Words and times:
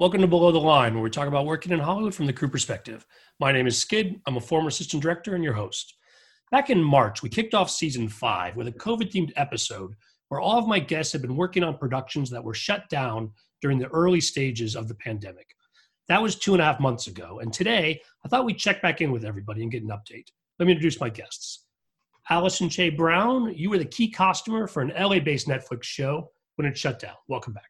Welcome 0.00 0.22
to 0.22 0.26
Below 0.26 0.50
the 0.50 0.58
Line, 0.58 0.94
where 0.94 1.02
we 1.02 1.10
talk 1.10 1.28
about 1.28 1.44
working 1.44 1.72
in 1.72 1.78
Hollywood 1.78 2.14
from 2.14 2.24
the 2.24 2.32
crew 2.32 2.48
perspective. 2.48 3.04
My 3.38 3.52
name 3.52 3.66
is 3.66 3.76
Skid. 3.76 4.18
I'm 4.26 4.38
a 4.38 4.40
former 4.40 4.68
assistant 4.68 5.02
director 5.02 5.34
and 5.34 5.44
your 5.44 5.52
host. 5.52 5.96
Back 6.50 6.70
in 6.70 6.82
March, 6.82 7.22
we 7.22 7.28
kicked 7.28 7.52
off 7.52 7.70
season 7.70 8.08
five 8.08 8.56
with 8.56 8.66
a 8.66 8.72
COVID 8.72 9.12
themed 9.12 9.32
episode 9.36 9.92
where 10.28 10.40
all 10.40 10.58
of 10.58 10.66
my 10.66 10.78
guests 10.78 11.12
had 11.12 11.20
been 11.20 11.36
working 11.36 11.62
on 11.62 11.76
productions 11.76 12.30
that 12.30 12.42
were 12.42 12.54
shut 12.54 12.88
down 12.88 13.30
during 13.60 13.78
the 13.78 13.88
early 13.88 14.22
stages 14.22 14.74
of 14.74 14.88
the 14.88 14.94
pandemic. 14.94 15.54
That 16.08 16.22
was 16.22 16.34
two 16.34 16.54
and 16.54 16.62
a 16.62 16.64
half 16.64 16.80
months 16.80 17.06
ago. 17.06 17.40
And 17.40 17.52
today, 17.52 18.00
I 18.24 18.28
thought 18.28 18.46
we'd 18.46 18.56
check 18.56 18.80
back 18.80 19.02
in 19.02 19.12
with 19.12 19.26
everybody 19.26 19.60
and 19.60 19.70
get 19.70 19.82
an 19.82 19.90
update. 19.90 20.28
Let 20.58 20.64
me 20.64 20.72
introduce 20.72 20.98
my 20.98 21.10
guests. 21.10 21.66
Allison 22.30 22.70
Choi 22.70 22.90
Braun, 22.90 23.52
you 23.54 23.68
were 23.68 23.76
the 23.76 23.84
key 23.84 24.10
costumer 24.10 24.66
for 24.66 24.80
an 24.80 24.94
LA 24.98 25.20
based 25.20 25.46
Netflix 25.46 25.82
show 25.82 26.30
when 26.56 26.66
it 26.66 26.78
shut 26.78 27.00
down. 27.00 27.16
Welcome 27.28 27.52
back. 27.52 27.68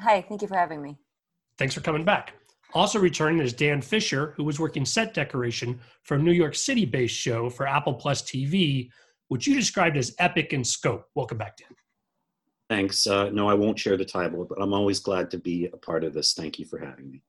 Hi, 0.00 0.20
thank 0.20 0.42
you 0.42 0.48
for 0.48 0.58
having 0.58 0.82
me. 0.82 0.98
Thanks 1.60 1.74
for 1.74 1.82
coming 1.82 2.06
back. 2.06 2.32
Also 2.72 2.98
returning 2.98 3.38
is 3.38 3.52
Dan 3.52 3.82
Fisher, 3.82 4.32
who 4.38 4.44
was 4.44 4.58
working 4.58 4.86
set 4.86 5.12
decoration 5.12 5.78
for 6.04 6.14
a 6.14 6.18
New 6.18 6.32
York 6.32 6.54
City 6.54 6.86
based 6.86 7.14
show 7.14 7.50
for 7.50 7.68
Apple 7.68 7.92
Plus 7.92 8.22
TV, 8.22 8.88
which 9.28 9.46
you 9.46 9.54
described 9.54 9.98
as 9.98 10.14
epic 10.18 10.54
in 10.54 10.64
scope. 10.64 11.04
Welcome 11.14 11.36
back, 11.36 11.58
Dan. 11.58 11.68
Thanks. 12.70 13.06
Uh, 13.06 13.28
no, 13.28 13.46
I 13.46 13.52
won't 13.52 13.78
share 13.78 13.98
the 13.98 14.06
title, 14.06 14.46
but 14.48 14.56
I'm 14.58 14.72
always 14.72 15.00
glad 15.00 15.30
to 15.32 15.38
be 15.38 15.68
a 15.70 15.76
part 15.76 16.02
of 16.02 16.14
this. 16.14 16.32
Thank 16.32 16.58
you 16.58 16.64
for 16.64 16.78
having 16.78 17.10
me. 17.10 17.22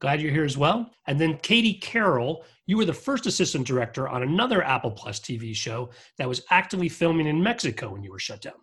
Glad 0.00 0.20
you're 0.20 0.30
here 0.30 0.44
as 0.44 0.56
well. 0.56 0.88
And 1.08 1.20
then 1.20 1.38
Katie 1.38 1.74
Carroll, 1.74 2.44
you 2.66 2.76
were 2.76 2.84
the 2.84 2.92
first 2.92 3.26
assistant 3.26 3.66
director 3.66 4.08
on 4.08 4.22
another 4.22 4.62
Apple 4.62 4.92
Plus 4.92 5.18
TV 5.18 5.56
show 5.56 5.90
that 6.18 6.28
was 6.28 6.44
actively 6.50 6.88
filming 6.88 7.26
in 7.26 7.42
Mexico 7.42 7.90
when 7.90 8.04
you 8.04 8.12
were 8.12 8.20
shut 8.20 8.42
down. 8.42 8.60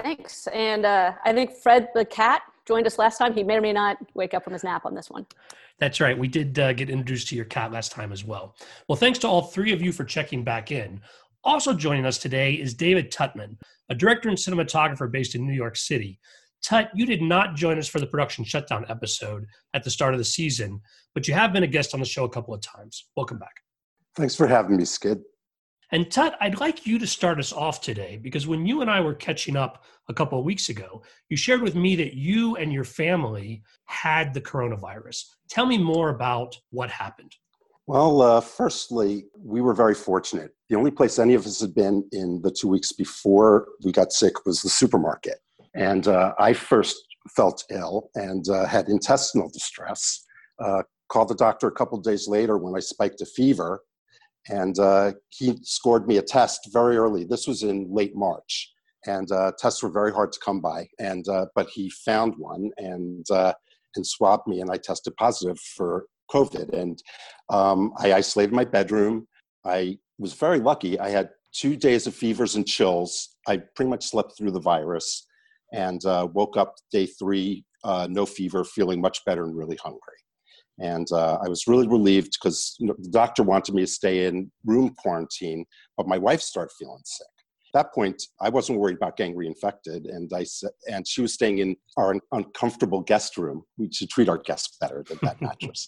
Thanks. 0.00 0.46
And 0.48 0.86
uh, 0.86 1.14
I 1.24 1.32
think 1.32 1.50
Fred 1.56 1.88
the 1.94 2.04
cat 2.04 2.42
joined 2.66 2.86
us 2.86 2.98
last 2.98 3.18
time. 3.18 3.34
He 3.34 3.42
may 3.42 3.56
or 3.56 3.60
may 3.60 3.72
not 3.72 3.98
wake 4.14 4.34
up 4.34 4.44
from 4.44 4.52
his 4.52 4.64
nap 4.64 4.86
on 4.86 4.94
this 4.94 5.10
one. 5.10 5.26
That's 5.78 6.00
right. 6.00 6.16
We 6.16 6.28
did 6.28 6.58
uh, 6.58 6.72
get 6.72 6.90
introduced 6.90 7.28
to 7.28 7.36
your 7.36 7.44
cat 7.44 7.72
last 7.72 7.92
time 7.92 8.12
as 8.12 8.24
well. 8.24 8.56
Well, 8.88 8.96
thanks 8.96 9.18
to 9.20 9.28
all 9.28 9.42
three 9.42 9.72
of 9.72 9.82
you 9.82 9.92
for 9.92 10.04
checking 10.04 10.44
back 10.44 10.70
in. 10.70 11.00
Also 11.42 11.74
joining 11.74 12.06
us 12.06 12.18
today 12.18 12.54
is 12.54 12.74
David 12.74 13.12
Tuttman, 13.12 13.56
a 13.90 13.94
director 13.94 14.28
and 14.28 14.38
cinematographer 14.38 15.10
based 15.10 15.34
in 15.34 15.46
New 15.46 15.52
York 15.52 15.76
City. 15.76 16.18
Tut, 16.62 16.90
you 16.94 17.04
did 17.04 17.20
not 17.20 17.54
join 17.54 17.78
us 17.78 17.88
for 17.88 18.00
the 18.00 18.06
production 18.06 18.44
shutdown 18.44 18.86
episode 18.88 19.44
at 19.74 19.84
the 19.84 19.90
start 19.90 20.14
of 20.14 20.18
the 20.18 20.24
season, 20.24 20.80
but 21.12 21.28
you 21.28 21.34
have 21.34 21.52
been 21.52 21.64
a 21.64 21.66
guest 21.66 21.92
on 21.92 22.00
the 22.00 22.06
show 22.06 22.24
a 22.24 22.30
couple 22.30 22.54
of 22.54 22.62
times. 22.62 23.08
Welcome 23.16 23.38
back. 23.38 23.60
Thanks 24.16 24.34
for 24.34 24.46
having 24.46 24.76
me, 24.78 24.86
Skid. 24.86 25.20
And 25.92 26.10
Tut, 26.10 26.36
I'd 26.40 26.60
like 26.60 26.86
you 26.86 26.98
to 26.98 27.06
start 27.06 27.38
us 27.38 27.52
off 27.52 27.80
today 27.80 28.18
because 28.22 28.46
when 28.46 28.66
you 28.66 28.80
and 28.80 28.90
I 28.90 29.00
were 29.00 29.14
catching 29.14 29.56
up 29.56 29.84
a 30.08 30.14
couple 30.14 30.38
of 30.38 30.44
weeks 30.44 30.68
ago, 30.68 31.02
you 31.28 31.36
shared 31.36 31.62
with 31.62 31.74
me 31.74 31.96
that 31.96 32.14
you 32.14 32.56
and 32.56 32.72
your 32.72 32.84
family 32.84 33.62
had 33.86 34.34
the 34.34 34.40
coronavirus. 34.40 35.24
Tell 35.48 35.66
me 35.66 35.78
more 35.78 36.10
about 36.10 36.56
what 36.70 36.90
happened. 36.90 37.34
Well, 37.86 38.22
uh, 38.22 38.40
firstly, 38.40 39.26
we 39.38 39.60
were 39.60 39.74
very 39.74 39.94
fortunate. 39.94 40.52
The 40.70 40.76
only 40.76 40.90
place 40.90 41.18
any 41.18 41.34
of 41.34 41.44
us 41.44 41.60
had 41.60 41.74
been 41.74 42.08
in 42.12 42.40
the 42.42 42.50
two 42.50 42.68
weeks 42.68 42.92
before 42.92 43.68
we 43.84 43.92
got 43.92 44.12
sick 44.12 44.46
was 44.46 44.62
the 44.62 44.70
supermarket. 44.70 45.38
And 45.74 46.08
uh, 46.08 46.32
I 46.38 46.54
first 46.54 46.96
felt 47.36 47.64
ill 47.70 48.10
and 48.14 48.48
uh, 48.48 48.66
had 48.66 48.88
intestinal 48.88 49.50
distress. 49.50 50.24
Uh, 50.58 50.82
called 51.08 51.28
the 51.28 51.34
doctor 51.34 51.66
a 51.66 51.72
couple 51.72 51.98
days 52.00 52.26
later 52.26 52.56
when 52.56 52.74
I 52.74 52.80
spiked 52.80 53.20
a 53.20 53.26
fever 53.26 53.82
and 54.48 54.78
uh, 54.78 55.12
he 55.30 55.58
scored 55.62 56.06
me 56.06 56.18
a 56.18 56.22
test 56.22 56.68
very 56.72 56.96
early. 56.96 57.24
This 57.24 57.46
was 57.46 57.62
in 57.62 57.88
late 57.90 58.14
March, 58.14 58.72
and 59.06 59.30
uh, 59.32 59.52
tests 59.58 59.82
were 59.82 59.90
very 59.90 60.12
hard 60.12 60.32
to 60.32 60.40
come 60.44 60.60
by. 60.60 60.86
And 60.98 61.26
uh, 61.28 61.46
but 61.54 61.68
he 61.70 61.90
found 61.90 62.34
one 62.36 62.70
and 62.76 63.28
uh, 63.30 63.54
and 63.96 64.06
swabbed 64.06 64.46
me, 64.46 64.60
and 64.60 64.70
I 64.70 64.76
tested 64.76 65.14
positive 65.16 65.58
for 65.58 66.06
COVID. 66.30 66.72
And 66.72 67.02
um, 67.50 67.92
I 67.98 68.12
isolated 68.14 68.52
my 68.52 68.64
bedroom. 68.64 69.26
I 69.64 69.98
was 70.18 70.34
very 70.34 70.58
lucky. 70.58 70.98
I 70.98 71.10
had 71.10 71.30
two 71.52 71.76
days 71.76 72.06
of 72.06 72.14
fevers 72.14 72.56
and 72.56 72.66
chills. 72.66 73.36
I 73.46 73.58
pretty 73.76 73.90
much 73.90 74.06
slept 74.06 74.36
through 74.36 74.50
the 74.50 74.60
virus, 74.60 75.26
and 75.72 76.04
uh, 76.04 76.28
woke 76.32 76.56
up 76.56 76.74
day 76.90 77.06
three, 77.06 77.64
uh, 77.84 78.08
no 78.10 78.26
fever, 78.26 78.64
feeling 78.64 79.00
much 79.00 79.24
better 79.24 79.44
and 79.44 79.56
really 79.56 79.76
hungry. 79.76 80.00
And 80.80 81.06
uh, 81.12 81.38
I 81.44 81.48
was 81.48 81.66
really 81.66 81.86
relieved 81.86 82.36
because 82.40 82.74
you 82.78 82.86
know, 82.86 82.94
the 82.98 83.10
doctor 83.10 83.42
wanted 83.42 83.74
me 83.74 83.82
to 83.82 83.86
stay 83.86 84.26
in 84.26 84.50
room 84.64 84.94
quarantine, 84.98 85.64
but 85.96 86.08
my 86.08 86.18
wife 86.18 86.40
started 86.40 86.72
feeling 86.78 87.02
sick. 87.04 87.26
At 87.74 87.86
that 87.86 87.94
point, 87.94 88.22
I 88.40 88.50
wasn't 88.50 88.78
worried 88.78 88.96
about 88.96 89.16
getting 89.16 89.36
reinfected, 89.36 90.08
and 90.08 90.30
I 90.32 90.44
said, 90.44 90.70
and 90.88 91.06
she 91.06 91.22
was 91.22 91.34
staying 91.34 91.58
in 91.58 91.76
our 91.96 92.14
uncomfortable 92.30 93.00
guest 93.00 93.36
room. 93.36 93.64
We 93.78 93.90
should 93.92 94.10
treat 94.10 94.28
our 94.28 94.38
guests 94.38 94.76
better 94.80 95.04
than 95.08 95.18
that 95.22 95.40
mattress. 95.40 95.86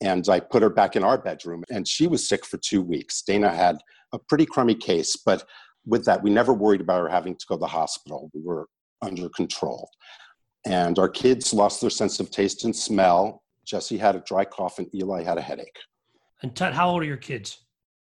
and 0.00 0.28
I 0.28 0.38
put 0.38 0.62
her 0.62 0.70
back 0.70 0.94
in 0.94 1.02
our 1.02 1.18
bedroom, 1.18 1.64
and 1.70 1.88
she 1.88 2.06
was 2.06 2.28
sick 2.28 2.46
for 2.46 2.58
two 2.58 2.82
weeks. 2.82 3.22
Dana 3.22 3.52
had 3.52 3.78
a 4.12 4.18
pretty 4.28 4.46
crummy 4.46 4.76
case, 4.76 5.16
but 5.16 5.44
with 5.86 6.04
that, 6.04 6.22
we 6.22 6.30
never 6.30 6.54
worried 6.54 6.80
about 6.80 7.00
her 7.02 7.08
having 7.08 7.34
to 7.34 7.46
go 7.48 7.56
to 7.56 7.60
the 7.60 7.66
hospital. 7.66 8.30
We 8.32 8.40
were 8.40 8.68
under 9.02 9.28
control. 9.28 9.90
And 10.66 10.98
our 10.98 11.08
kids 11.08 11.52
lost 11.52 11.80
their 11.80 11.90
sense 11.90 12.20
of 12.20 12.30
taste 12.30 12.64
and 12.64 12.74
smell 12.74 13.42
Jesse 13.64 13.98
had 13.98 14.16
a 14.16 14.20
dry 14.20 14.44
cough, 14.44 14.78
and 14.78 14.92
Eli 14.94 15.22
had 15.22 15.38
a 15.38 15.42
headache. 15.42 15.78
And 16.42 16.54
Tut, 16.54 16.74
how 16.74 16.90
old 16.90 17.02
are 17.02 17.06
your 17.06 17.16
kids? 17.16 17.64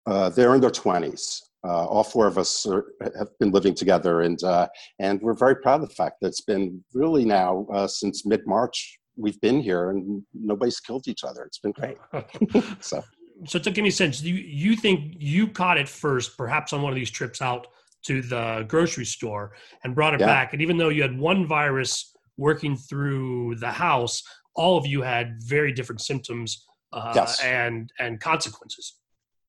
Uh, 0.06 0.28
they're 0.28 0.54
in 0.54 0.60
their 0.60 0.70
20s. 0.70 1.40
Uh, 1.64 1.84
all 1.86 2.04
four 2.04 2.26
of 2.26 2.38
us 2.38 2.64
are, 2.66 2.84
have 3.00 3.28
been 3.40 3.50
living 3.50 3.74
together, 3.74 4.20
and 4.20 4.40
uh, 4.44 4.68
and 5.00 5.20
we're 5.20 5.34
very 5.34 5.56
proud 5.56 5.82
of 5.82 5.88
the 5.88 5.94
fact 5.94 6.16
that 6.20 6.28
it's 6.28 6.42
been 6.42 6.84
really 6.94 7.24
now 7.24 7.66
uh, 7.72 7.88
since 7.88 8.24
mid 8.24 8.46
March 8.46 8.98
we've 9.16 9.40
been 9.40 9.60
here, 9.60 9.90
and 9.90 10.22
nobody's 10.32 10.78
killed 10.78 11.08
each 11.08 11.24
other. 11.24 11.42
It's 11.42 11.58
been 11.58 11.72
great. 11.72 11.96
so, 12.80 13.02
so 13.46 13.58
to 13.58 13.70
give 13.70 13.82
me 13.82 13.88
a 13.88 13.92
sense, 13.92 14.22
you 14.22 14.34
you 14.34 14.76
think 14.76 15.16
you 15.18 15.48
caught 15.48 15.78
it 15.78 15.88
first, 15.88 16.36
perhaps 16.36 16.72
on 16.72 16.82
one 16.82 16.92
of 16.92 16.96
these 16.96 17.10
trips 17.10 17.42
out 17.42 17.66
to 18.04 18.22
the 18.22 18.64
grocery 18.68 19.06
store, 19.06 19.52
and 19.82 19.94
brought 19.94 20.14
it 20.14 20.20
yeah. 20.20 20.26
back, 20.26 20.52
and 20.52 20.62
even 20.62 20.76
though 20.76 20.90
you 20.90 21.02
had 21.02 21.18
one 21.18 21.46
virus 21.46 22.14
working 22.36 22.76
through 22.76 23.56
the 23.56 23.70
house, 23.70 24.22
all 24.56 24.76
of 24.76 24.86
you 24.86 25.02
had 25.02 25.36
very 25.42 25.72
different 25.72 26.00
symptoms 26.00 26.66
uh, 26.92 27.12
yes. 27.14 27.40
and 27.42 27.92
and 27.98 28.20
consequences. 28.20 28.98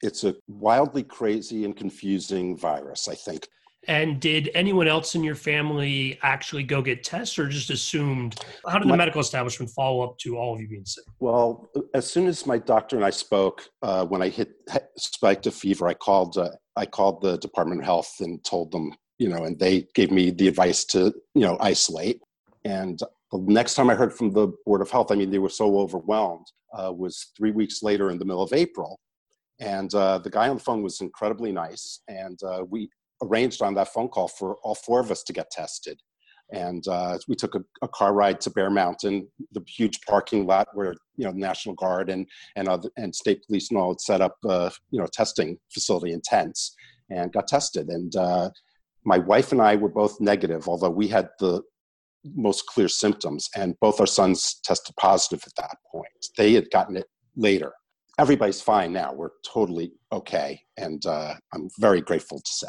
It's 0.02 0.24
a 0.24 0.36
wildly 0.48 1.04
crazy 1.04 1.66
and 1.66 1.76
confusing 1.76 2.56
virus, 2.56 3.08
I 3.08 3.16
think. 3.16 3.48
And 3.88 4.20
did 4.20 4.50
anyone 4.54 4.88
else 4.88 5.16
in 5.16 5.24
your 5.24 5.36
family 5.36 6.20
actually 6.22 6.64
go 6.64 6.82
get 6.82 7.04
tests 7.04 7.40
or 7.40 7.48
just 7.48 7.70
assumed? 7.70 8.36
How 8.68 8.80
did 8.80 8.84
the 8.84 8.90
my, 8.90 8.98
medical 8.98 9.22
establishment 9.22 9.72
follow 9.72 10.02
up 10.02 10.18
to 10.20 10.38
all 10.38 10.54
of 10.54 10.60
you 10.60 10.68
being 10.68 10.86
sick? 10.86 11.06
Well, 11.20 11.70
as 11.94 12.06
soon 12.06 12.28
as 12.28 12.46
my 12.46 12.58
doctor 12.58 12.98
and 12.98 13.06
I 13.06 13.12
spoke, 13.12 13.70
uh, 13.82 14.06
when 14.06 14.22
I 14.22 14.28
hit 14.28 14.52
spiked 14.98 15.48
a 15.48 15.52
fever, 15.52 15.88
I 15.88 15.94
called 15.94 16.38
uh, 16.38 16.50
I 16.76 16.86
called 16.86 17.22
the 17.22 17.38
Department 17.38 17.82
of 17.82 17.86
Health 17.86 18.14
and 18.20 18.44
told 18.44 18.72
them, 18.72 18.94
you 19.20 19.30
know, 19.30 19.46
and 19.46 19.58
they 19.58 19.88
gave 19.96 20.12
me 20.12 20.32
the 20.32 20.50
advice 20.50 20.84
to, 20.86 21.14
you 21.34 21.42
know, 21.42 21.58
isolate. 21.62 22.22
And 22.66 23.00
the 23.32 23.40
next 23.40 23.76
time 23.76 23.90
I 23.90 23.96
heard 23.96 24.14
from 24.14 24.32
the 24.32 24.54
Board 24.66 24.82
of 24.82 24.90
Health, 24.90 25.12
I 25.12 25.16
mean, 25.16 25.30
they 25.30 25.40
were 25.40 25.50
so 25.50 25.80
overwhelmed, 25.80 26.48
uh, 26.74 26.94
was 26.94 27.32
three 27.38 27.52
weeks 27.52 27.84
later 27.84 28.10
in 28.10 28.20
the 28.20 28.26
middle 28.26 28.44
of 28.44 28.54
April. 28.54 29.00
And 29.60 29.94
uh, 29.94 30.20
the 30.20 30.30
guy 30.30 30.50
on 30.50 30.58
the 30.58 30.64
phone 30.64 30.84
was 30.84 31.02
incredibly 31.02 31.52
nice. 31.52 32.02
And 32.08 32.40
uh, 32.44 32.64
we 32.70 32.90
arranged 33.22 33.62
on 33.62 33.74
that 33.76 33.90
phone 33.90 34.08
call 34.08 34.28
for 34.28 34.58
all 34.64 34.76
four 34.76 35.00
of 35.00 35.12
us 35.12 35.24
to 35.24 35.34
get 35.34 35.52
tested. 35.52 36.00
And 36.54 36.88
uh, 36.88 37.18
we 37.28 37.36
took 37.36 37.56
a, 37.56 37.64
a, 37.82 37.90
car 37.90 38.14
ride 38.14 38.40
to 38.42 38.50
Bear 38.50 38.70
Mountain, 38.70 39.28
the 39.52 39.62
huge 39.68 40.00
parking 40.08 40.48
lot 40.48 40.70
where 40.74 40.96
you 41.18 41.26
know 41.26 41.34
the 41.34 41.40
National 41.40 41.76
Guard 41.76 42.10
and 42.10 42.26
and 42.56 42.70
other 42.70 42.90
and 42.96 43.14
state 43.14 43.46
police 43.46 43.70
and 43.70 43.78
all 43.78 43.90
had 43.90 44.00
set 44.00 44.22
up 44.22 44.38
uh, 44.48 44.70
you 44.90 44.98
know 44.98 45.08
testing 45.12 45.58
facility 45.74 46.14
in 46.14 46.22
tents 46.24 46.74
and 47.10 47.34
got 47.34 47.50
tested. 47.50 47.90
And 47.90 48.16
uh, 48.16 48.50
my 49.04 49.18
wife 49.18 49.52
and 49.52 49.62
I 49.62 49.76
were 49.76 49.90
both 49.90 50.22
negative, 50.22 50.70
although 50.70 50.90
we 50.90 51.10
had 51.10 51.28
the 51.40 51.64
most 52.36 52.66
clear 52.68 52.88
symptoms, 52.88 53.50
and 53.56 53.76
both 53.82 54.00
our 54.00 54.08
sons 54.08 54.60
tested 54.64 54.96
positive 55.00 55.44
at 55.46 55.56
that 55.58 55.78
point. 55.92 56.08
They 56.38 56.54
had 56.54 56.70
gotten 56.72 56.98
it 56.98 57.06
later. 57.36 57.74
Everybody's 58.20 58.62
fine 58.62 58.94
now. 58.94 59.14
We're 59.14 59.30
totally 59.46 59.92
okay, 60.12 60.60
and 60.78 61.06
uh, 61.06 61.36
I'm 61.54 61.70
very 61.80 62.02
grateful 62.02 62.40
to 62.40 62.52
say. 62.52 62.68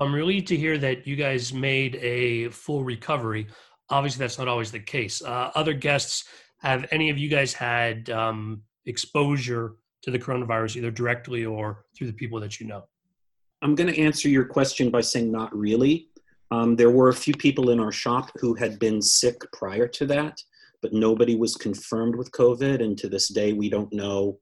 I'm 0.00 0.14
relieved 0.14 0.46
to 0.48 0.56
hear 0.56 0.78
that 0.78 1.06
you 1.06 1.16
guys 1.16 1.52
made 1.52 1.96
a 1.96 2.48
full 2.50 2.84
recovery. 2.84 3.46
Obviously, 3.90 4.18
that's 4.18 4.38
not 4.38 4.48
always 4.48 4.70
the 4.70 4.80
case. 4.80 5.22
Uh, 5.22 5.50
other 5.54 5.72
guests, 5.72 6.24
have 6.58 6.86
any 6.90 7.10
of 7.10 7.18
you 7.18 7.28
guys 7.28 7.52
had 7.52 8.10
um, 8.10 8.62
exposure 8.86 9.76
to 10.02 10.10
the 10.10 10.18
coronavirus, 10.18 10.76
either 10.76 10.90
directly 10.90 11.44
or 11.44 11.84
through 11.96 12.06
the 12.06 12.12
people 12.12 12.40
that 12.40 12.60
you 12.60 12.66
know? 12.66 12.84
I'm 13.62 13.74
going 13.74 13.92
to 13.92 14.00
answer 14.00 14.28
your 14.28 14.44
question 14.44 14.90
by 14.90 15.00
saying 15.00 15.30
not 15.30 15.54
really. 15.56 16.08
Um, 16.50 16.76
there 16.76 16.90
were 16.90 17.08
a 17.08 17.14
few 17.14 17.34
people 17.34 17.70
in 17.70 17.80
our 17.80 17.92
shop 17.92 18.30
who 18.36 18.54
had 18.54 18.78
been 18.78 19.02
sick 19.02 19.40
prior 19.52 19.88
to 19.88 20.06
that, 20.06 20.40
but 20.82 20.92
nobody 20.92 21.36
was 21.36 21.56
confirmed 21.56 22.14
with 22.14 22.30
COVID, 22.32 22.82
and 22.82 22.96
to 22.98 23.08
this 23.08 23.28
day, 23.28 23.52
we 23.52 23.68
don't 23.68 23.92
know 23.92 24.38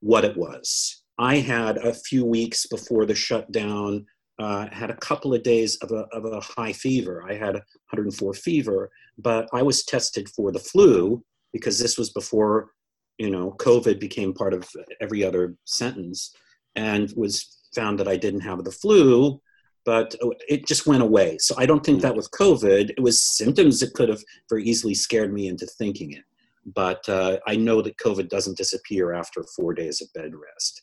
what 0.00 0.24
it 0.24 0.36
was. 0.36 1.02
I 1.18 1.36
had 1.36 1.76
a 1.76 1.92
few 1.92 2.24
weeks 2.24 2.66
before 2.66 3.04
the 3.04 3.14
shutdown, 3.14 4.06
uh, 4.38 4.68
had 4.72 4.90
a 4.90 4.96
couple 4.96 5.34
of 5.34 5.42
days 5.42 5.76
of 5.76 5.92
a, 5.92 6.06
of 6.12 6.24
a 6.24 6.40
high 6.40 6.72
fever. 6.72 7.22
I 7.28 7.34
had 7.34 7.54
104 7.54 8.32
fever, 8.34 8.90
but 9.18 9.48
I 9.52 9.62
was 9.62 9.84
tested 9.84 10.28
for 10.30 10.52
the 10.52 10.58
flu, 10.58 11.22
because 11.52 11.78
this 11.78 11.98
was 11.98 12.10
before 12.10 12.70
you 13.18 13.30
know 13.30 13.54
COVID 13.58 14.00
became 14.00 14.32
part 14.32 14.54
of 14.54 14.68
every 15.00 15.22
other 15.22 15.54
sentence, 15.64 16.34
and 16.74 17.12
was 17.14 17.58
found 17.74 17.98
that 17.98 18.08
I 18.08 18.16
didn't 18.16 18.40
have 18.40 18.64
the 18.64 18.72
flu, 18.72 19.40
but 19.84 20.14
it 20.48 20.66
just 20.66 20.86
went 20.86 21.02
away. 21.02 21.38
So 21.38 21.54
I 21.58 21.66
don't 21.66 21.84
think 21.84 22.02
that 22.02 22.14
was 22.14 22.28
COVID. 22.28 22.90
It 22.90 23.00
was 23.02 23.20
symptoms 23.20 23.80
that 23.80 23.94
could 23.94 24.08
have 24.08 24.22
very 24.48 24.64
easily 24.64 24.94
scared 24.94 25.32
me 25.32 25.48
into 25.48 25.66
thinking 25.66 26.12
it. 26.12 26.24
But 26.64 27.08
uh, 27.08 27.38
I 27.46 27.56
know 27.56 27.82
that 27.82 27.96
COVID 27.96 28.28
doesn't 28.28 28.56
disappear 28.56 29.12
after 29.12 29.44
four 29.56 29.74
days 29.74 30.00
of 30.00 30.12
bed 30.12 30.32
rest. 30.34 30.82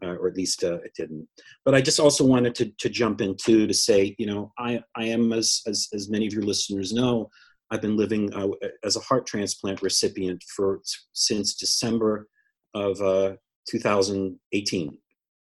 Uh, 0.00 0.14
or 0.14 0.28
at 0.28 0.36
least 0.36 0.62
uh, 0.62 0.76
it 0.76 0.92
didn't. 0.96 1.26
But 1.64 1.74
I 1.74 1.80
just 1.80 1.98
also 1.98 2.24
wanted 2.24 2.54
to, 2.54 2.70
to 2.78 2.88
jump 2.88 3.20
into 3.20 3.66
to 3.66 3.74
say, 3.74 4.14
you 4.16 4.26
know, 4.26 4.52
I, 4.56 4.80
I 4.94 5.06
am, 5.06 5.32
as, 5.32 5.60
as, 5.66 5.88
as 5.92 6.08
many 6.08 6.24
of 6.24 6.32
your 6.32 6.44
listeners 6.44 6.92
know, 6.92 7.28
I've 7.72 7.82
been 7.82 7.96
living 7.96 8.32
uh, 8.32 8.46
as 8.84 8.94
a 8.94 9.00
heart 9.00 9.26
transplant 9.26 9.82
recipient 9.82 10.44
for 10.54 10.80
since 11.14 11.54
December 11.54 12.28
of 12.74 13.00
uh, 13.02 13.32
2018. 13.68 14.96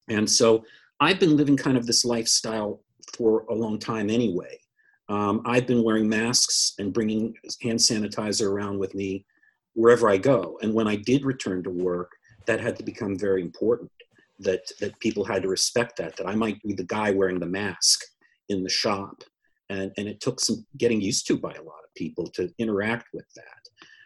And 0.10 0.30
so 0.30 0.64
I've 1.00 1.20
been 1.20 1.38
living 1.38 1.58
kind 1.58 1.78
of 1.78 1.86
this 1.86 2.06
lifestyle 2.06 2.82
for 3.15 3.45
a 3.50 3.54
long 3.54 3.80
time 3.80 4.09
anyway. 4.09 4.57
Um, 5.09 5.42
I've 5.45 5.68
been 5.68 5.83
wearing 5.83 6.09
masks 6.09 6.74
and 6.80 6.94
bringing 6.94 7.33
hand 7.62 7.80
sanitizer 7.80 8.50
around 8.50 8.77
with 8.77 8.94
me 8.94 9.25
wherever 9.74 10.09
I 10.09 10.18
go. 10.18 10.59
And 10.62 10.74
when 10.74 10.88
I 10.88 10.95
did 10.98 11.24
return 11.24 11.63
to 11.63 11.69
work, 11.69 12.12
that 12.45 12.59
had 12.59 12.75
to 12.77 12.83
become 12.83 13.18
very 13.18 13.42
important. 13.42 13.92
That 14.39 14.69
that 14.80 15.00
people 15.00 15.24
had 15.25 15.42
to 15.44 15.48
respect 15.48 15.98
that. 15.98 16.15
That 16.18 16.27
I 16.27 16.36
might 16.36 16.62
be 16.62 16.74
the 16.74 16.83
guy 16.83 17.12
wearing 17.12 17.39
the 17.39 17.48
mask 17.48 18.01
in 18.50 18.63
the 18.63 18.69
shop, 18.69 19.24
and 19.69 19.92
and 19.98 20.07
it 20.07 20.19
took 20.21 20.39
some 20.39 20.65
getting 20.77 21.01
used 21.01 21.25
to 21.27 21.38
by 21.38 21.54
a 21.54 21.63
lot 21.63 21.83
of 21.83 21.94
people 21.95 22.27
to 22.31 22.51
interact 22.59 23.07
with 23.13 23.25
that. 23.36 23.62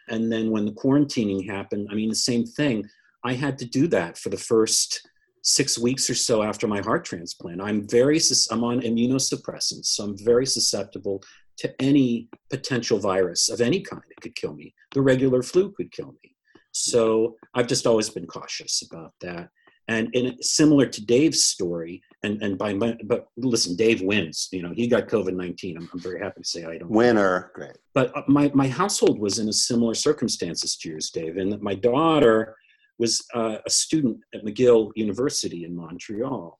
And 0.08 0.32
then 0.32 0.50
when 0.50 0.64
the 0.64 0.72
quarantining 0.72 1.46
happened, 1.46 1.88
I 1.90 1.94
mean 1.94 2.08
the 2.08 2.14
same 2.14 2.46
thing. 2.46 2.88
I 3.24 3.34
had 3.34 3.58
to 3.58 3.66
do 3.66 3.86
that 3.88 4.18
for 4.18 4.30
the 4.30 4.38
first 4.38 5.06
six 5.42 5.78
weeks 5.78 6.08
or 6.08 6.14
so 6.14 6.42
after 6.42 6.66
my 6.66 6.80
heart 6.80 7.04
transplant. 7.04 7.60
I'm 7.60 7.86
very, 7.88 8.20
I'm 8.50 8.64
on 8.64 8.80
immunosuppressants, 8.80 9.86
so 9.86 10.04
I'm 10.04 10.16
very 10.24 10.46
susceptible 10.46 11.22
to 11.58 11.82
any 11.82 12.28
potential 12.50 12.98
virus 12.98 13.50
of 13.50 13.60
any 13.60 13.80
kind. 13.80 14.02
It 14.10 14.20
could 14.20 14.34
kill 14.34 14.54
me. 14.54 14.74
The 14.92 15.02
regular 15.02 15.42
flu 15.42 15.72
could 15.72 15.92
kill 15.92 16.14
me. 16.22 16.34
So 16.72 17.36
I've 17.54 17.66
just 17.66 17.86
always 17.86 18.08
been 18.08 18.26
cautious 18.26 18.82
about 18.90 19.12
that. 19.20 19.50
And 19.88 20.14
in 20.14 20.40
similar 20.42 20.86
to 20.86 21.04
Dave's 21.04 21.44
story, 21.44 22.02
and 22.22 22.40
and 22.40 22.56
by 22.56 22.72
my, 22.72 22.96
but 23.04 23.26
listen, 23.36 23.74
Dave 23.74 24.00
wins. 24.00 24.48
You 24.52 24.62
know, 24.62 24.72
he 24.72 24.86
got 24.86 25.08
COVID 25.08 25.34
nineteen. 25.34 25.76
I'm, 25.76 25.90
I'm 25.92 25.98
very 25.98 26.20
happy 26.20 26.40
to 26.40 26.48
say 26.48 26.64
I 26.64 26.78
don't. 26.78 26.88
Winner, 26.88 27.50
great. 27.52 27.76
But 27.92 28.16
uh, 28.16 28.22
my 28.28 28.50
my 28.54 28.68
household 28.68 29.18
was 29.18 29.40
in 29.40 29.48
a 29.48 29.52
similar 29.52 29.94
circumstances 29.94 30.76
to 30.76 30.88
yours, 30.88 31.10
Dave, 31.10 31.36
and 31.36 31.60
my 31.60 31.74
daughter 31.74 32.56
was 33.02 33.26
uh, 33.34 33.56
a 33.66 33.70
student 33.70 34.18
at 34.32 34.44
McGill 34.44 34.92
University 34.94 35.64
in 35.64 35.74
Montreal. 35.74 36.56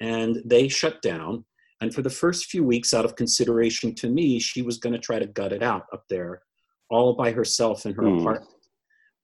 And 0.00 0.42
they 0.44 0.68
shut 0.68 1.00
down. 1.00 1.42
And 1.80 1.94
for 1.94 2.02
the 2.02 2.10
first 2.22 2.50
few 2.50 2.62
weeks, 2.62 2.92
out 2.92 3.06
of 3.06 3.16
consideration 3.16 3.94
to 3.96 4.10
me, 4.10 4.38
she 4.38 4.60
was 4.60 4.76
going 4.76 4.92
to 4.92 4.98
try 4.98 5.18
to 5.18 5.26
gut 5.26 5.54
it 5.54 5.62
out 5.62 5.84
up 5.94 6.04
there, 6.10 6.42
all 6.90 7.14
by 7.14 7.32
herself 7.32 7.86
in 7.86 7.94
her 7.94 8.02
mm. 8.02 8.20
apartment. 8.20 8.52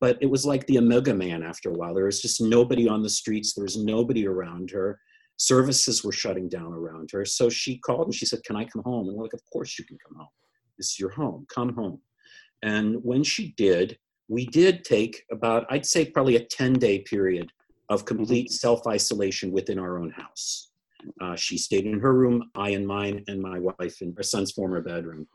But 0.01 0.17
it 0.23 0.31
was 0.35 0.47
like 0.47 0.67
the 0.67 0.79
Omega 0.79 1.15
Man 1.15 1.43
after 1.43 1.69
a 1.69 1.75
while. 1.75 1.95
There 1.95 2.07
was 2.07 2.23
just 2.23 2.41
nobody 2.41 2.89
on 2.89 3.03
the 3.03 3.11
streets, 3.21 3.53
there 3.53 3.65
was 3.65 3.77
nobody 3.77 4.27
around 4.27 4.71
her. 4.71 4.99
Services 5.37 6.03
were 6.03 6.13
shutting 6.13 6.49
down 6.49 6.73
around 6.73 7.11
her. 7.13 7.25
So 7.27 7.51
she 7.51 7.79
called 7.79 8.07
and 8.07 8.15
she 8.15 8.27
said, 8.27 8.43
Can 8.45 8.57
I 8.57 8.65
come 8.65 8.83
home? 8.83 9.09
And 9.09 9.17
we're 9.17 9.25
like, 9.25 9.35
Of 9.35 9.45
course 9.53 9.79
you 9.79 9.85
can 9.85 9.99
come 10.07 10.17
home. 10.17 10.35
This 10.79 10.93
is 10.93 10.99
your 10.99 11.11
home. 11.11 11.47
Come 11.55 11.75
home. 11.75 12.01
And 12.63 12.97
when 13.03 13.23
she 13.23 13.55
did, 13.57 13.99
we 14.29 14.47
did 14.47 14.85
take 14.85 15.25
about, 15.31 15.67
I'd 15.71 15.87
say, 15.87 16.05
probably 16.07 16.37
a 16.37 16.45
10 16.45 16.75
day 16.75 17.01
period 17.01 17.51
of 17.89 18.05
complete 18.05 18.47
mm-hmm. 18.47 18.55
self 18.55 18.87
isolation 18.87 19.53
within 19.53 19.79
our 19.79 19.99
own 19.99 20.11
house. 20.11 20.71
Uh, 21.21 21.37
she 21.37 21.59
stayed 21.59 21.85
in 21.85 21.99
her 21.99 22.15
room, 22.15 22.51
I 22.55 22.71
in 22.71 22.87
mine, 22.87 23.25
and 23.27 23.41
my 23.41 23.59
wife 23.59 24.03
in 24.03 24.15
her 24.17 24.23
son's 24.23 24.53
former 24.53 24.81
bedroom. 24.81 25.27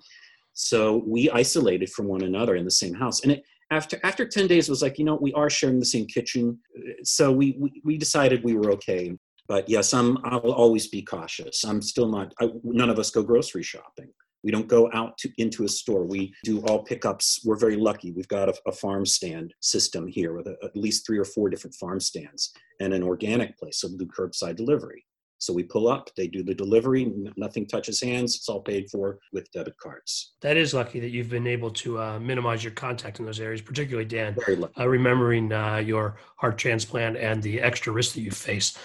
So 0.53 1.03
we 1.05 1.29
isolated 1.29 1.89
from 1.91 2.07
one 2.07 2.23
another 2.23 2.55
in 2.55 2.65
the 2.65 2.71
same 2.71 2.93
house. 2.93 3.21
And 3.21 3.33
it, 3.33 3.43
after 3.69 3.99
after 4.03 4.25
10 4.25 4.47
days, 4.47 4.67
it 4.67 4.71
was 4.71 4.81
like, 4.81 4.97
you 4.97 5.05
know, 5.05 5.15
we 5.15 5.33
are 5.33 5.49
sharing 5.49 5.79
the 5.79 5.85
same 5.85 6.05
kitchen. 6.07 6.57
So 7.03 7.31
we, 7.31 7.55
we, 7.59 7.81
we 7.83 7.97
decided 7.97 8.43
we 8.43 8.55
were 8.55 8.71
okay. 8.71 9.11
But 9.47 9.69
yes, 9.69 9.93
I'm, 9.93 10.17
I'll 10.25 10.51
always 10.51 10.87
be 10.87 11.01
cautious. 11.01 11.63
I'm 11.63 11.81
still 11.81 12.07
not, 12.07 12.33
I, 12.39 12.49
none 12.63 12.89
of 12.89 12.99
us 12.99 13.11
go 13.11 13.23
grocery 13.23 13.63
shopping. 13.63 14.09
We 14.43 14.51
don't 14.51 14.67
go 14.67 14.89
out 14.93 15.17
to, 15.19 15.31
into 15.37 15.65
a 15.65 15.69
store. 15.69 16.03
We 16.03 16.33
do 16.43 16.61
all 16.61 16.83
pickups. 16.83 17.41
We're 17.43 17.57
very 17.57 17.75
lucky. 17.75 18.11
We've 18.11 18.27
got 18.27 18.49
a, 18.49 18.55
a 18.67 18.71
farm 18.71 19.05
stand 19.05 19.53
system 19.61 20.07
here 20.07 20.33
with 20.33 20.47
a, 20.47 20.55
at 20.63 20.75
least 20.75 21.05
three 21.05 21.17
or 21.17 21.25
four 21.25 21.49
different 21.49 21.75
farm 21.75 21.99
stands 21.99 22.53
and 22.79 22.93
an 22.93 23.03
organic 23.03 23.57
place, 23.57 23.79
so 23.79 23.87
we 23.87 23.97
do 23.97 24.05
curbside 24.05 24.55
delivery. 24.55 25.05
So 25.39 25.53
we 25.53 25.63
pull 25.63 25.87
up, 25.87 26.09
they 26.17 26.27
do 26.27 26.41
the 26.41 26.55
delivery, 26.55 27.11
nothing 27.35 27.67
touches 27.67 28.01
hands, 28.01 28.35
it's 28.35 28.49
all 28.49 28.61
paid 28.61 28.89
for 28.89 29.19
with 29.33 29.51
debit 29.51 29.77
cards. 29.77 30.33
That 30.41 30.57
is 30.57 30.73
lucky 30.73 30.99
that 30.99 31.11
you've 31.11 31.29
been 31.29 31.45
able 31.45 31.69
to 31.71 31.99
uh, 31.99 32.19
minimize 32.19 32.63
your 32.63 32.73
contact 32.73 33.19
in 33.19 33.25
those 33.25 33.39
areas, 33.39 33.61
particularly 33.61 34.07
Dan, 34.07 34.35
uh, 34.79 34.87
remembering 34.87 35.53
uh, 35.53 35.77
your 35.77 36.17
heart 36.37 36.57
transplant 36.57 37.17
and 37.17 37.43
the 37.43 37.61
extra 37.61 37.93
risk 37.93 38.15
that 38.15 38.21
you 38.21 38.31
face. 38.31 38.77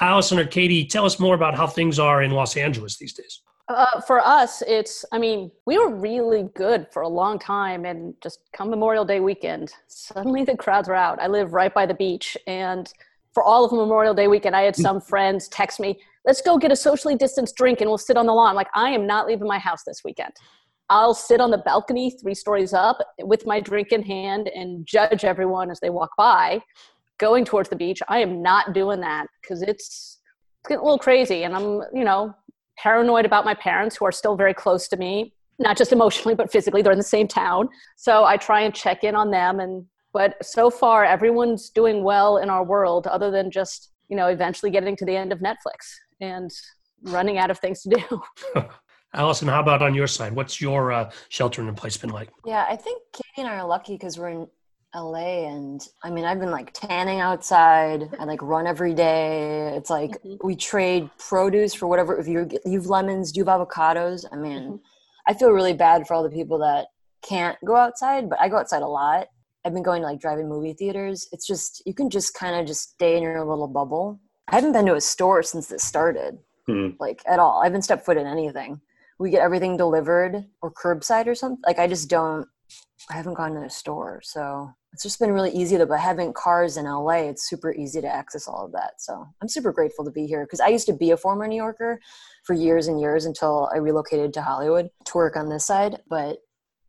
Allison 0.00 0.38
or 0.38 0.46
Katie, 0.46 0.84
tell 0.84 1.06
us 1.06 1.18
more 1.18 1.34
about 1.34 1.56
how 1.56 1.66
things 1.66 1.98
are 1.98 2.22
in 2.22 2.32
Los 2.32 2.56
Angeles 2.56 2.98
these 2.98 3.14
days. 3.14 3.40
Uh, 3.68 4.00
for 4.00 4.20
us, 4.20 4.62
it's, 4.66 5.04
I 5.12 5.18
mean, 5.18 5.50
we 5.66 5.76
were 5.78 5.94
really 5.94 6.44
good 6.54 6.86
for 6.90 7.02
a 7.02 7.08
long 7.08 7.38
time. 7.38 7.84
And 7.84 8.14
just 8.22 8.40
come 8.52 8.70
Memorial 8.70 9.04
Day 9.04 9.20
weekend, 9.20 9.72
suddenly 9.88 10.42
the 10.42 10.56
crowds 10.56 10.88
were 10.88 10.94
out. 10.94 11.20
I 11.20 11.26
live 11.26 11.52
right 11.52 11.72
by 11.72 11.84
the 11.84 11.94
beach. 11.94 12.36
And 12.46 12.90
for 13.34 13.42
all 13.42 13.66
of 13.66 13.72
Memorial 13.72 14.14
Day 14.14 14.26
weekend, 14.26 14.56
I 14.56 14.62
had 14.62 14.74
mm. 14.74 14.80
some 14.80 15.00
friends 15.02 15.48
text 15.48 15.80
me, 15.80 16.00
let's 16.24 16.40
go 16.40 16.56
get 16.56 16.72
a 16.72 16.76
socially 16.76 17.14
distanced 17.14 17.56
drink 17.56 17.82
and 17.82 17.90
we'll 17.90 17.98
sit 17.98 18.16
on 18.16 18.24
the 18.24 18.32
lawn. 18.32 18.54
Like, 18.54 18.68
I 18.74 18.90
am 18.90 19.06
not 19.06 19.26
leaving 19.26 19.46
my 19.46 19.58
house 19.58 19.82
this 19.84 20.02
weekend. 20.02 20.32
I'll 20.90 21.14
sit 21.14 21.38
on 21.38 21.50
the 21.50 21.58
balcony 21.58 22.10
three 22.10 22.34
stories 22.34 22.72
up 22.72 22.96
with 23.18 23.46
my 23.46 23.60
drink 23.60 23.92
in 23.92 24.02
hand 24.02 24.48
and 24.48 24.86
judge 24.86 25.24
everyone 25.24 25.70
as 25.70 25.80
they 25.80 25.90
walk 25.90 26.10
by 26.16 26.62
going 27.18 27.44
towards 27.44 27.68
the 27.68 27.76
beach. 27.76 28.00
I 28.08 28.20
am 28.20 28.40
not 28.40 28.72
doing 28.72 29.00
that 29.00 29.26
because 29.42 29.60
it's, 29.60 30.20
it's 30.60 30.68
getting 30.68 30.80
a 30.80 30.84
little 30.84 30.98
crazy. 30.98 31.42
And 31.44 31.54
I'm, 31.54 31.82
you 31.92 32.04
know, 32.04 32.34
paranoid 32.82 33.24
about 33.24 33.44
my 33.44 33.54
parents 33.54 33.96
who 33.96 34.06
are 34.06 34.12
still 34.12 34.36
very 34.36 34.54
close 34.54 34.88
to 34.88 34.96
me, 34.96 35.34
not 35.58 35.76
just 35.76 35.92
emotionally, 35.92 36.34
but 36.34 36.50
physically. 36.50 36.82
They're 36.82 36.92
in 36.92 36.98
the 36.98 37.04
same 37.04 37.28
town. 37.28 37.68
So 37.96 38.24
I 38.24 38.36
try 38.36 38.62
and 38.62 38.74
check 38.74 39.04
in 39.04 39.14
on 39.14 39.30
them. 39.30 39.60
And, 39.60 39.84
but 40.12 40.36
so 40.44 40.70
far, 40.70 41.04
everyone's 41.04 41.70
doing 41.70 42.02
well 42.02 42.38
in 42.38 42.48
our 42.48 42.64
world, 42.64 43.06
other 43.06 43.30
than 43.30 43.50
just, 43.50 43.90
you 44.08 44.16
know, 44.16 44.28
eventually 44.28 44.70
getting 44.70 44.96
to 44.96 45.04
the 45.04 45.16
end 45.16 45.32
of 45.32 45.40
Netflix 45.40 45.94
and 46.20 46.50
running 47.02 47.38
out 47.38 47.50
of 47.50 47.58
things 47.58 47.82
to 47.82 47.90
do. 47.90 48.22
Allison, 49.14 49.48
how 49.48 49.60
about 49.60 49.82
on 49.82 49.94
your 49.94 50.06
side? 50.06 50.34
What's 50.34 50.60
your 50.60 50.92
uh, 50.92 51.10
sheltering 51.30 51.68
in 51.68 51.74
place 51.74 51.96
been 51.96 52.10
like? 52.10 52.30
Yeah, 52.44 52.66
I 52.68 52.76
think 52.76 53.02
Katie 53.12 53.26
and 53.38 53.48
I 53.48 53.56
are 53.56 53.66
lucky 53.66 53.94
because 53.94 54.18
we're 54.18 54.28
in 54.28 54.46
LA 54.94 55.46
and 55.48 55.86
I 56.02 56.10
mean 56.10 56.24
I've 56.24 56.40
been 56.40 56.50
like 56.50 56.72
tanning 56.72 57.20
outside. 57.20 58.08
I 58.18 58.24
like 58.24 58.40
run 58.42 58.66
every 58.66 58.94
day. 58.94 59.74
It's 59.76 59.90
like 59.90 60.12
mm-hmm. 60.22 60.46
we 60.46 60.56
trade 60.56 61.10
produce 61.18 61.74
for 61.74 61.86
whatever 61.86 62.18
if 62.18 62.26
you 62.26 62.48
you 62.64 62.78
have 62.78 62.86
lemons, 62.86 63.32
do 63.32 63.40
you 63.40 63.44
have 63.44 63.60
avocados? 63.60 64.24
I 64.32 64.36
mean, 64.36 64.62
mm-hmm. 64.62 64.76
I 65.26 65.34
feel 65.34 65.50
really 65.50 65.74
bad 65.74 66.06
for 66.06 66.14
all 66.14 66.22
the 66.22 66.30
people 66.30 66.58
that 66.58 66.86
can't 67.22 67.58
go 67.64 67.76
outside, 67.76 68.30
but 68.30 68.40
I 68.40 68.48
go 68.48 68.56
outside 68.56 68.82
a 68.82 68.88
lot. 68.88 69.28
I've 69.64 69.74
been 69.74 69.82
going 69.82 70.02
to 70.02 70.06
like 70.06 70.20
drive-in 70.20 70.48
movie 70.48 70.72
theaters. 70.72 71.28
It's 71.32 71.46
just 71.46 71.82
you 71.84 71.92
can 71.92 72.08
just 72.08 72.32
kind 72.34 72.56
of 72.56 72.66
just 72.66 72.92
stay 72.92 73.16
in 73.16 73.22
your 73.22 73.44
little 73.44 73.68
bubble. 73.68 74.20
I 74.48 74.54
haven't 74.54 74.72
been 74.72 74.86
to 74.86 74.94
a 74.94 75.00
store 75.00 75.42
since 75.42 75.66
this 75.66 75.84
started. 75.84 76.38
Mm-hmm. 76.68 76.96
Like 76.98 77.22
at 77.26 77.38
all. 77.38 77.60
I 77.60 77.66
haven't 77.66 77.82
stepped 77.82 78.06
foot 78.06 78.16
in 78.16 78.26
anything. 78.26 78.80
We 79.18 79.30
get 79.30 79.42
everything 79.42 79.76
delivered 79.76 80.44
or 80.62 80.72
curbside 80.72 81.26
or 81.26 81.34
something. 81.34 81.62
Like 81.66 81.78
I 81.78 81.86
just 81.86 82.08
don't 82.08 82.46
I 83.10 83.14
haven't 83.14 83.34
gone 83.34 83.54
to 83.54 83.62
a 83.62 83.70
store. 83.70 84.20
So 84.22 84.70
it's 84.92 85.02
just 85.02 85.18
been 85.18 85.32
really 85.32 85.50
easy 85.50 85.76
to 85.78 85.86
but 85.86 86.00
having 86.00 86.32
cars 86.32 86.76
in 86.76 86.84
LA, 86.84 87.28
it's 87.28 87.48
super 87.48 87.72
easy 87.72 88.00
to 88.00 88.08
access 88.08 88.48
all 88.48 88.64
of 88.66 88.72
that. 88.72 88.94
So 88.98 89.26
I'm 89.40 89.48
super 89.48 89.72
grateful 89.72 90.04
to 90.04 90.10
be 90.10 90.26
here 90.26 90.44
because 90.44 90.60
I 90.60 90.68
used 90.68 90.86
to 90.86 90.92
be 90.92 91.10
a 91.10 91.16
former 91.16 91.46
New 91.46 91.56
Yorker 91.56 92.00
for 92.44 92.54
years 92.54 92.88
and 92.88 93.00
years 93.00 93.24
until 93.24 93.70
I 93.72 93.78
relocated 93.78 94.32
to 94.34 94.42
Hollywood 94.42 94.88
to 95.04 95.16
work 95.16 95.36
on 95.36 95.48
this 95.48 95.66
side. 95.66 95.98
But 96.08 96.38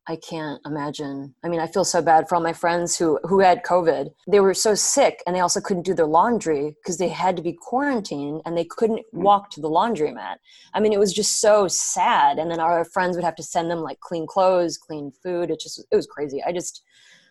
I 0.09 0.15
can't 0.15 0.59
imagine. 0.65 1.35
I 1.43 1.49
mean, 1.49 1.59
I 1.59 1.67
feel 1.67 1.85
so 1.85 2.01
bad 2.01 2.27
for 2.27 2.33
all 2.33 2.41
my 2.41 2.51
friends 2.51 2.97
who 2.97 3.19
who 3.25 3.41
had 3.41 3.63
COVID. 3.63 4.09
They 4.27 4.39
were 4.39 4.55
so 4.55 4.73
sick 4.73 5.21
and 5.27 5.35
they 5.35 5.39
also 5.39 5.61
couldn't 5.61 5.85
do 5.85 5.93
their 5.93 6.07
laundry 6.07 6.75
because 6.81 6.97
they 6.97 7.09
had 7.09 7.35
to 7.35 7.43
be 7.43 7.53
quarantined 7.53 8.41
and 8.43 8.57
they 8.57 8.65
couldn't 8.65 9.05
mm. 9.13 9.21
walk 9.21 9.51
to 9.51 9.61
the 9.61 9.69
laundromat. 9.69 10.37
I 10.73 10.79
mean, 10.79 10.93
it 10.93 10.99
was 10.99 11.13
just 11.13 11.39
so 11.39 11.67
sad. 11.67 12.39
And 12.39 12.49
then 12.49 12.59
our 12.59 12.83
friends 12.85 13.15
would 13.17 13.23
have 13.23 13.35
to 13.35 13.43
send 13.43 13.69
them 13.69 13.81
like 13.81 13.99
clean 13.99 14.25
clothes, 14.25 14.79
clean 14.79 15.11
food. 15.11 15.51
It 15.51 15.59
just 15.59 15.85
it 15.91 15.95
was 15.95 16.07
crazy. 16.07 16.41
I 16.43 16.53
just 16.53 16.81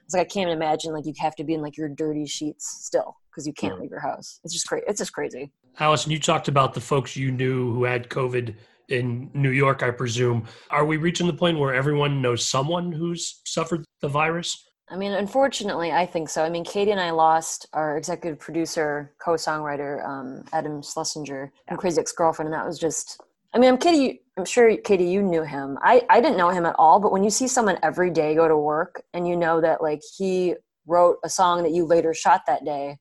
it's 0.04 0.14
like 0.14 0.28
I 0.28 0.30
can't 0.30 0.50
imagine 0.50 0.92
like 0.92 1.04
you 1.04 1.14
have 1.18 1.34
to 1.34 1.44
be 1.44 1.54
in 1.54 1.62
like 1.62 1.76
your 1.76 1.88
dirty 1.88 2.26
sheets 2.26 2.84
still 2.86 3.16
because 3.28 3.44
you 3.44 3.52
can't 3.52 3.80
leave 3.80 3.90
your 3.90 4.00
house. 4.00 4.38
It's 4.44 4.54
just 4.54 4.68
crazy. 4.68 4.84
It's 4.86 4.98
just 4.98 5.12
crazy. 5.12 5.50
Allison, 5.80 6.12
you 6.12 6.20
talked 6.20 6.46
about 6.46 6.74
the 6.74 6.80
folks 6.80 7.16
you 7.16 7.32
knew 7.32 7.72
who 7.72 7.82
had 7.82 8.08
COVID 8.08 8.54
in 8.88 9.30
New 9.34 9.50
York, 9.50 9.82
I 9.82 9.90
presume. 9.90 10.44
Are 10.70 10.84
we 10.84 10.96
reaching 10.96 11.26
the 11.26 11.32
point 11.32 11.58
where 11.58 11.74
everyone 11.74 12.22
knows 12.22 12.46
someone 12.46 12.92
who's 12.92 13.40
suffered 13.44 13.84
the 14.00 14.08
virus? 14.08 14.64
I 14.90 14.96
mean, 14.96 15.12
unfortunately, 15.12 15.92
I 15.92 16.06
think 16.06 16.30
so. 16.30 16.42
I 16.42 16.48
mean, 16.48 16.64
Katie 16.64 16.92
and 16.92 17.00
I 17.00 17.10
lost 17.10 17.66
our 17.74 17.98
executive 17.98 18.38
producer, 18.38 19.12
co-songwriter, 19.22 20.06
um, 20.06 20.44
Adam 20.52 20.82
Schlesinger, 20.82 21.52
from 21.68 21.76
Crazy 21.76 22.00
Ex-Girlfriend, 22.00 22.46
and 22.46 22.54
that 22.54 22.66
was 22.66 22.78
just. 22.78 23.20
I 23.54 23.58
mean, 23.58 23.70
I'm 23.70 23.78
Katie. 23.78 24.22
I'm 24.38 24.44
sure 24.44 24.76
Katie, 24.78 25.04
you 25.04 25.22
knew 25.22 25.42
him. 25.42 25.78
I 25.82 26.02
I 26.08 26.20
didn't 26.20 26.38
know 26.38 26.48
him 26.48 26.64
at 26.64 26.76
all, 26.78 27.00
but 27.00 27.12
when 27.12 27.24
you 27.24 27.30
see 27.30 27.48
someone 27.48 27.78
every 27.82 28.10
day 28.10 28.34
go 28.34 28.48
to 28.48 28.56
work 28.56 29.02
and 29.12 29.26
you 29.28 29.36
know 29.36 29.60
that 29.60 29.82
like 29.82 30.00
he 30.16 30.54
wrote 30.86 31.18
a 31.22 31.28
song 31.28 31.62
that 31.62 31.72
you 31.72 31.84
later 31.84 32.14
shot 32.14 32.42
that 32.46 32.64
day, 32.64 32.98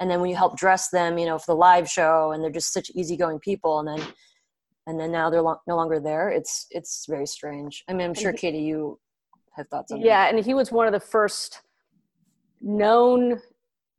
and 0.00 0.10
then 0.10 0.20
when 0.20 0.28
you 0.28 0.36
help 0.36 0.58
dress 0.58 0.90
them, 0.90 1.16
you 1.16 1.26
know, 1.26 1.38
for 1.38 1.52
the 1.52 1.56
live 1.56 1.88
show, 1.88 2.32
and 2.32 2.42
they're 2.42 2.50
just 2.50 2.72
such 2.72 2.90
easygoing 2.94 3.38
people, 3.38 3.78
and 3.78 3.88
then 3.88 4.06
and 4.86 4.98
then 5.00 5.10
now 5.12 5.30
they're 5.30 5.42
lo- 5.42 5.60
no 5.66 5.76
longer 5.76 6.00
there. 6.00 6.30
It's 6.30 6.66
it's 6.70 7.06
very 7.08 7.26
strange. 7.26 7.84
I 7.88 7.92
mean, 7.92 8.06
I'm 8.06 8.14
sure 8.14 8.32
Katie, 8.32 8.58
you 8.58 8.98
have 9.56 9.68
thoughts 9.68 9.92
on 9.92 10.00
that. 10.00 10.06
yeah 10.06 10.28
and 10.28 10.44
he 10.44 10.54
was 10.54 10.72
one 10.72 10.86
of 10.86 10.92
the 10.92 11.00
first 11.00 11.60
known 12.60 13.40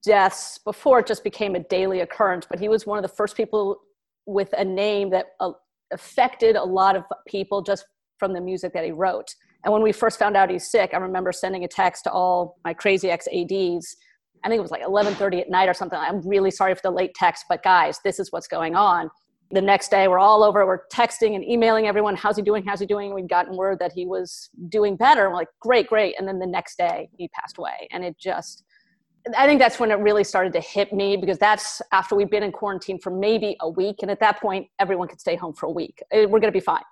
deaths 0.04 0.60
before 0.60 1.00
it 1.00 1.08
just 1.08 1.24
became 1.24 1.56
a 1.56 1.60
daily 1.60 2.02
occurrence 2.02 2.46
but 2.50 2.60
he 2.60 2.68
was 2.70 2.86
one 2.86 2.98
of 2.98 3.04
the 3.04 3.16
first 3.16 3.36
people 3.36 3.78
with 4.26 4.54
a 4.58 4.66
name 4.66 5.10
that 5.10 5.28
uh, 5.40 5.52
affected 5.94 6.56
a 6.56 6.64
lot 6.64 6.96
of 6.96 7.04
people 7.28 7.62
just 7.62 7.86
from 8.18 8.34
the 8.34 8.42
music 8.42 8.74
that 8.74 8.84
he 8.84 8.92
wrote 8.92 9.34
and 9.64 9.74
when 9.74 9.82
we 9.82 9.92
first 9.92 10.20
found 10.20 10.36
out 10.36 10.50
he's 10.50 10.70
sick 10.70 10.92
i 10.94 10.98
remember 10.98 11.32
sending 11.32 11.64
a 11.64 11.68
text 11.68 12.04
to 12.04 12.12
all 12.12 12.58
my 12.64 12.74
crazy 12.74 13.10
ex 13.10 13.28
ads 13.28 13.96
i 14.44 14.50
think 14.50 14.60
it 14.60 14.62
was 14.62 14.72
like 14.72 14.84
11.30 14.84 15.42
at 15.42 15.50
night 15.50 15.70
or 15.70 15.74
something 15.74 15.98
i'm 15.98 16.22
really 16.28 16.52
sorry 16.52 16.76
for 16.76 16.82
the 16.84 16.92
late 16.92 17.14
text 17.16 17.46
but 17.50 17.64
guys 17.64 18.00
this 18.04 18.20
is 18.20 18.32
what's 18.32 18.48
going 18.48 18.76
on 18.76 19.10
the 19.52 19.62
next 19.62 19.90
day 19.90 20.08
we're 20.08 20.20
all 20.20 20.44
over 20.44 20.66
we're 20.66 20.88
texting 20.92 21.36
and 21.36 21.44
emailing 21.44 21.88
everyone 21.88 22.16
how's 22.16 22.36
he 22.36 22.42
doing? 22.42 22.64
How's 22.66 22.80
he 22.80 22.86
doing? 22.86 23.14
We'd 23.14 23.30
gotten 23.30 23.56
word 23.56 23.80
that 23.80 23.92
he 23.92 24.06
was 24.06 24.50
doing 24.70 24.96
better. 24.96 25.30
We're 25.30 25.36
like 25.36 25.50
great 25.60 25.88
great. 25.88 26.16
And 26.18 26.28
then 26.28 26.40
the 26.40 26.48
next 26.48 26.78
day 26.78 27.10
he 27.18 27.28
passed 27.30 27.58
away. 27.58 27.88
And 27.92 28.04
it 28.04 28.18
just 28.18 28.64
i 29.36 29.48
think 29.48 29.60
that's 29.60 29.80
when 29.80 29.90
it 29.90 29.96
really 29.96 30.24
started 30.24 30.54
to 30.54 30.60
hit 30.60 30.94
me 30.94 31.18
because 31.18 31.40
that's 31.40 31.82
after 31.92 32.16
we've 32.16 32.30
been 32.30 32.44
in 32.44 32.52
quarantine 32.52 33.00
for 33.00 33.12
maybe 33.12 33.56
a 33.62 33.70
week. 33.70 33.98
And 34.02 34.12
at 34.12 34.20
that 34.20 34.40
point 34.42 34.68
everyone 34.80 35.08
could 35.08 35.20
stay 35.20 35.36
home 35.36 35.54
for 35.54 35.68
a 35.68 35.72
week. 35.72 36.02
Eh, 36.12 36.26
we're 36.26 36.40
going 36.40 36.54
to 36.54 36.60
be 36.60 36.60
fine. 36.60 36.84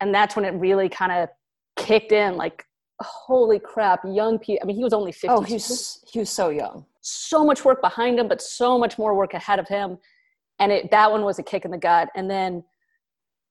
And 0.00 0.14
that's 0.14 0.36
when 0.36 0.44
it 0.44 0.54
really 0.54 0.88
kind 0.88 1.12
of 1.12 1.28
kicked 1.76 2.12
in 2.12 2.36
like 2.36 2.64
holy 3.00 3.60
crap 3.60 4.00
young 4.04 4.38
people 4.38 4.58
i 4.62 4.66
mean 4.66 4.74
he 4.74 4.82
was 4.82 4.92
only 4.92 5.12
50 5.12 5.28
oh 5.28 5.40
he's 5.40 6.00
he 6.10 6.18
was 6.18 6.30
so 6.30 6.48
young. 6.48 6.84
So 7.00 7.44
much 7.44 7.64
work 7.64 7.80
behind 7.80 8.18
him 8.18 8.28
but 8.28 8.42
so 8.42 8.76
much 8.78 8.98
more 8.98 9.14
work 9.14 9.34
ahead 9.34 9.58
of 9.58 9.68
him 9.68 9.98
and 10.58 10.72
it 10.72 10.90
that 10.90 11.10
one 11.10 11.22
was 11.22 11.38
a 11.38 11.42
kick 11.42 11.64
in 11.64 11.70
the 11.70 11.78
gut. 11.78 12.08
And 12.14 12.30
then 12.30 12.64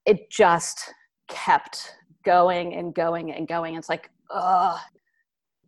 it 0.05 0.29
just 0.29 0.93
kept 1.29 1.95
going 2.25 2.73
and 2.75 2.93
going 2.93 3.31
and 3.31 3.47
going. 3.47 3.75
It's 3.75 3.89
like 3.89 4.09
ugh. 4.33 4.79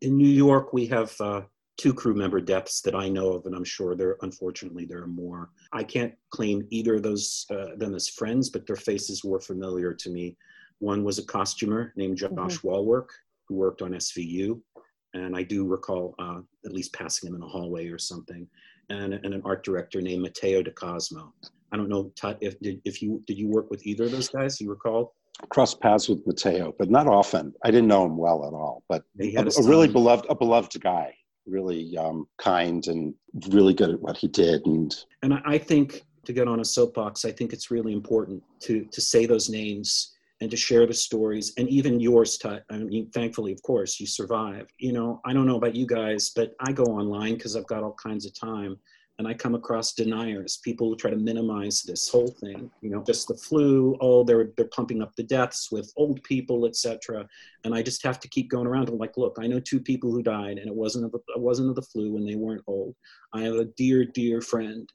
in 0.02 0.18
new 0.18 0.28
york 0.28 0.74
we 0.74 0.86
have 0.86 1.16
uh, 1.22 1.42
two 1.78 1.94
crew 1.94 2.14
member 2.14 2.42
deaths 2.42 2.82
that 2.82 2.94
i 2.96 3.08
know 3.08 3.32
of 3.32 3.46
and 3.46 3.56
i'm 3.56 3.64
sure 3.64 3.96
there 3.96 4.18
unfortunately 4.22 4.86
there 4.86 5.02
are 5.02 5.08
more. 5.08 5.50
I 5.72 5.84
can't 5.84 6.14
claim 6.32 6.68
either 6.72 6.96
of 6.96 7.04
those 7.04 7.46
uh, 7.52 7.76
them 7.78 7.96
as 7.96 8.10
friends 8.10 8.50
but 8.50 8.66
their 8.68 8.76
faces 8.76 9.24
were 9.24 9.40
familiar 9.40 9.94
to 9.94 10.10
me. 10.10 10.36
One 10.80 11.04
was 11.04 11.20
a 11.20 11.26
costumer 11.26 11.94
named 11.96 12.18
josh 12.18 12.32
mm-hmm. 12.32 12.68
walwork 12.68 13.10
who 13.48 13.56
worked 13.56 13.82
on 13.82 13.92
svu 13.92 14.62
and 15.14 15.36
i 15.36 15.44
do 15.44 15.66
recall 15.66 16.16
uh, 16.20 16.40
at 16.66 16.74
least 16.74 16.94
passing 16.94 17.28
him 17.28 17.36
in 17.36 17.44
a 17.44 17.48
hallway 17.48 17.88
or 17.88 17.98
something 17.98 18.48
and, 18.90 19.14
and 19.14 19.34
an 19.34 19.42
art 19.46 19.64
director 19.64 20.02
named 20.02 20.24
Matteo 20.24 20.62
De 20.62 20.72
Cosmo. 20.72 21.34
I 21.72 21.78
don't 21.78 21.90
know 21.90 22.12
if 22.42 22.60
did 22.60 22.82
if 22.84 23.02
you 23.02 23.24
did 23.28 23.38
you 23.38 23.48
work 23.48 23.70
with 23.70 23.86
either 23.86 24.06
of 24.06 24.12
those 24.12 24.30
guys? 24.30 24.60
You 24.60 24.70
recall? 24.70 25.16
Cross 25.50 25.76
paths 25.76 26.10
with 26.10 26.26
Matteo, 26.26 26.74
but 26.78 26.90
not 26.90 27.08
often. 27.08 27.54
I 27.64 27.72
didn't 27.72 27.88
know 27.88 28.06
him 28.06 28.18
well 28.18 28.46
at 28.46 28.54
all, 28.54 28.84
but 28.90 29.04
a, 29.22 29.36
a, 29.36 29.64
really 29.64 29.88
beloved 29.88 30.26
a 30.30 30.36
beloved 30.36 30.82
guy, 30.82 31.14
really 31.46 31.96
um, 31.98 32.28
kind 32.38 32.86
and 32.88 33.14
really 33.50 33.74
good 33.74 33.92
at 33.92 34.02
what 34.02 34.18
he 34.18 34.28
did. 34.28 34.66
And 34.66 34.94
and 35.22 35.36
I 35.46 35.58
think 35.58 36.04
to 36.26 36.34
get 36.34 36.48
on 36.48 36.60
a 36.60 36.66
soapbox, 36.66 37.24
I 37.24 37.32
think 37.32 37.54
it's 37.54 37.72
really 37.72 37.94
important 37.94 38.44
to 38.62 38.86
to 38.92 39.02
say 39.02 39.26
those 39.26 39.50
names 39.50 40.14
and 40.42 40.50
to 40.52 40.58
share 40.58 40.86
the 40.86 40.94
stories 40.94 41.54
and 41.58 41.68
even 41.70 42.00
yours 42.00 42.38
Tut. 42.38 42.64
i 42.70 42.78
mean 42.78 43.10
thankfully 43.12 43.52
of 43.52 43.62
course 43.64 44.00
you 44.00 44.08
survived 44.08 44.72
you 44.78 44.94
know 44.94 45.22
i 45.26 45.34
don't 45.34 45.48
know 45.48 45.58
about 45.58 45.76
you 45.76 45.86
guys 45.86 46.32
but 46.36 46.54
i 46.60 46.72
go 46.72 46.84
online 46.84 47.36
because 47.36 47.56
i've 47.56 47.68
got 47.68 47.84
all 47.84 47.96
kinds 48.02 48.26
of 48.26 48.38
time 48.40 48.78
and 49.18 49.28
i 49.28 49.34
come 49.34 49.54
across 49.54 49.94
deniers 49.94 50.60
people 50.64 50.90
who 50.90 50.96
try 50.96 51.12
to 51.12 51.18
minimize 51.18 51.84
this 51.84 52.08
whole 52.08 52.30
thing 52.40 52.72
you 52.82 52.90
know 52.90 53.04
just 53.04 53.28
the 53.28 53.36
flu 53.36 53.98
oh 54.02 54.24
they're 54.24 54.52
they're 54.56 54.68
pumping 54.68 55.02
up 55.02 55.14
the 55.16 55.24
deaths 55.24 55.72
with 55.72 55.92
old 55.98 56.22
people 56.24 56.66
etc 56.66 57.28
and 57.66 57.76
i 57.76 57.82
just 57.82 58.02
have 58.04 58.20
to 58.20 58.30
keep 58.30 58.50
going 58.50 58.66
around. 58.66 58.88
I'm 58.88 58.98
like 58.98 59.18
look 59.18 59.38
i 59.40 59.48
know 59.48 59.60
two 59.60 59.80
people 59.80 60.12
who 60.12 60.24
died 60.24 60.58
and 60.58 60.68
it 60.68 60.76
wasn't 60.76 61.06
of, 61.06 61.14
it 61.14 61.40
wasn't 61.40 61.70
of 61.70 61.76
the 61.76 61.82
flu 61.82 62.18
and 62.18 62.28
they 62.28 62.36
weren't 62.36 62.64
old. 62.68 62.96
I 63.34 63.42
have 63.42 63.56
a 63.56 63.66
dear 63.66 64.06
dear 64.06 64.42
friend 64.42 64.90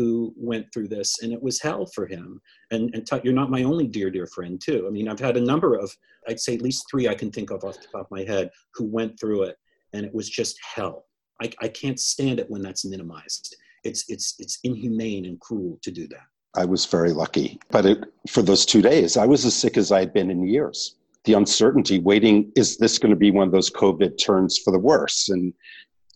who 0.00 0.32
went 0.34 0.72
through 0.72 0.88
this 0.88 1.22
and 1.22 1.30
it 1.30 1.42
was 1.42 1.60
hell 1.60 1.84
for 1.94 2.06
him. 2.06 2.40
And 2.70 2.94
and 2.94 3.06
t- 3.06 3.20
you're 3.22 3.40
not 3.40 3.50
my 3.50 3.64
only 3.64 3.86
dear 3.86 4.10
dear 4.10 4.26
friend 4.26 4.58
too. 4.58 4.84
I 4.86 4.90
mean 4.90 5.08
i've 5.08 5.26
had 5.28 5.36
a 5.36 5.48
number 5.52 5.74
of 5.74 5.94
i'd 6.28 6.40
say 6.40 6.54
at 6.54 6.62
least 6.62 6.86
three 6.90 7.06
i 7.06 7.14
can 7.14 7.30
think 7.30 7.50
of 7.50 7.64
off 7.64 7.78
the 7.80 7.88
top 7.92 8.06
of 8.06 8.10
my 8.10 8.24
head 8.32 8.48
who 8.74 8.84
went 8.86 9.20
through 9.20 9.42
it 9.48 9.56
and 9.92 10.06
it 10.06 10.14
was 10.14 10.28
just 10.30 10.56
hell. 10.74 11.04
I, 11.42 11.50
I 11.60 11.68
can't 11.68 12.00
stand 12.00 12.38
it 12.40 12.48
when 12.50 12.62
that's 12.62 12.84
minimized. 12.84 13.56
It's 13.84 14.02
it's 14.08 14.36
it's 14.38 14.58
inhumane 14.64 15.26
and 15.26 15.38
cruel 15.40 15.78
to 15.82 15.90
do 15.90 16.06
that. 16.14 16.26
I 16.54 16.64
was 16.64 16.86
very 16.86 17.12
lucky. 17.12 17.60
But 17.70 17.84
it, 17.86 17.98
for 18.34 18.42
those 18.42 18.64
two 18.72 18.82
days 18.82 19.18
i 19.24 19.26
was 19.26 19.44
as 19.44 19.54
sick 19.54 19.76
as 19.76 19.92
i'd 19.92 20.14
been 20.14 20.30
in 20.30 20.46
years. 20.56 20.78
The 21.24 21.34
uncertainty 21.34 21.98
waiting 21.98 22.36
is 22.56 22.78
this 22.78 22.98
going 22.98 23.14
to 23.16 23.22
be 23.26 23.30
one 23.30 23.46
of 23.48 23.52
those 23.52 23.70
covid 23.82 24.12
turns 24.26 24.56
for 24.64 24.70
the 24.70 24.84
worse? 24.92 25.28
And 25.28 25.52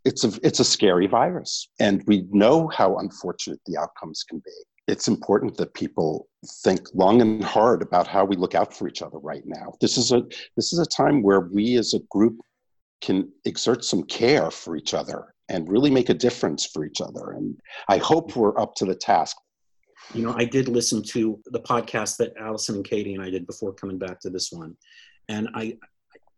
it's 0.05 0.25
a 0.25 0.33
it's 0.43 0.61
a 0.61 0.65
scary 0.65 1.07
virus 1.07 1.69
and 1.81 2.03
we 2.07 2.27
know 2.31 2.69
how 2.69 2.99
unfortunate 2.99 3.61
the 3.67 3.79
outcomes 3.79 4.23
can 4.29 4.39
be. 4.45 4.53
It's 4.87 5.09
important 5.09 5.57
that 5.57 5.73
people 5.73 6.29
think 6.63 6.89
long 6.93 7.23
and 7.23 7.43
hard 7.43 7.81
about 7.81 8.07
how 8.07 8.25
we 8.25 8.37
look 8.37 8.55
out 8.55 8.77
for 8.77 8.87
each 8.87 9.01
other 9.01 9.19
right 9.19 9.43
now. 9.47 9.73
This 9.81 9.97
is 9.97 10.13
a 10.13 10.23
this 10.57 10.73
is 10.73 10.79
a 10.79 10.87
time 10.87 11.23
where 11.23 11.41
we 11.41 11.77
as 11.77 11.95
a 11.95 12.01
group 12.11 12.39
can 13.01 13.31
exert 13.45 13.85
some 13.85 14.03
care 14.05 14.51
for 14.51 14.77
each 14.77 14.95
other 14.95 15.35
and 15.49 15.69
really 15.69 15.91
make 15.91 16.09
a 16.09 16.15
difference 16.15 16.65
for 16.67 16.87
each 16.87 17.01
other 17.01 17.33
and 17.33 17.59
i 17.89 17.99
hope 17.99 18.35
we're 18.35 18.59
up 18.59 18.75
to 18.75 18.87
the 18.87 18.95
task. 18.95 19.37
You 20.15 20.23
know 20.23 20.35
i 20.37 20.45
did 20.45 20.69
listen 20.69 21.03
to 21.15 21.39
the 21.47 21.61
podcast 21.61 22.17
that 22.19 22.35
allison 22.39 22.77
and 22.77 22.85
katie 22.85 23.15
and 23.15 23.23
i 23.23 23.31
did 23.31 23.47
before 23.47 23.75
coming 23.75 23.99
back 23.99 24.21
to 24.21 24.31
this 24.31 24.51
one 24.53 24.77
and 25.29 25.49
i 25.55 25.77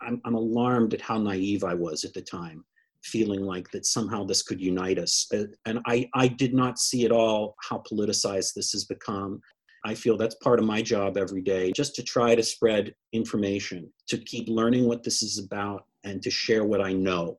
i'm, 0.01 0.21
I'm 0.25 0.35
alarmed 0.35 0.95
at 0.95 1.01
how 1.01 1.19
naive 1.19 1.63
i 1.65 1.75
was 1.75 2.05
at 2.05 2.15
the 2.15 2.23
time 2.23 2.65
feeling 3.07 3.43
like 3.43 3.71
that 3.71 3.87
somehow 3.87 4.25
this 4.25 4.43
could 4.43 4.61
unite 4.61 4.99
us. 4.99 5.27
Uh, 5.33 5.45
and 5.65 5.81
I, 5.87 6.09
I 6.15 6.29
did 6.29 6.55
not 6.55 6.79
see 6.79 7.05
at 7.05 7.13
all 7.13 7.55
how 7.63 7.83
politicized 7.91 8.55
this 8.55 8.73
has 8.73 8.85
become. 8.85 9.41
I 9.85 9.95
feel 9.95 10.17
that's 10.17 10.35
part 10.37 10.59
of 10.59 10.65
my 10.65 10.83
job 10.83 11.17
every 11.17 11.43
day, 11.43 11.73
just 11.73 11.95
to 11.97 12.03
try 12.03 12.35
to 12.35 12.43
spread 12.43 12.95
information, 13.13 13.89
to 14.09 14.19
keep 14.19 14.49
learning 14.49 14.87
what 14.87 15.03
this 15.05 15.23
is 15.23 15.39
about, 15.39 15.87
and 16.05 16.23
to 16.23 16.31
share 16.31 16.65
what 16.65 16.81
I 16.81 16.93
know. 16.93 17.39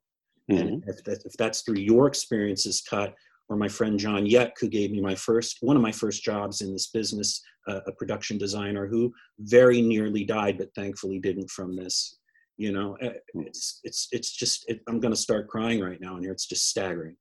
Mm-hmm. 0.49 0.67
And 0.67 0.83
if, 0.87 1.03
that, 1.03 1.23
if 1.25 1.33
that's 1.37 1.61
through 1.61 1.79
your 1.79 2.07
experiences, 2.07 2.81
Tut, 2.81 3.13
or 3.49 3.57
my 3.57 3.67
friend 3.67 3.99
John 3.99 4.25
Yek, 4.25 4.55
who 4.59 4.69
gave 4.69 4.91
me 4.91 5.01
my 5.01 5.15
first, 5.15 5.57
one 5.61 5.75
of 5.75 5.81
my 5.81 5.91
first 5.91 6.23
jobs 6.23 6.61
in 6.61 6.71
this 6.71 6.87
business, 6.87 7.41
uh, 7.67 7.81
a 7.85 7.91
production 7.91 8.37
designer 8.37 8.87
who 8.87 9.13
very 9.39 9.81
nearly 9.81 10.23
died, 10.23 10.57
but 10.57 10.73
thankfully 10.75 11.19
didn't 11.19 11.49
from 11.49 11.75
this 11.75 12.17
you 12.57 12.71
know 12.71 12.95
eh, 13.01 13.13
hmm. 13.33 13.41
it's 13.41 13.79
it's 13.83 14.07
it's 14.11 14.31
just 14.31 14.69
it, 14.69 14.81
i'm 14.87 14.99
going 14.99 15.13
to 15.13 15.19
start 15.19 15.47
crying 15.47 15.81
right 15.81 16.01
now 16.01 16.15
and 16.15 16.23
here 16.23 16.31
it's 16.31 16.45
just 16.45 16.69
staggering. 16.69 17.15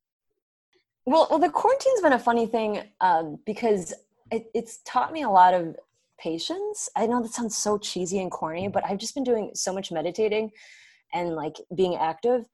Well 1.05 1.28
well 1.31 1.38
the 1.38 1.50
quarantine's 1.50 2.00
been 2.00 2.14
a 2.14 2.19
funny 2.19 2.47
thing 2.47 2.83
um, 3.00 3.38
because 3.47 3.95
it, 4.33 4.50
it's 4.55 4.81
taught 4.85 5.12
me 5.12 5.23
a 5.23 5.31
lot 5.31 5.55
of 5.55 5.76
patience. 6.19 6.88
I 6.97 7.07
know 7.07 7.23
that 7.23 7.33
sounds 7.33 7.57
so 7.57 7.78
cheesy 7.78 8.21
and 8.21 8.31
corny 8.31 8.69
but 8.69 8.85
i've 8.85 8.99
just 8.99 9.14
been 9.14 9.25
doing 9.25 9.50
so 9.55 9.73
much 9.73 9.93
meditating 9.93 10.50
and 11.14 11.37
like 11.37 11.57
being 11.75 11.95
active 11.97 12.47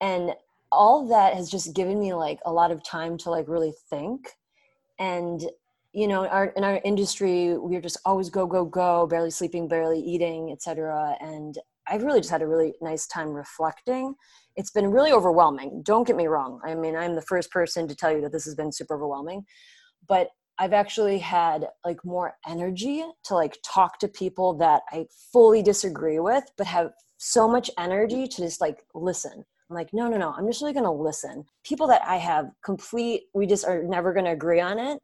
and 0.00 0.32
all 0.70 1.02
of 1.02 1.08
that 1.08 1.34
has 1.34 1.50
just 1.50 1.74
given 1.74 1.98
me 1.98 2.14
like 2.14 2.38
a 2.44 2.52
lot 2.52 2.70
of 2.70 2.84
time 2.84 3.16
to 3.18 3.30
like 3.30 3.48
really 3.48 3.72
think. 3.90 4.30
And 4.98 5.42
you 5.94 6.06
know 6.06 6.26
our, 6.26 6.46
in 6.56 6.64
our 6.64 6.80
industry 6.84 7.56
we're 7.56 7.80
just 7.80 7.96
always 8.04 8.28
go 8.28 8.46
go 8.46 8.62
go 8.62 9.06
barely 9.06 9.30
sleeping 9.30 9.66
barely 9.66 9.98
eating 9.98 10.52
etc 10.52 11.16
and 11.20 11.56
I've 11.88 12.02
really 12.02 12.20
just 12.20 12.30
had 12.30 12.42
a 12.42 12.46
really 12.46 12.74
nice 12.80 13.06
time 13.06 13.28
reflecting. 13.28 14.14
It's 14.56 14.70
been 14.70 14.90
really 14.90 15.12
overwhelming. 15.12 15.82
Don't 15.84 16.06
get 16.06 16.16
me 16.16 16.26
wrong. 16.26 16.60
I 16.64 16.74
mean, 16.74 16.96
I'm 16.96 17.14
the 17.14 17.22
first 17.22 17.50
person 17.50 17.88
to 17.88 17.94
tell 17.94 18.12
you 18.12 18.20
that 18.22 18.32
this 18.32 18.44
has 18.44 18.54
been 18.54 18.72
super 18.72 18.94
overwhelming, 18.94 19.44
but 20.08 20.30
I've 20.58 20.72
actually 20.72 21.18
had 21.18 21.68
like 21.84 22.04
more 22.04 22.34
energy 22.46 23.04
to 23.24 23.34
like 23.34 23.58
talk 23.64 23.98
to 24.00 24.08
people 24.08 24.54
that 24.54 24.82
I 24.90 25.06
fully 25.32 25.62
disagree 25.62 26.18
with, 26.18 26.44
but 26.56 26.66
have 26.66 26.90
so 27.18 27.48
much 27.48 27.70
energy 27.78 28.26
to 28.26 28.36
just 28.42 28.60
like 28.60 28.82
listen. 28.94 29.44
I'm 29.70 29.76
like, 29.76 29.90
no, 29.92 30.08
no, 30.08 30.16
no. 30.16 30.32
I'm 30.36 30.46
just 30.46 30.60
really 30.60 30.72
to 30.84 30.90
listen. 30.90 31.44
People 31.64 31.86
that 31.88 32.02
I 32.04 32.16
have 32.16 32.50
complete, 32.64 33.24
we 33.34 33.46
just 33.46 33.66
are 33.66 33.82
never 33.84 34.12
to 34.24 34.32
agree 34.32 34.60
on 34.60 34.78
it 34.78 34.98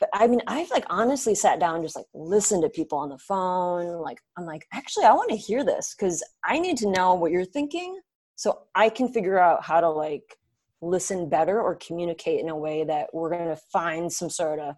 but 0.00 0.08
I 0.12 0.26
mean, 0.26 0.40
I've 0.46 0.70
like 0.70 0.86
honestly 0.90 1.34
sat 1.34 1.60
down 1.60 1.82
just 1.82 1.94
like 1.96 2.06
listened 2.14 2.62
to 2.62 2.70
people 2.70 2.98
on 2.98 3.10
the 3.10 3.18
phone. 3.18 4.00
Like, 4.00 4.18
I'm 4.36 4.46
like, 4.46 4.66
actually, 4.72 5.04
I 5.04 5.12
want 5.12 5.30
to 5.30 5.36
hear 5.36 5.62
this 5.62 5.94
because 5.94 6.24
I 6.44 6.58
need 6.58 6.78
to 6.78 6.90
know 6.90 7.14
what 7.14 7.30
you're 7.30 7.44
thinking 7.44 8.00
so 8.40 8.62
i 8.74 8.88
can 8.88 9.06
figure 9.06 9.38
out 9.38 9.62
how 9.62 9.80
to 9.80 9.88
like 9.88 10.38
listen 10.80 11.28
better 11.28 11.60
or 11.60 11.74
communicate 11.76 12.40
in 12.40 12.48
a 12.48 12.56
way 12.56 12.84
that 12.84 13.12
we're 13.12 13.28
going 13.28 13.46
to 13.46 13.62
find 13.70 14.10
some 14.10 14.30
sort 14.30 14.58
of 14.58 14.74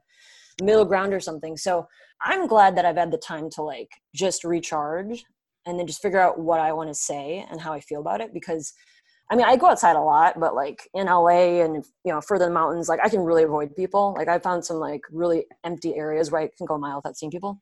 middle 0.60 0.84
ground 0.84 1.14
or 1.14 1.20
something 1.20 1.56
so 1.56 1.86
i'm 2.22 2.48
glad 2.48 2.76
that 2.76 2.84
i've 2.84 2.96
had 2.96 3.12
the 3.12 3.18
time 3.18 3.48
to 3.48 3.62
like 3.62 3.88
just 4.16 4.42
recharge 4.42 5.24
and 5.64 5.78
then 5.78 5.86
just 5.86 6.02
figure 6.02 6.18
out 6.18 6.40
what 6.40 6.58
i 6.58 6.72
want 6.72 6.88
to 6.88 6.94
say 6.94 7.46
and 7.50 7.60
how 7.60 7.72
i 7.72 7.78
feel 7.78 8.00
about 8.00 8.20
it 8.20 8.34
because 8.34 8.72
I 9.32 9.34
mean, 9.34 9.46
I 9.46 9.56
go 9.56 9.68
outside 9.68 9.96
a 9.96 10.00
lot, 10.00 10.38
but 10.38 10.54
like 10.54 10.90
in 10.92 11.06
LA 11.06 11.62
and 11.62 11.82
you 12.04 12.12
know 12.12 12.20
further 12.20 12.44
in 12.44 12.50
the 12.50 12.54
mountains, 12.54 12.86
like 12.90 13.00
I 13.02 13.08
can 13.08 13.20
really 13.20 13.44
avoid 13.44 13.74
people. 13.74 14.14
Like 14.14 14.28
I 14.28 14.38
found 14.38 14.62
some 14.62 14.76
like 14.76 15.00
really 15.10 15.46
empty 15.64 15.94
areas 15.94 16.30
where 16.30 16.42
I 16.42 16.50
can 16.54 16.66
go 16.66 16.74
a 16.74 16.78
mile 16.78 16.96
without 16.96 17.16
seeing 17.16 17.32
people. 17.32 17.58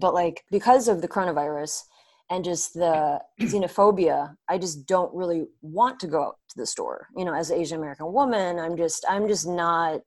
But 0.00 0.14
like 0.14 0.44
because 0.50 0.88
of 0.88 1.00
the 1.00 1.06
coronavirus 1.06 1.82
and 2.28 2.44
just 2.44 2.74
the 2.74 3.20
xenophobia, 3.40 4.34
I 4.48 4.58
just 4.58 4.84
don't 4.88 5.14
really 5.14 5.44
want 5.60 6.00
to 6.00 6.08
go 6.08 6.24
out 6.24 6.38
to 6.48 6.58
the 6.58 6.66
store. 6.66 7.06
You 7.16 7.24
know, 7.24 7.34
as 7.34 7.50
an 7.50 7.60
Asian 7.60 7.78
American 7.78 8.12
woman, 8.12 8.58
I'm 8.58 8.76
just 8.76 9.04
I'm 9.08 9.28
just 9.28 9.46
not. 9.46 10.00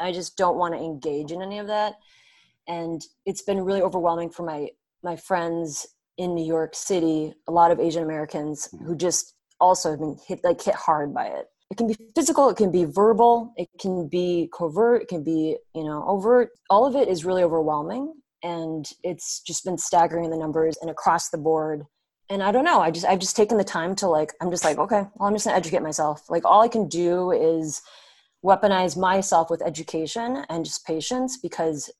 I 0.00 0.10
just 0.10 0.38
don't 0.38 0.56
want 0.56 0.72
to 0.72 0.80
engage 0.80 1.32
in 1.32 1.42
any 1.42 1.58
of 1.58 1.66
that, 1.66 1.96
and 2.66 3.02
it's 3.26 3.42
been 3.42 3.60
really 3.60 3.82
overwhelming 3.82 4.30
for 4.30 4.44
my 4.44 4.70
my 5.02 5.16
friends 5.16 5.86
in 6.16 6.34
New 6.34 6.46
York 6.46 6.74
City. 6.74 7.34
A 7.46 7.52
lot 7.52 7.70
of 7.70 7.78
Asian 7.78 8.02
Americans 8.02 8.70
who 8.86 8.96
just 8.96 9.34
also 9.60 9.90
have 9.90 10.00
been 10.00 10.16
hit 10.26 10.40
like 10.44 10.62
hit 10.62 10.74
hard 10.74 11.14
by 11.14 11.26
it. 11.26 11.46
It 11.70 11.76
can 11.76 11.86
be 11.86 11.96
physical 12.16 12.48
it 12.48 12.56
can 12.56 12.72
be 12.72 12.84
verbal 12.84 13.52
it 13.56 13.68
can 13.80 14.08
be 14.08 14.50
covert 14.52 15.02
it 15.02 15.08
can 15.08 15.22
be 15.22 15.56
you 15.74 15.84
know 15.84 16.04
overt. 16.06 16.50
All 16.68 16.84
of 16.84 16.96
it 16.96 17.08
is 17.08 17.24
really 17.24 17.42
overwhelming 17.42 18.14
and 18.42 18.90
it's 19.04 19.40
just 19.40 19.64
been 19.64 19.78
staggering 19.78 20.24
in 20.24 20.30
the 20.30 20.36
numbers 20.36 20.76
and 20.80 20.90
across 20.90 21.28
the 21.28 21.38
board. 21.38 21.84
And 22.28 22.42
i 22.42 22.52
don't 22.52 22.64
know 22.64 22.80
i 22.80 22.90
just 22.90 23.06
i've 23.06 23.18
just 23.18 23.36
taken 23.36 23.58
the 23.58 23.64
time 23.64 23.94
to 23.96 24.08
like 24.08 24.32
i'm 24.40 24.50
just 24.50 24.64
like 24.64 24.78
okay 24.78 25.02
well 25.16 25.28
i'm 25.28 25.34
just 25.34 25.44
gonna 25.46 25.56
educate 25.56 25.82
myself. 25.82 26.28
Like 26.28 26.44
all 26.44 26.62
i 26.62 26.68
can 26.68 26.88
do 26.88 27.30
is 27.32 27.82
weaponize 28.44 28.96
myself 28.96 29.50
with 29.50 29.62
education 29.62 30.44
and 30.48 30.64
just 30.64 30.86
patience 30.86 31.36
because 31.36 31.90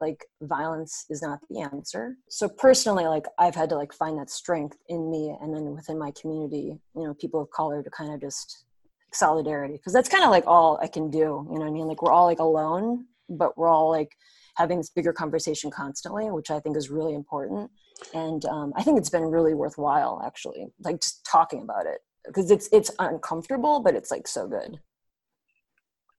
like 0.00 0.24
violence 0.42 1.06
is 1.10 1.22
not 1.22 1.38
the 1.48 1.60
answer. 1.60 2.16
So 2.28 2.48
personally 2.48 3.04
like 3.06 3.26
i've 3.38 3.54
had 3.54 3.68
to 3.68 3.76
like 3.76 3.92
find 3.92 4.18
that 4.18 4.30
strength 4.30 4.76
in 4.88 5.10
me 5.10 5.36
and 5.40 5.54
then 5.54 5.74
within 5.74 5.98
my 5.98 6.12
community 6.20 6.78
you 6.94 7.04
know 7.04 7.14
people 7.14 7.40
of 7.40 7.50
color 7.50 7.82
to 7.82 7.90
kind 7.90 8.12
of 8.12 8.20
just 8.20 8.64
solidarity 9.12 9.74
because 9.74 9.92
that's 9.92 10.08
kind 10.08 10.24
of 10.24 10.30
like 10.30 10.46
all 10.46 10.78
i 10.82 10.86
can 10.86 11.10
do 11.10 11.18
you 11.18 11.24
know 11.24 11.44
what 11.46 11.66
i 11.66 11.70
mean? 11.70 11.86
Like 11.86 12.02
we're 12.02 12.12
all 12.12 12.26
like 12.26 12.40
alone 12.40 13.06
but 13.28 13.56
we're 13.56 13.68
all 13.68 13.90
like 13.90 14.12
having 14.56 14.78
this 14.78 14.90
bigger 14.90 15.12
conversation 15.12 15.70
constantly 15.70 16.30
which 16.30 16.50
i 16.50 16.60
think 16.60 16.76
is 16.76 16.90
really 16.90 17.14
important. 17.14 17.70
And 18.12 18.44
um, 18.46 18.72
i 18.76 18.82
think 18.82 18.98
it's 18.98 19.10
been 19.10 19.24
really 19.24 19.54
worthwhile 19.54 20.22
actually 20.24 20.66
like 20.80 21.00
just 21.00 21.24
talking 21.24 21.62
about 21.62 21.86
it 21.86 21.98
because 22.26 22.50
it's 22.50 22.68
it's 22.72 22.90
uncomfortable 22.98 23.80
but 23.80 23.94
it's 23.94 24.10
like 24.10 24.26
so 24.26 24.48
good 24.48 24.80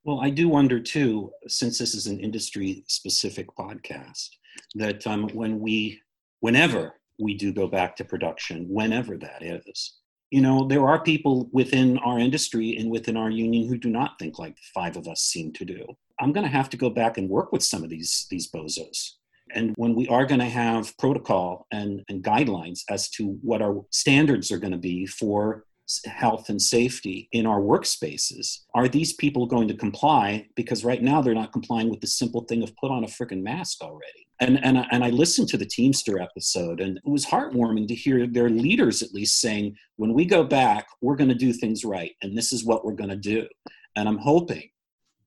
well, 0.05 0.21
I 0.21 0.29
do 0.29 0.47
wonder 0.47 0.79
too, 0.79 1.31
since 1.47 1.79
this 1.79 1.95
is 1.95 2.05
an 2.05 2.19
industry 2.19 2.83
specific 2.87 3.47
podcast, 3.57 4.29
that 4.75 5.05
um, 5.07 5.27
when 5.29 5.59
we, 5.59 5.99
whenever 6.41 6.93
we 7.19 7.33
do 7.33 7.51
go 7.51 7.67
back 7.67 7.95
to 7.95 8.05
production, 8.05 8.67
whenever 8.69 9.17
that 9.17 9.41
is, 9.41 9.95
you 10.29 10.41
know, 10.41 10.67
there 10.67 10.87
are 10.87 11.01
people 11.01 11.49
within 11.51 11.97
our 11.99 12.19
industry 12.19 12.77
and 12.77 12.91
within 12.91 13.17
our 13.17 13.31
union 13.31 13.67
who 13.67 13.77
do 13.77 13.89
not 13.89 14.19
think 14.19 14.37
like 14.37 14.55
the 14.55 14.61
five 14.75 14.95
of 14.95 15.07
us 15.07 15.21
seem 15.21 15.51
to 15.53 15.65
do. 15.65 15.85
I'm 16.19 16.33
going 16.33 16.45
to 16.45 16.51
have 16.51 16.69
to 16.69 16.77
go 16.77 16.91
back 16.91 17.17
and 17.17 17.27
work 17.27 17.51
with 17.51 17.63
some 17.63 17.83
of 17.83 17.89
these 17.89 18.27
these 18.29 18.49
bozos. 18.51 19.11
And 19.53 19.73
when 19.77 19.95
we 19.95 20.07
are 20.07 20.25
going 20.25 20.39
to 20.39 20.45
have 20.45 20.97
protocol 20.97 21.67
and, 21.71 22.03
and 22.09 22.23
guidelines 22.23 22.81
as 22.89 23.09
to 23.11 23.37
what 23.41 23.61
our 23.61 23.85
standards 23.91 24.51
are 24.51 24.57
going 24.57 24.71
to 24.71 24.77
be 24.77 25.05
for 25.05 25.65
health 26.05 26.49
and 26.49 26.61
safety 26.61 27.29
in 27.31 27.45
our 27.45 27.59
workspaces. 27.59 28.59
Are 28.73 28.87
these 28.87 29.13
people 29.13 29.45
going 29.45 29.67
to 29.67 29.77
comply? 29.77 30.47
Because 30.55 30.83
right 30.83 31.01
now 31.01 31.21
they're 31.21 31.33
not 31.33 31.53
complying 31.53 31.89
with 31.89 32.01
the 32.01 32.07
simple 32.07 32.41
thing 32.41 32.63
of 32.63 32.75
put 32.77 32.91
on 32.91 33.03
a 33.03 33.07
freaking 33.07 33.41
mask 33.41 33.81
already. 33.81 34.27
And 34.41 34.63
and 34.65 34.85
and 34.91 35.03
I 35.03 35.11
listened 35.11 35.47
to 35.49 35.57
the 35.57 35.65
teamster 35.65 36.19
episode 36.19 36.81
and 36.81 36.97
it 36.97 37.09
was 37.09 37.25
heartwarming 37.25 37.87
to 37.87 37.95
hear 37.95 38.27
their 38.27 38.49
leaders 38.49 39.01
at 39.01 39.13
least 39.13 39.39
saying 39.39 39.75
when 39.95 40.13
we 40.13 40.25
go 40.25 40.43
back 40.43 40.87
we're 41.01 41.15
going 41.15 41.29
to 41.29 41.35
do 41.35 41.53
things 41.53 41.85
right 41.85 42.11
and 42.21 42.37
this 42.37 42.51
is 42.51 42.65
what 42.65 42.83
we're 42.83 42.93
going 42.93 43.09
to 43.09 43.15
do. 43.15 43.47
And 43.95 44.09
i'm 44.09 44.17
hoping 44.17 44.69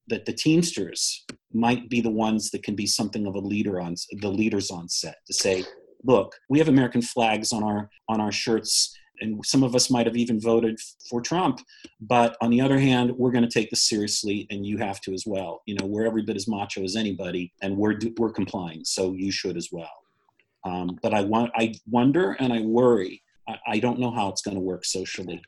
that 0.09 0.27
the 0.27 0.33
teamsters 0.33 1.25
might 1.53 1.89
be 1.89 2.01
the 2.01 2.11
ones 2.11 2.51
that 2.51 2.63
can 2.63 2.75
be 2.75 2.87
something 2.87 3.27
of 3.27 3.35
a 3.35 3.41
leader 3.41 3.81
on 3.81 3.95
the 4.21 4.29
leaders 4.29 4.71
on 4.71 4.89
set 4.89 5.17
to 5.27 5.33
say 5.33 5.65
look 6.05 6.35
we 6.51 6.59
have 6.59 6.69
american 6.69 7.03
flags 7.03 7.53
on 7.53 7.63
our 7.63 7.89
on 8.09 8.21
our 8.21 8.33
shirts 8.33 8.95
and 9.21 9.45
some 9.45 9.63
of 9.63 9.75
us 9.75 9.91
might 9.91 10.07
have 10.07 10.17
even 10.17 10.41
voted 10.41 10.79
for 11.09 11.21
Trump. 11.21 11.61
But 12.01 12.37
on 12.41 12.51
the 12.51 12.61
other 12.61 12.79
hand, 12.79 13.13
we're 13.17 13.31
going 13.31 13.49
to 13.49 13.51
take 13.51 13.71
this 13.71 13.89
seriously, 13.89 14.47
and 14.51 14.67
you 14.67 14.79
have 14.79 15.01
to 15.03 15.13
as 15.13 15.25
well. 15.27 15.63
You 15.67 15.77
know, 15.77 15.87
we're 15.87 16.07
every 16.07 16.23
bit 16.23 16.37
as 16.37 16.49
macho 16.49 16.83
as 16.85 16.97
anybody, 16.97 17.53
and 17.63 17.77
we're 17.77 17.99
we're 18.17 18.33
complying, 18.33 18.85
so 18.85 19.13
you 19.13 19.31
should 19.31 19.57
as 19.57 19.71
well. 19.73 19.91
Um, 20.65 20.99
but 21.03 21.15
I 21.15 21.23
want, 21.23 21.53
I 21.55 21.75
wonder, 21.91 22.33
and 22.33 22.53
I 22.53 22.61
worry. 22.61 23.23
I, 23.49 23.59
I 23.67 23.79
don't 23.79 23.99
know 23.99 24.11
how 24.11 24.29
it's 24.29 24.43
going 24.43 24.57
to 24.57 24.61
work 24.61 24.85
socially. 24.85 25.41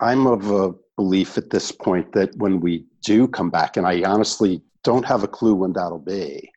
I'm 0.00 0.26
of 0.26 0.50
a 0.50 0.74
belief 0.96 1.38
at 1.38 1.50
this 1.50 1.72
point 1.72 2.12
that 2.12 2.34
when 2.36 2.60
we 2.60 2.84
do 3.04 3.28
come 3.28 3.50
back, 3.50 3.76
and 3.76 3.86
I 3.86 4.02
honestly 4.02 4.62
don't 4.82 5.04
have 5.04 5.22
a 5.22 5.28
clue 5.28 5.54
when 5.54 5.72
that'll 5.72 5.98
be, 5.98 6.50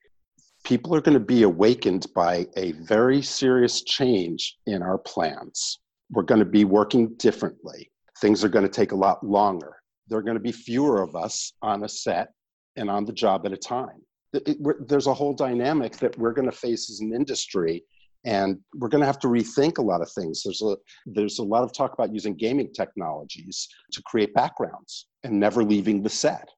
people 0.63 0.93
are 0.95 1.02
going 1.02 1.13
to 1.13 1.19
be 1.19 1.43
awakened 1.43 2.08
by 2.13 2.48
a 2.58 2.74
very 2.74 3.22
serious 3.22 3.82
change 3.82 4.58
in 4.65 4.82
our 4.82 4.98
plans 4.98 5.80
we're 6.12 6.24
going 6.24 6.39
to 6.39 6.45
be 6.45 6.65
working 6.65 7.15
differently. 7.15 7.89
Things 8.19 8.43
are 8.43 8.50
going 8.50 8.65
to 8.65 8.72
take 8.72 8.91
a 8.91 8.95
lot 8.95 9.24
longer. 9.26 9.76
There 10.08 10.17
are 10.17 10.24
going 10.24 10.38
to 10.38 10.43
be 10.43 10.52
fewer 10.52 11.02
of 11.02 11.15
us 11.15 11.54
on 11.62 11.84
a 11.84 11.89
set 11.89 12.30
and 12.76 12.89
on 12.89 13.06
the 13.06 13.13
job 13.13 13.45
at 13.45 13.54
a 13.54 13.58
time. 13.58 14.02
It, 14.34 14.48
it, 14.48 14.88
there's 14.88 15.08
a 15.08 15.13
whole 15.13 15.34
dynamic 15.34 15.98
that 15.98 16.17
we're 16.17 16.34
going 16.34 16.50
to 16.50 16.56
face 16.56 16.89
as 16.89 17.00
an 17.00 17.13
industry 17.13 17.84
and 18.26 18.60
we're 18.76 18.89
going 18.89 19.02
to 19.02 19.08
have 19.08 19.19
to 19.19 19.28
rethink 19.28 19.78
a 19.78 19.82
lot 19.82 20.02
of 20.02 20.12
things 20.12 20.43
there's 20.43 20.62
a 20.62 20.76
there's 21.06 21.39
a 21.39 21.43
lot 21.43 21.63
of 21.63 21.74
talk 21.74 21.93
about 21.93 22.13
using 22.13 22.36
gaming 22.36 22.72
technologies 22.74 23.67
to 23.91 24.02
create 24.04 24.34
backgrounds 24.34 25.08
and 25.24 25.39
never 25.39 25.63
leaving 25.63 26.04
the 26.04 26.10
set 26.10 26.50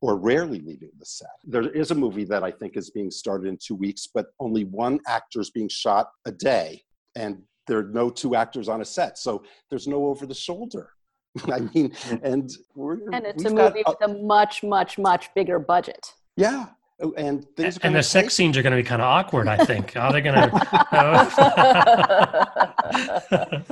or 0.00 0.16
rarely 0.16 0.60
leaving 0.60 0.90
the 0.98 1.04
set 1.04 1.28
there 1.44 1.68
is 1.70 1.90
a 1.90 1.94
movie 1.94 2.24
that 2.24 2.44
i 2.44 2.50
think 2.50 2.76
is 2.76 2.90
being 2.90 3.10
started 3.10 3.48
in 3.48 3.58
two 3.60 3.74
weeks 3.74 4.08
but 4.12 4.26
only 4.38 4.64
one 4.64 5.00
actor 5.08 5.40
is 5.40 5.50
being 5.50 5.68
shot 5.68 6.08
a 6.26 6.32
day 6.32 6.80
and 7.16 7.42
there 7.66 7.78
are 7.78 7.84
no 7.84 8.10
two 8.10 8.34
actors 8.34 8.68
on 8.68 8.80
a 8.80 8.84
set, 8.84 9.18
so 9.18 9.44
there's 9.70 9.86
no 9.86 10.06
over 10.06 10.26
the 10.26 10.34
shoulder. 10.34 10.90
I 11.52 11.60
mean, 11.60 11.90
mm-hmm. 11.90 12.24
and 12.24 12.50
we're 12.74 12.98
and 13.12 13.26
it's 13.26 13.44
a 13.44 13.50
movie 13.50 13.82
got, 13.82 14.00
with 14.00 14.10
a 14.10 14.22
much, 14.22 14.62
much, 14.62 14.98
much 14.98 15.32
bigger 15.34 15.58
budget. 15.58 16.12
Yeah, 16.36 16.66
oh, 17.00 17.12
and 17.16 17.46
things 17.56 17.78
and 17.78 17.94
the 17.94 18.02
sex 18.02 18.34
scenes 18.34 18.56
are 18.56 18.62
going 18.62 18.76
to 18.76 18.82
be 18.82 18.86
kind 18.86 19.02
of 19.02 19.06
awkward. 19.06 19.48
I 19.48 19.64
think. 19.64 19.96
Are 19.96 20.12
they 20.12 20.20
going 20.20 20.50
to? 23.30 23.64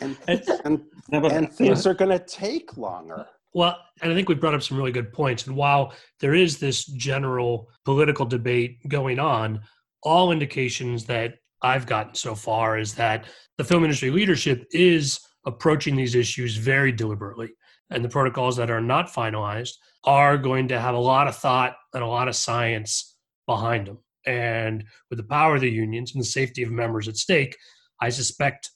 and 0.00 0.16
and, 0.64 0.84
and 1.12 1.52
things 1.52 1.86
are 1.86 1.94
going 1.94 2.10
to 2.10 2.24
take 2.24 2.76
longer. 2.76 3.26
Well, 3.54 3.78
and 4.02 4.12
I 4.12 4.14
think 4.14 4.28
we 4.28 4.34
brought 4.34 4.54
up 4.54 4.62
some 4.62 4.76
really 4.76 4.92
good 4.92 5.12
points. 5.12 5.46
And 5.46 5.56
while 5.56 5.92
there 6.20 6.34
is 6.34 6.58
this 6.58 6.84
general 6.84 7.68
political 7.84 8.26
debate 8.26 8.78
going 8.88 9.18
on, 9.18 9.60
all 10.02 10.30
indications 10.30 11.06
that 11.06 11.36
I've 11.62 11.86
gotten 11.86 12.14
so 12.14 12.34
far 12.34 12.78
is 12.78 12.94
that 12.94 13.24
the 13.56 13.64
film 13.64 13.84
industry 13.84 14.10
leadership 14.10 14.66
is 14.70 15.20
approaching 15.46 15.96
these 15.96 16.14
issues 16.14 16.56
very 16.56 16.92
deliberately. 16.92 17.50
And 17.90 18.04
the 18.04 18.08
protocols 18.08 18.56
that 18.56 18.70
are 18.70 18.80
not 18.80 19.08
finalized 19.08 19.72
are 20.04 20.38
going 20.38 20.68
to 20.68 20.80
have 20.80 20.94
a 20.94 20.98
lot 20.98 21.26
of 21.26 21.36
thought 21.36 21.76
and 21.94 22.02
a 22.02 22.06
lot 22.06 22.28
of 22.28 22.36
science 22.36 23.16
behind 23.46 23.86
them. 23.86 23.98
And 24.26 24.84
with 25.10 25.18
the 25.18 25.24
power 25.24 25.54
of 25.54 25.62
the 25.62 25.70
unions 25.70 26.12
and 26.14 26.20
the 26.20 26.26
safety 26.26 26.62
of 26.62 26.70
members 26.70 27.08
at 27.08 27.16
stake, 27.16 27.56
I 28.00 28.10
suspect, 28.10 28.70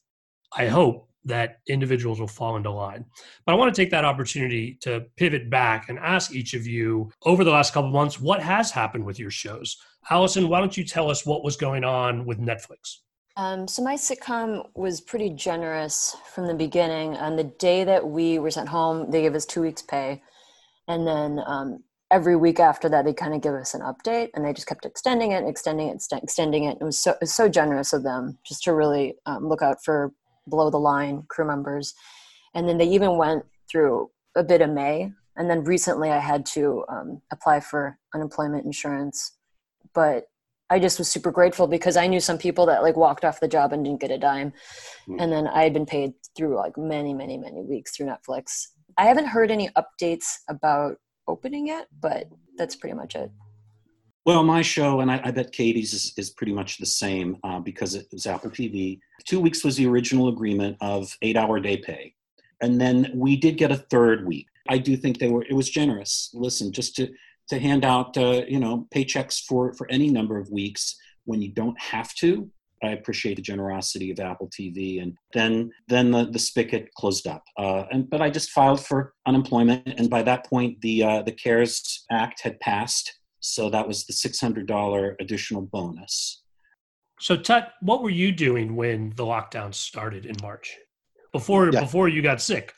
I 0.57 0.66
hope 0.66 1.09
that 1.25 1.59
individuals 1.68 2.18
will 2.18 2.27
fall 2.27 2.57
into 2.57 2.71
line. 2.71 3.05
But 3.47 3.53
I 3.53 3.55
want 3.57 3.73
to 3.73 3.81
take 3.81 3.90
that 3.90 4.05
opportunity 4.05 4.79
to 4.81 5.05
pivot 5.16 5.51
back 5.51 5.88
and 5.88 5.99
ask 5.99 6.35
each 6.35 6.55
of 6.55 6.66
you 6.66 7.11
over 7.25 7.45
the 7.45 7.51
last 7.51 7.73
couple 7.73 7.90
months 7.90 8.21
what 8.21 8.42
has 8.42 8.71
happened 8.71 9.05
with 9.05 9.18
your 9.18 9.31
shows. 9.31 9.77
Allison, 10.11 10.49
why 10.49 10.61
don't 10.61 10.77
you 10.77 10.85
tell 10.85 11.11
us 11.11 11.25
what 11.25 11.45
was 11.45 11.57
going 11.57 11.85
on 11.85 12.25
with 12.25 12.38
Netflix? 12.38 12.99
Um, 13.37 13.67
so 13.67 13.83
my 13.83 13.95
sitcom 13.95 14.69
was 14.75 15.01
pretty 15.01 15.31
generous 15.31 16.17
from 16.35 16.47
the 16.47 16.55
beginning. 16.55 17.17
On 17.17 17.37
the 17.37 17.45
day 17.45 17.85
that 17.85 18.07
we 18.07 18.38
were 18.38 18.51
sent 18.51 18.69
home, 18.69 19.11
they 19.11 19.23
gave 19.23 19.35
us 19.35 19.47
two 19.47 19.62
weeks' 19.62 19.83
pay, 19.83 20.23
and 20.87 21.07
then 21.07 21.41
um, 21.47 21.83
every 22.11 22.37
week 22.37 22.61
after 22.61 22.91
that, 22.91 23.07
they 23.07 23.15
kind 23.15 23.33
of 23.33 23.41
give 23.41 23.55
us 23.55 23.73
an 23.73 23.81
update, 23.81 24.29
and 24.35 24.45
they 24.45 24.53
just 24.53 24.67
kept 24.67 24.85
extending 24.85 25.33
it, 25.33 25.45
extending 25.47 25.88
it, 25.88 26.05
extending 26.12 26.65
it. 26.65 26.77
It 26.81 26.85
was 26.85 26.99
so 26.99 27.12
it 27.12 27.19
was 27.23 27.35
so 27.35 27.49
generous 27.49 27.95
of 27.95 28.03
them 28.03 28.38
just 28.45 28.65
to 28.65 28.75
really 28.75 29.15
um, 29.25 29.49
look 29.49 29.62
out 29.62 29.83
for 29.83 30.12
below 30.49 30.71
the 30.71 30.79
line 30.79 31.25
crew 31.29 31.47
members. 31.47 31.95
And 32.55 32.69
then 32.69 32.79
they 32.79 32.87
even 32.87 33.17
went 33.17 33.45
through 33.71 34.11
a 34.37 34.43
bit 34.43 34.61
of 34.61 34.71
May. 34.71 35.12
And 35.37 35.49
then 35.49 35.65
recently 35.65 36.11
I 36.11 36.19
had 36.19 36.45
to 36.47 36.85
um, 36.88 37.23
apply 37.31 37.61
for 37.61 37.99
unemployment 38.15 38.67
insurance. 38.67 39.33
But 39.95 40.27
I 40.71 40.79
just 40.79 40.99
was 40.99 41.09
super 41.09 41.31
grateful 41.31 41.67
because 41.67 41.99
I 41.99 42.07
knew 42.07 42.21
some 42.21 42.39
people 42.39 42.65
that 42.67 42.83
like 42.83 42.97
walked 42.97 43.27
off 43.27 43.41
the 43.41 43.49
job 43.49 43.73
and 43.73 43.85
didn't 43.85 44.01
get 44.01 44.11
a 44.11 44.17
dime. 44.17 44.55
Mm. 45.07 45.21
And 45.21 45.33
then 45.33 45.47
I 45.47 45.65
had 45.65 45.75
been 45.75 45.85
paid 45.85 46.15
through 46.37 46.57
like 46.57 46.79
many, 46.79 47.13
many, 47.13 47.37
many 47.37 47.63
weeks 47.63 47.95
through 47.95 48.07
Netflix. 48.07 48.69
I 48.97 49.05
haven't 49.05 49.27
heard 49.27 49.51
any 49.51 49.69
updates 49.77 50.25
about 50.49 50.97
opening 51.29 51.67
yet, 51.67 51.89
but 52.01 52.29
that's 52.57 52.75
pretty 52.77 52.95
much 52.95 53.15
it. 53.15 53.31
Well, 54.25 54.45
my 54.45 54.63
show, 54.63 55.01
and 55.01 55.11
I, 55.11 55.21
I 55.25 55.31
bet 55.31 55.53
Katie's 55.53 55.93
is, 55.93 56.15
is, 56.17 56.31
pretty 56.31 56.53
much 56.53 56.79
the 56.79 56.87
same 56.87 57.37
uh, 57.43 57.59
because 57.59 57.95
it 57.95 58.07
was 58.13 58.27
Apple 58.27 58.51
TV. 58.51 59.01
Two 59.25 59.41
weeks 59.41 59.65
was 59.65 59.77
the 59.77 59.87
original 59.87 60.29
agreement 60.29 60.77
of 60.81 61.17
eight 61.23 61.37
hour 61.37 61.59
day 61.59 61.77
pay. 61.77 62.15
And 62.63 62.81
then 62.81 63.11
we 63.15 63.37
did 63.37 63.59
get 63.59 63.73
a 63.73 63.77
third 63.77 64.25
week. 64.25 64.47
I 64.69 64.79
do 64.79 64.97
think 64.97 65.19
they 65.19 65.29
were, 65.29 65.43
it 65.43 65.55
was 65.55 65.69
generous. 65.69 66.31
Listen, 66.33 66.73
just 66.73 66.95
to, 66.97 67.09
to 67.53 67.59
hand 67.59 67.85
out, 67.85 68.17
uh, 68.17 68.43
you 68.49 68.59
know, 68.59 68.87
paychecks 68.95 69.45
for, 69.45 69.75
for 69.75 69.87
any 69.91 70.09
number 70.09 70.38
of 70.38 70.51
weeks 70.51 70.97
when 71.25 71.43
you 71.43 71.53
don't 71.53 71.79
have 71.79 72.15
to. 72.15 72.51
I 72.83 72.88
appreciate 72.88 73.37
the 73.37 73.43
generosity 73.43 74.11
of 74.11 74.19
Apple 74.19 74.49
TV, 74.49 75.01
and 75.01 75.17
then 75.33 75.71
then 75.87 76.11
the, 76.11 76.25
the 76.25 76.38
spigot 76.38 76.93
closed 76.97 77.29
up. 77.29 77.45
Uh, 77.57 77.85
and 77.93 78.11
but 78.11 78.21
I 78.21 78.29
just 78.29 78.51
filed 78.51 78.85
for 78.85 79.12
unemployment, 79.25 79.87
and 79.87 80.11
by 80.11 80.23
that 80.25 80.47
point, 80.47 80.81
the 80.81 81.05
uh, 81.05 81.23
the 81.23 81.31
CARES 81.31 82.05
Act 82.11 82.41
had 82.41 82.59
passed, 82.59 83.21
so 83.38 83.71
that 83.71 83.87
was 83.87 84.05
the 84.05 84.12
six 84.12 84.41
hundred 84.41 84.67
dollar 84.67 85.17
additional 85.21 85.62
bonus. 85.62 86.43
So 87.21 87.37
Tut, 87.37 87.69
what 87.83 88.03
were 88.03 88.11
you 88.11 88.33
doing 88.33 88.75
when 88.75 89.12
the 89.15 89.25
lockdown 89.25 89.73
started 89.73 90.27
in 90.27 90.35
March? 90.43 90.77
Before 91.33 91.73
yeah. 91.73 91.79
before 91.79 92.09
you 92.09 92.21
got 92.21 92.41
sick? 92.41 92.75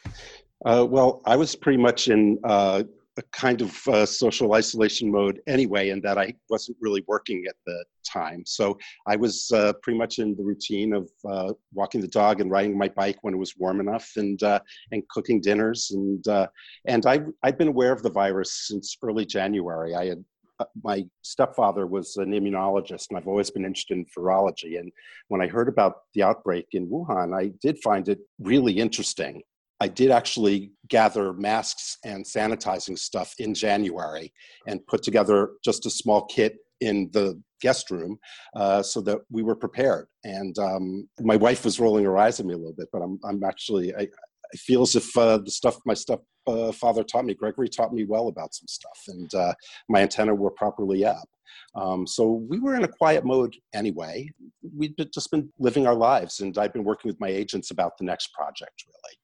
Uh, 0.67 0.87
well, 0.87 1.23
I 1.25 1.37
was 1.37 1.57
pretty 1.57 1.79
much 1.79 2.09
in 2.09 2.39
uh, 2.45 2.83
a 3.17 3.23
kind 3.33 3.61
of 3.63 3.89
uh, 3.89 4.07
social 4.07 4.53
isolation 4.55 5.11
mode 5.11 5.41
anyway, 5.47 5.91
and 5.91 6.03
that 6.03 6.19
I 6.19 6.35
wasn't 6.51 6.77
really 6.81 7.05
working 7.07 7.45
at 7.49 7.55
the 7.67 7.85
time. 8.07 8.43
So 8.47 8.77
I 9.07 9.17
was 9.17 9.51
uh, 9.53 9.73
pretty 9.83 9.99
much 9.99 10.19
in 10.19 10.35
the 10.35 10.43
routine 10.43 10.93
of 10.95 11.11
uh, 11.29 11.53
walking 11.73 12.01
the 12.01 12.09
dog 12.09 12.41
and 12.41 12.51
riding 12.51 12.77
my 12.77 12.89
bike 12.89 13.19
when 13.23 13.35
it 13.35 13.39
was 13.39 13.55
warm 13.57 13.81
enough, 13.81 14.11
and 14.17 14.43
uh, 14.43 14.61
and 14.93 15.07
cooking 15.09 15.41
dinners. 15.41 15.91
And 15.93 16.27
uh, 16.29 16.49
and 16.87 17.07
I 17.07 17.21
I've 17.43 17.59
been 17.59 17.69
aware 17.69 17.93
of 17.93 18.03
the 18.03 18.11
virus 18.11 18.67
since 18.69 18.97
early 19.03 19.27
January. 19.27 19.95
I 19.95 20.07
had 20.07 20.25
uh, 20.61 20.65
my 20.83 21.05
stepfather 21.23 21.87
was 21.87 22.17
an 22.17 22.31
immunologist, 22.33 23.07
and 23.11 23.19
I've 23.19 23.29
always 23.29 23.51
been 23.51 23.65
interested 23.65 23.97
in 23.99 24.07
virology. 24.17 24.79
And 24.79 24.93
when 25.29 25.41
I 25.41 25.47
heard 25.47 25.69
about 25.69 25.95
the 26.15 26.23
outbreak 26.23 26.67
in 26.73 26.89
Wuhan, 26.89 27.37
I 27.37 27.53
did 27.61 27.79
find 27.83 28.09
it 28.09 28.21
really 28.39 28.75
interesting. 28.75 29.43
I 29.85 29.89
did 29.89 30.11
actually 30.11 30.73
gather 30.89 31.35
masks 31.35 31.99
and 32.07 32.25
sanitizing 32.25 32.99
stuff 32.99 33.35
in 33.39 33.53
January 33.53 34.33
and 34.67 34.87
put 34.87 35.03
together 35.03 35.51
just 35.63 35.85
a 35.85 35.91
small 35.91 36.25
kit 36.25 36.57
in 36.81 37.11
the 37.13 37.39
guest 37.61 37.91
room 37.91 38.19
uh, 38.57 38.83
so 38.83 39.03
that 39.03 39.19
we 39.31 39.43
were 39.43 39.55
prepared. 39.55 40.07
And 40.25 40.59
um, 40.59 41.07
my 41.21 41.37
wife 41.37 41.67
was 41.67 41.79
rolling 41.79 42.07
her 42.07 42.17
eyes 42.17 42.41
at 42.41 42.47
me 42.47 42.55
a 42.55 42.57
little 42.57 42.73
bit, 42.73 42.89
but 42.95 43.03
I'm, 43.03 43.19
I'm 43.29 43.45
actually, 43.45 43.95
I, 43.95 44.05
I 44.05 44.57
feel 44.57 44.81
as 44.81 44.95
if 44.97 45.15
uh, 45.19 45.37
the 45.37 45.51
stuff 45.51 45.77
my 45.85 45.93
stuff 45.93 46.21
uh, 46.47 46.73
taught 46.73 47.27
me, 47.27 47.35
Gregory 47.35 47.69
taught 47.69 47.93
me 47.93 48.07
well 48.07 48.29
about 48.29 48.55
some 48.55 48.67
stuff, 48.67 49.01
and 49.09 49.35
uh, 49.35 49.53
my 49.91 50.01
antenna 50.01 50.35
were 50.35 50.51
properly 50.51 51.05
up. 51.05 51.29
Um, 51.75 52.07
so 52.07 52.43
we 52.49 52.59
were 52.59 52.75
in 52.75 52.85
a 52.85 52.89
quiet 52.89 53.25
mode 53.25 53.55
anyway. 53.75 54.31
We'd 54.77 54.95
just 55.13 55.31
been 55.31 55.53
living 55.59 55.87
our 55.87 55.95
lives, 55.95 56.41
and 56.41 56.57
I've 56.57 56.73
been 56.73 56.85
working 56.85 57.11
with 57.11 57.21
my 57.21 57.29
agents 57.29 57.71
about 57.71 57.99
the 57.99 58.05
next 58.05 58.33
project, 58.33 58.85
really. 58.87 59.17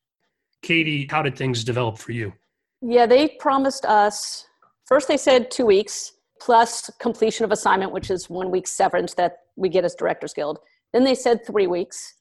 Katie, 0.62 1.06
how 1.10 1.22
did 1.22 1.36
things 1.36 1.64
develop 1.64 1.98
for 1.98 2.12
you? 2.12 2.32
Yeah, 2.82 3.06
they 3.06 3.28
promised 3.28 3.84
us 3.84 4.46
first, 4.86 5.08
they 5.08 5.16
said 5.16 5.50
two 5.50 5.66
weeks 5.66 6.12
plus 6.40 6.90
completion 6.98 7.44
of 7.44 7.52
assignment, 7.52 7.92
which 7.92 8.10
is 8.10 8.30
one 8.30 8.50
week 8.50 8.66
severance 8.66 9.14
that 9.14 9.36
we 9.56 9.68
get 9.68 9.84
as 9.84 9.94
Directors 9.94 10.32
Guild. 10.32 10.58
Then 10.92 11.04
they 11.04 11.14
said 11.14 11.46
three 11.46 11.66
weeks. 11.66 12.14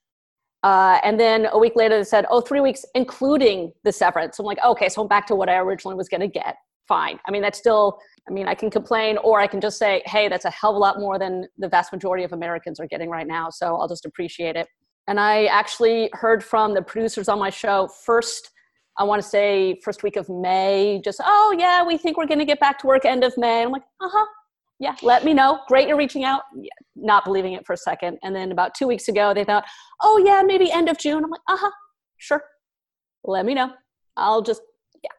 Uh, 0.61 0.99
and 1.03 1.17
then 1.17 1.47
a 1.53 1.57
week 1.57 1.75
later, 1.75 1.97
they 1.97 2.03
said, 2.03 2.25
oh, 2.29 2.41
three 2.41 2.59
weeks, 2.59 2.83
including 2.93 3.71
the 3.85 3.91
severance. 3.93 4.35
So 4.35 4.43
I'm 4.43 4.45
like, 4.45 4.63
okay, 4.63 4.89
so 4.89 5.01
I'm 5.01 5.07
back 5.07 5.25
to 5.27 5.35
what 5.35 5.47
I 5.47 5.57
originally 5.57 5.95
was 5.95 6.09
going 6.09 6.21
to 6.21 6.27
get. 6.27 6.55
Fine. 6.87 7.19
I 7.27 7.31
mean, 7.31 7.41
that's 7.41 7.57
still, 7.57 7.99
I 8.27 8.33
mean, 8.33 8.47
I 8.47 8.55
can 8.55 8.69
complain 8.69 9.17
or 9.19 9.39
I 9.39 9.47
can 9.47 9.61
just 9.61 9.77
say, 9.77 10.01
hey, 10.05 10.27
that's 10.27 10.45
a 10.45 10.49
hell 10.49 10.71
of 10.71 10.75
a 10.75 10.79
lot 10.79 10.99
more 10.99 11.17
than 11.17 11.47
the 11.57 11.69
vast 11.69 11.93
majority 11.93 12.23
of 12.23 12.33
Americans 12.33 12.79
are 12.79 12.87
getting 12.87 13.09
right 13.09 13.27
now. 13.27 13.49
So 13.49 13.77
I'll 13.77 13.87
just 13.87 14.05
appreciate 14.05 14.55
it. 14.55 14.67
And 15.09 15.19
I 15.19 15.45
actually 15.45 16.11
heard 16.13 16.43
from 16.43 16.75
the 16.75 16.83
producers 16.83 17.27
on 17.27 17.39
my 17.39 17.49
show 17.49 17.87
first, 17.87 18.51
I 18.99 19.03
want 19.03 19.19
to 19.19 19.27
say 19.27 19.81
first 19.83 20.03
week 20.03 20.17
of 20.17 20.29
May, 20.29 21.01
just, 21.03 21.19
oh, 21.25 21.55
yeah, 21.57 21.83
we 21.83 21.97
think 21.97 22.15
we're 22.15 22.27
going 22.27 22.37
to 22.39 22.45
get 22.45 22.59
back 22.59 22.77
to 22.79 22.87
work 22.87 23.05
end 23.05 23.23
of 23.23 23.35
May. 23.35 23.63
I'm 23.63 23.71
like, 23.71 23.81
uh 23.99 24.07
huh. 24.07 24.25
Yeah, 24.79 24.95
let 25.01 25.25
me 25.25 25.33
know. 25.33 25.61
Great, 25.67 25.87
you're 25.87 25.97
reaching 25.97 26.25
out. 26.25 26.43
Yeah, 26.55 26.69
not 26.95 27.25
believing 27.25 27.53
it 27.53 27.65
for 27.65 27.73
a 27.73 27.77
second. 27.77 28.19
And 28.21 28.35
then 28.35 28.51
about 28.51 28.75
two 28.75 28.85
weeks 28.85 29.07
ago, 29.07 29.33
they 29.33 29.43
thought, 29.43 29.65
oh, 29.99 30.21
yeah, 30.23 30.43
maybe 30.45 30.71
end 30.71 30.89
of 30.89 30.99
June. 30.99 31.23
I'm 31.23 31.31
like, 31.31 31.41
uh 31.49 31.57
huh, 31.59 31.71
sure. 32.17 32.43
Let 33.23 33.47
me 33.47 33.55
know. 33.55 33.71
I'll 34.15 34.43
just, 34.43 34.61
yeah. 35.03 35.09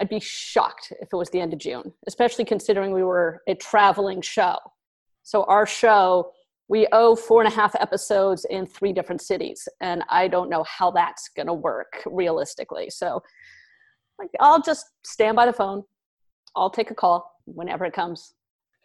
I'd 0.00 0.08
be 0.08 0.20
shocked 0.20 0.90
if 1.02 1.08
it 1.12 1.16
was 1.16 1.28
the 1.28 1.40
end 1.40 1.52
of 1.52 1.58
June, 1.58 1.92
especially 2.06 2.46
considering 2.46 2.92
we 2.92 3.02
were 3.02 3.42
a 3.46 3.54
traveling 3.54 4.22
show. 4.22 4.56
So 5.22 5.44
our 5.44 5.66
show, 5.66 6.32
we 6.68 6.86
owe 6.92 7.14
four 7.14 7.42
and 7.42 7.52
a 7.52 7.54
half 7.54 7.74
episodes 7.76 8.46
in 8.48 8.66
three 8.66 8.92
different 8.92 9.20
cities 9.20 9.68
and 9.80 10.02
i 10.08 10.26
don't 10.26 10.48
know 10.48 10.64
how 10.64 10.90
that's 10.90 11.28
going 11.36 11.46
to 11.46 11.54
work 11.54 12.02
realistically. 12.06 12.90
So 12.90 13.22
like 14.18 14.30
i'll 14.40 14.62
just 14.62 14.86
stand 15.04 15.36
by 15.36 15.46
the 15.46 15.52
phone. 15.52 15.82
I'll 16.56 16.70
take 16.70 16.90
a 16.90 16.94
call 16.94 17.32
whenever 17.46 17.84
it 17.84 17.92
comes. 17.92 18.34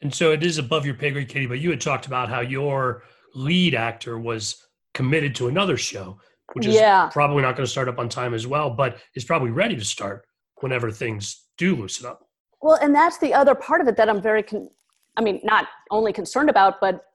And 0.01 0.13
so 0.13 0.31
it 0.31 0.43
is 0.43 0.57
above 0.57 0.85
your 0.85 0.95
pay 0.95 1.11
grade 1.11 1.29
katie 1.29 1.45
but 1.45 1.59
you 1.59 1.69
had 1.69 1.81
talked 1.81 2.05
about 2.05 2.29
how 2.29 2.41
your 2.41 3.03
lead 3.35 3.75
actor 3.75 4.19
was 4.19 4.67
committed 4.93 5.35
to 5.35 5.47
another 5.47 5.77
show 5.77 6.19
which 6.53 6.65
is 6.65 6.73
yeah. 6.73 7.07
probably 7.13 7.43
not 7.43 7.55
going 7.55 7.65
to 7.65 7.71
start 7.71 7.87
up 7.87 7.99
on 7.99 8.09
time 8.09 8.33
as 8.33 8.47
well 8.47 8.69
but 8.69 8.97
is 9.15 9.23
probably 9.23 9.51
ready 9.51 9.75
to 9.75 9.85
start 9.85 10.25
whenever 10.61 10.91
things 10.91 11.45
do 11.57 11.75
loosen 11.75 12.07
up. 12.07 12.27
Well 12.61 12.79
and 12.81 12.93
that's 12.93 13.19
the 13.19 13.33
other 13.33 13.55
part 13.55 13.81
of 13.81 13.87
it 13.87 13.95
that 13.97 14.09
i'm 14.09 14.21
very 14.21 14.43
con- 14.43 14.69
i 15.15 15.21
mean 15.21 15.39
not 15.43 15.67
only 15.91 16.11
concerned 16.11 16.49
about 16.49 16.81
but 16.81 17.05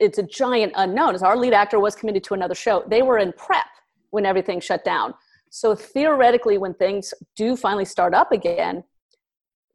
it's 0.00 0.18
a 0.18 0.22
giant 0.22 0.72
unknown. 0.76 1.14
As 1.14 1.22
our 1.22 1.36
lead 1.36 1.52
actor 1.52 1.78
was 1.78 1.94
committed 1.94 2.24
to 2.24 2.34
another 2.34 2.54
show, 2.54 2.82
they 2.88 3.02
were 3.02 3.18
in 3.18 3.32
prep 3.32 3.66
when 4.10 4.26
everything 4.26 4.60
shut 4.60 4.84
down. 4.84 5.14
So 5.50 5.74
theoretically, 5.74 6.58
when 6.58 6.74
things 6.74 7.12
do 7.36 7.56
finally 7.56 7.84
start 7.84 8.14
up 8.14 8.32
again, 8.32 8.82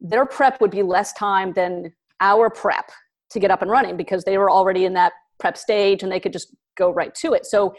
their 0.00 0.26
prep 0.26 0.60
would 0.60 0.70
be 0.70 0.82
less 0.82 1.12
time 1.12 1.52
than 1.52 1.92
our 2.20 2.50
prep 2.50 2.90
to 3.30 3.40
get 3.40 3.50
up 3.50 3.62
and 3.62 3.70
running 3.70 3.96
because 3.96 4.24
they 4.24 4.38
were 4.38 4.50
already 4.50 4.84
in 4.84 4.94
that 4.94 5.12
prep 5.38 5.56
stage 5.56 6.02
and 6.02 6.10
they 6.10 6.20
could 6.20 6.32
just 6.32 6.54
go 6.76 6.90
right 6.90 7.14
to 7.14 7.32
it. 7.32 7.46
So 7.46 7.74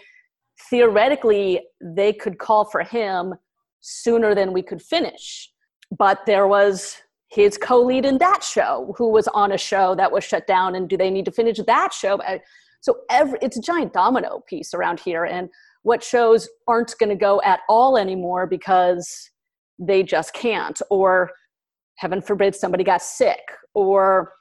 theoretically, 0.70 1.62
they 1.82 2.14
could 2.14 2.38
call 2.38 2.66
for 2.66 2.84
him 2.84 3.36
sooner 3.82 4.34
than 4.34 4.54
we 4.54 4.62
could 4.62 4.82
finish. 4.82 5.52
But 5.98 6.26
there 6.26 6.48
was 6.48 6.98
his 7.30 7.58
co-lead 7.58 8.06
in 8.06 8.18
that 8.20 8.44
show 8.44 8.94
who 8.98 9.10
was 9.10 9.28
on 9.30 9.52
a 9.52 9.58
show 9.58 9.96
that 9.96 10.12
was 10.12 10.24
shut 10.24 10.48
down 10.48 10.76
and 10.76 10.88
do 10.88 10.96
they 10.96 11.10
need 11.10 11.26
to 11.26 11.32
finish 11.32 11.58
that 11.66 11.94
show? 11.94 12.20
So 12.82 13.00
every 13.10 13.38
it's 13.42 13.58
a 13.58 13.62
giant 13.62 13.94
domino 13.94 14.44
piece 14.48 14.74
around 14.74 15.00
here 15.00 15.26
and 15.26 15.50
what 15.84 16.04
shows 16.04 16.48
aren't 16.68 16.94
going 17.00 17.10
to 17.10 17.16
go 17.16 17.42
at 17.44 17.62
all 17.68 17.98
anymore 17.98 18.48
because 18.48 19.30
they 19.80 20.04
just 20.04 20.34
can't 20.34 20.82
or 20.90 21.32
heaven 21.96 22.22
forbid 22.22 22.56
somebody 22.56 22.84
got 22.84 23.02
sick 23.02 23.42
or 23.74 24.34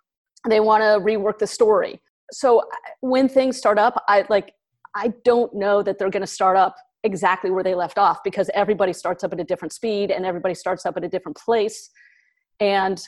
they 0.49 0.61
want 0.61 0.83
to 0.83 1.05
rework 1.05 1.39
the 1.39 1.47
story. 1.47 2.01
So 2.33 2.61
uh, 2.61 2.65
when 3.01 3.29
things 3.29 3.57
start 3.57 3.79
up 3.79 4.03
i 4.09 4.25
like 4.29 4.53
i 4.95 5.13
don't 5.25 5.55
know 5.55 5.83
that 5.83 5.99
they're 5.99 6.11
going 6.11 6.23
to 6.23 6.27
start 6.27 6.57
up 6.57 6.77
exactly 7.05 7.51
where 7.51 7.63
they 7.63 7.75
left 7.75 7.99
off 7.99 8.19
because 8.25 8.51
everybody 8.55 8.93
starts 8.93 9.23
up 9.23 9.33
at 9.33 9.41
a 9.41 9.45
different 9.45 9.73
speed 9.73 10.11
and 10.11 10.27
everybody 10.27 10.55
starts 10.55 10.85
up 10.85 10.97
at 10.97 11.05
a 11.05 11.09
different 11.09 11.37
place 11.37 11.91
and 12.61 13.03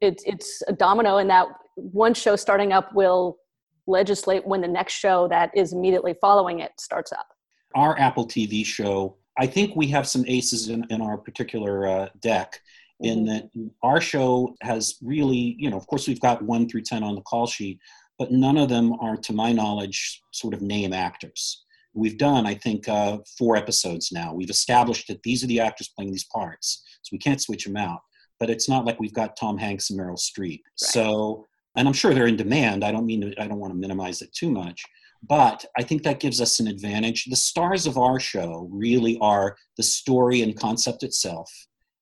it, 0.00 0.22
it's 0.26 0.62
a 0.68 0.72
domino 0.72 1.18
in 1.18 1.28
that 1.28 1.46
one 1.76 2.14
show 2.14 2.36
starting 2.36 2.72
up 2.72 2.94
will 2.94 3.38
legislate 3.86 4.46
when 4.46 4.60
the 4.60 4.68
next 4.68 4.94
show 4.94 5.28
that 5.28 5.50
is 5.54 5.72
immediately 5.72 6.14
following 6.20 6.60
it 6.60 6.72
starts 6.78 7.12
up. 7.12 7.26
Our 7.74 7.98
apple 7.98 8.26
tv 8.26 8.66
show 8.66 9.16
i 9.38 9.46
think 9.46 9.74
we 9.74 9.86
have 9.88 10.06
some 10.06 10.24
aces 10.28 10.68
in, 10.68 10.84
in 10.90 11.00
our 11.00 11.16
particular 11.16 11.86
uh, 11.86 12.08
deck 12.20 12.60
in 13.00 13.20
mm-hmm. 13.20 13.26
that 13.26 13.70
our 13.82 14.00
show 14.00 14.54
has 14.60 14.96
really 15.02 15.56
you 15.58 15.70
know 15.70 15.76
of 15.76 15.86
course 15.86 16.06
we've 16.06 16.20
got 16.20 16.42
1 16.42 16.68
through 16.68 16.82
10 16.82 17.02
on 17.02 17.14
the 17.14 17.22
call 17.22 17.46
sheet 17.46 17.78
but 18.18 18.30
none 18.30 18.58
of 18.58 18.68
them 18.68 18.92
are 19.00 19.16
to 19.16 19.32
my 19.32 19.52
knowledge 19.52 20.22
sort 20.32 20.54
of 20.54 20.62
name 20.62 20.92
actors. 20.92 21.64
We've 21.94 22.18
done 22.18 22.46
i 22.46 22.54
think 22.54 22.88
uh, 22.88 23.18
four 23.38 23.56
episodes 23.56 24.12
now. 24.12 24.34
We've 24.34 24.50
established 24.50 25.08
that 25.08 25.22
these 25.22 25.42
are 25.42 25.48
the 25.48 25.60
actors 25.60 25.90
playing 25.94 26.12
these 26.12 26.24
parts 26.24 26.84
so 27.02 27.10
we 27.12 27.18
can't 27.18 27.40
switch 27.40 27.64
them 27.64 27.76
out 27.76 28.00
but 28.42 28.50
it's 28.50 28.68
not 28.68 28.84
like 28.84 28.98
we've 28.98 29.14
got 29.14 29.36
Tom 29.36 29.56
Hanks 29.56 29.90
and 29.90 30.00
Meryl 30.00 30.18
Streep. 30.18 30.62
Right. 30.62 30.62
So, 30.74 31.46
and 31.76 31.86
I'm 31.86 31.94
sure 31.94 32.12
they're 32.12 32.26
in 32.26 32.34
demand. 32.34 32.84
I 32.84 32.90
don't 32.90 33.06
mean 33.06 33.20
to, 33.20 33.40
I 33.40 33.46
don't 33.46 33.60
want 33.60 33.72
to 33.72 33.78
minimize 33.78 34.20
it 34.20 34.34
too 34.34 34.50
much, 34.50 34.82
but 35.28 35.64
I 35.78 35.84
think 35.84 36.02
that 36.02 36.18
gives 36.18 36.40
us 36.40 36.58
an 36.58 36.66
advantage. 36.66 37.26
The 37.26 37.36
stars 37.36 37.86
of 37.86 37.98
our 37.98 38.18
show 38.18 38.68
really 38.72 39.16
are 39.20 39.56
the 39.76 39.84
story 39.84 40.42
and 40.42 40.58
concept 40.58 41.04
itself 41.04 41.48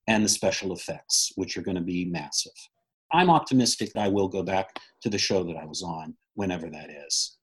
and 0.08 0.24
the 0.24 0.30
special 0.30 0.72
effects, 0.72 1.30
which 1.36 1.58
are 1.58 1.62
going 1.62 1.74
to 1.74 1.82
be 1.82 2.06
massive. 2.06 2.54
I'm 3.12 3.28
optimistic 3.28 3.92
that 3.92 4.04
I 4.04 4.08
will 4.08 4.28
go 4.28 4.42
back 4.42 4.74
to 5.02 5.10
the 5.10 5.18
show 5.18 5.44
that 5.44 5.58
I 5.58 5.66
was 5.66 5.82
on 5.82 6.14
whenever 6.36 6.70
that 6.70 6.88
is. 7.06 7.36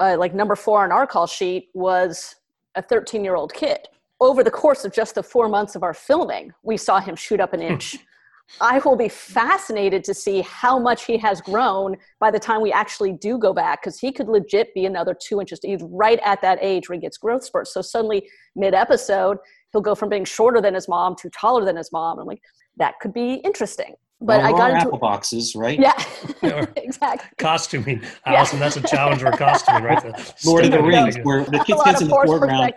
Uh, 0.00 0.16
like 0.18 0.34
number 0.34 0.56
four 0.56 0.82
on 0.82 0.90
our 0.90 1.06
call 1.06 1.28
sheet 1.28 1.68
was 1.74 2.34
a 2.74 2.82
13 2.82 3.22
year 3.22 3.36
old 3.36 3.54
kid. 3.54 3.86
Over 4.20 4.42
the 4.42 4.50
course 4.50 4.84
of 4.84 4.92
just 4.92 5.14
the 5.14 5.22
four 5.22 5.48
months 5.48 5.76
of 5.76 5.84
our 5.84 5.94
filming, 5.94 6.52
we 6.64 6.76
saw 6.76 6.98
him 6.98 7.14
shoot 7.14 7.38
up 7.38 7.52
an 7.52 7.62
inch. 7.62 7.98
I 8.60 8.78
will 8.78 8.96
be 8.96 9.08
fascinated 9.08 10.04
to 10.04 10.14
see 10.14 10.42
how 10.42 10.78
much 10.78 11.04
he 11.04 11.16
has 11.18 11.40
grown 11.40 11.96
by 12.20 12.30
the 12.30 12.38
time 12.38 12.60
we 12.60 12.72
actually 12.72 13.12
do 13.12 13.38
go 13.38 13.52
back 13.52 13.82
because 13.82 13.98
he 13.98 14.12
could 14.12 14.28
legit 14.28 14.74
be 14.74 14.86
another 14.86 15.14
two 15.14 15.40
inches. 15.40 15.58
He's 15.62 15.82
right 15.82 16.20
at 16.24 16.40
that 16.42 16.58
age 16.60 16.88
where 16.88 16.94
he 16.94 17.00
gets 17.00 17.16
growth 17.18 17.44
spurts. 17.44 17.74
So 17.74 17.82
suddenly, 17.82 18.28
mid 18.54 18.74
episode, 18.74 19.38
he'll 19.72 19.80
go 19.80 19.94
from 19.94 20.08
being 20.08 20.24
shorter 20.24 20.60
than 20.60 20.74
his 20.74 20.88
mom 20.88 21.16
to 21.16 21.30
taller 21.30 21.64
than 21.64 21.76
his 21.76 21.90
mom. 21.92 22.18
I'm 22.18 22.26
like, 22.26 22.42
that 22.76 23.00
could 23.00 23.12
be 23.12 23.34
interesting. 23.36 23.94
But 24.20 24.40
well, 24.40 24.54
I 24.54 24.56
got 24.56 24.70
into 24.70 24.82
apple 24.82 24.98
boxes, 24.98 25.56
right? 25.56 25.78
Yeah, 25.80 26.00
exactly. 26.76 27.28
Costuming, 27.38 28.02
Allison. 28.26 28.58
Yeah. 28.58 28.64
That's 28.64 28.76
a 28.76 28.82
challenge 28.82 29.22
for 29.22 29.32
costuming, 29.32 29.82
right? 29.82 30.02
The 30.02 30.34
Lord 30.44 30.64
of 30.66 30.70
the 30.70 30.82
Rings, 30.82 31.16
where 31.24 31.44
the 31.44 31.58
kids 31.64 31.82
gets 31.84 32.02
in 32.02 32.08
the 32.08 32.14
foreground. 32.14 32.72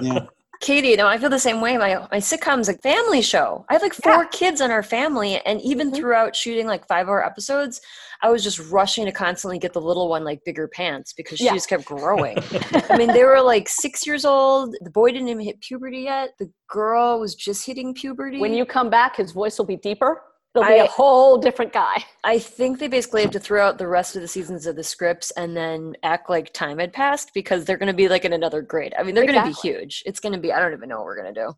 yeah. 0.00 0.26
Katie, 0.60 0.94
no, 0.94 1.06
I 1.06 1.16
feel 1.16 1.30
the 1.30 1.38
same 1.38 1.62
way. 1.62 1.78
My 1.78 2.06
my 2.12 2.18
sitcom's 2.18 2.68
a 2.68 2.74
family 2.74 3.22
show. 3.22 3.64
I 3.70 3.72
have 3.72 3.82
like 3.82 3.94
four 3.94 4.24
yeah. 4.24 4.28
kids 4.30 4.60
in 4.60 4.70
our 4.70 4.82
family, 4.82 5.40
and 5.46 5.58
even 5.62 5.88
mm-hmm. 5.88 5.96
throughout 5.96 6.36
shooting 6.36 6.66
like 6.66 6.86
five 6.86 7.08
hour 7.08 7.24
episodes, 7.24 7.80
I 8.22 8.28
was 8.28 8.42
just 8.44 8.58
rushing 8.70 9.06
to 9.06 9.12
constantly 9.12 9.58
get 9.58 9.72
the 9.72 9.80
little 9.80 10.10
one 10.10 10.22
like 10.22 10.44
bigger 10.44 10.68
pants 10.68 11.14
because 11.14 11.38
she 11.38 11.46
yeah. 11.46 11.54
just 11.54 11.70
kept 11.70 11.86
growing. 11.86 12.36
I 12.90 12.98
mean, 12.98 13.08
they 13.14 13.24
were 13.24 13.40
like 13.40 13.70
six 13.70 14.06
years 14.06 14.26
old. 14.26 14.76
The 14.82 14.90
boy 14.90 15.12
didn't 15.12 15.28
even 15.28 15.42
hit 15.42 15.62
puberty 15.62 16.00
yet. 16.00 16.32
The 16.38 16.50
girl 16.68 17.20
was 17.20 17.34
just 17.34 17.64
hitting 17.64 17.94
puberty. 17.94 18.38
When 18.38 18.52
you 18.52 18.66
come 18.66 18.90
back, 18.90 19.16
his 19.16 19.32
voice 19.32 19.56
will 19.56 19.66
be 19.66 19.76
deeper. 19.76 20.22
It'll 20.54 20.66
be 20.66 20.80
I, 20.80 20.84
a 20.84 20.86
whole 20.86 21.38
different 21.38 21.72
guy. 21.72 22.04
I 22.24 22.40
think 22.40 22.80
they 22.80 22.88
basically 22.88 23.22
have 23.22 23.30
to 23.32 23.40
throw 23.40 23.64
out 23.64 23.78
the 23.78 23.86
rest 23.86 24.16
of 24.16 24.22
the 24.22 24.28
seasons 24.28 24.66
of 24.66 24.74
the 24.74 24.82
scripts 24.82 25.30
and 25.32 25.56
then 25.56 25.94
act 26.02 26.28
like 26.28 26.52
time 26.52 26.78
had 26.78 26.92
passed 26.92 27.32
because 27.34 27.64
they're 27.64 27.76
going 27.76 27.86
to 27.86 27.94
be 27.94 28.08
like 28.08 28.24
in 28.24 28.32
another 28.32 28.60
grade. 28.60 28.92
I 28.98 29.04
mean, 29.04 29.14
they're 29.14 29.24
exactly. 29.24 29.52
going 29.52 29.54
to 29.54 29.62
be 29.62 29.68
huge. 29.68 30.02
It's 30.06 30.18
going 30.18 30.32
to 30.32 30.40
be, 30.40 30.52
I 30.52 30.58
don't 30.58 30.72
even 30.72 30.88
know 30.88 30.96
what 30.96 31.04
we're 31.04 31.22
going 31.22 31.32
to 31.32 31.40
do. 31.40 31.52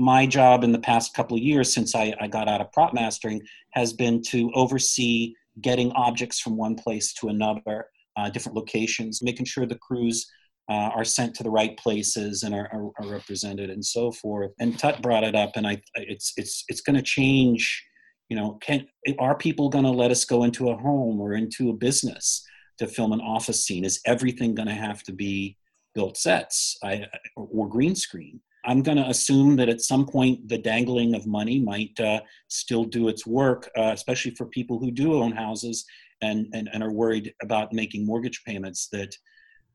My 0.00 0.26
job 0.26 0.64
in 0.64 0.72
the 0.72 0.78
past 0.80 1.14
couple 1.14 1.36
of 1.36 1.42
years 1.42 1.72
since 1.72 1.94
I, 1.94 2.12
I 2.20 2.26
got 2.26 2.48
out 2.48 2.60
of 2.60 2.72
prop 2.72 2.94
mastering 2.94 3.42
has 3.74 3.92
been 3.92 4.22
to 4.22 4.50
oversee 4.54 5.34
getting 5.60 5.92
objects 5.92 6.40
from 6.40 6.56
one 6.56 6.74
place 6.74 7.12
to 7.14 7.28
another, 7.28 7.86
uh, 8.16 8.28
different 8.30 8.56
locations, 8.56 9.22
making 9.22 9.46
sure 9.46 9.66
the 9.66 9.78
crews 9.78 10.26
uh, 10.68 10.90
are 10.94 11.04
sent 11.04 11.34
to 11.34 11.42
the 11.42 11.50
right 11.50 11.76
places 11.76 12.42
and 12.42 12.54
are, 12.54 12.68
are, 12.72 12.90
are, 12.98 13.12
represented 13.12 13.70
and 13.70 13.84
so 13.84 14.10
forth. 14.12 14.52
And 14.58 14.78
Tut 14.78 15.02
brought 15.02 15.24
it 15.24 15.34
up, 15.34 15.52
and 15.56 15.66
I, 15.66 15.82
it's 15.94 16.32
it's 16.36 16.64
it's 16.68 16.80
going 16.80 16.96
to 16.96 17.02
change 17.02 17.84
you 18.30 18.36
know 18.36 18.52
can 18.62 18.86
are 19.18 19.36
people 19.36 19.68
going 19.68 19.84
to 19.84 19.90
let 19.90 20.10
us 20.10 20.24
go 20.24 20.44
into 20.44 20.70
a 20.70 20.76
home 20.76 21.20
or 21.20 21.34
into 21.34 21.68
a 21.68 21.74
business 21.74 22.42
to 22.78 22.86
film 22.86 23.12
an 23.12 23.20
office 23.20 23.64
scene? 23.66 23.84
Is 23.84 24.00
everything 24.06 24.54
going 24.54 24.68
to 24.68 24.74
have 24.74 25.02
to 25.02 25.12
be 25.12 25.58
built 25.94 26.16
sets 26.16 26.78
I, 26.82 27.04
or 27.36 27.68
green 27.68 27.94
screen? 27.94 28.40
I'm 28.64 28.82
going 28.82 28.98
to 28.98 29.08
assume 29.08 29.56
that 29.56 29.68
at 29.68 29.80
some 29.80 30.06
point 30.06 30.48
the 30.48 30.58
dangling 30.58 31.14
of 31.14 31.26
money 31.26 31.60
might 31.60 31.98
uh, 31.98 32.20
still 32.48 32.84
do 32.84 33.08
its 33.08 33.26
work 33.26 33.68
uh, 33.76 33.90
especially 33.92 34.32
for 34.32 34.46
people 34.46 34.78
who 34.78 34.90
do 34.90 35.14
own 35.14 35.32
houses 35.32 35.84
and, 36.22 36.46
and, 36.52 36.68
and 36.72 36.82
are 36.82 36.92
worried 36.92 37.32
about 37.42 37.72
making 37.72 38.06
mortgage 38.06 38.42
payments 38.44 38.88
that 38.92 39.14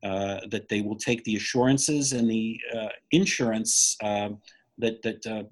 uh, 0.02 0.40
that 0.50 0.68
they 0.68 0.82
will 0.82 0.96
take 0.96 1.24
the 1.24 1.36
assurances 1.36 2.12
and 2.12 2.30
the 2.30 2.60
uh, 2.76 2.88
insurance 3.12 3.96
um, 4.02 4.38
that 4.78 5.02
that 5.02 5.26
uh, 5.26 5.42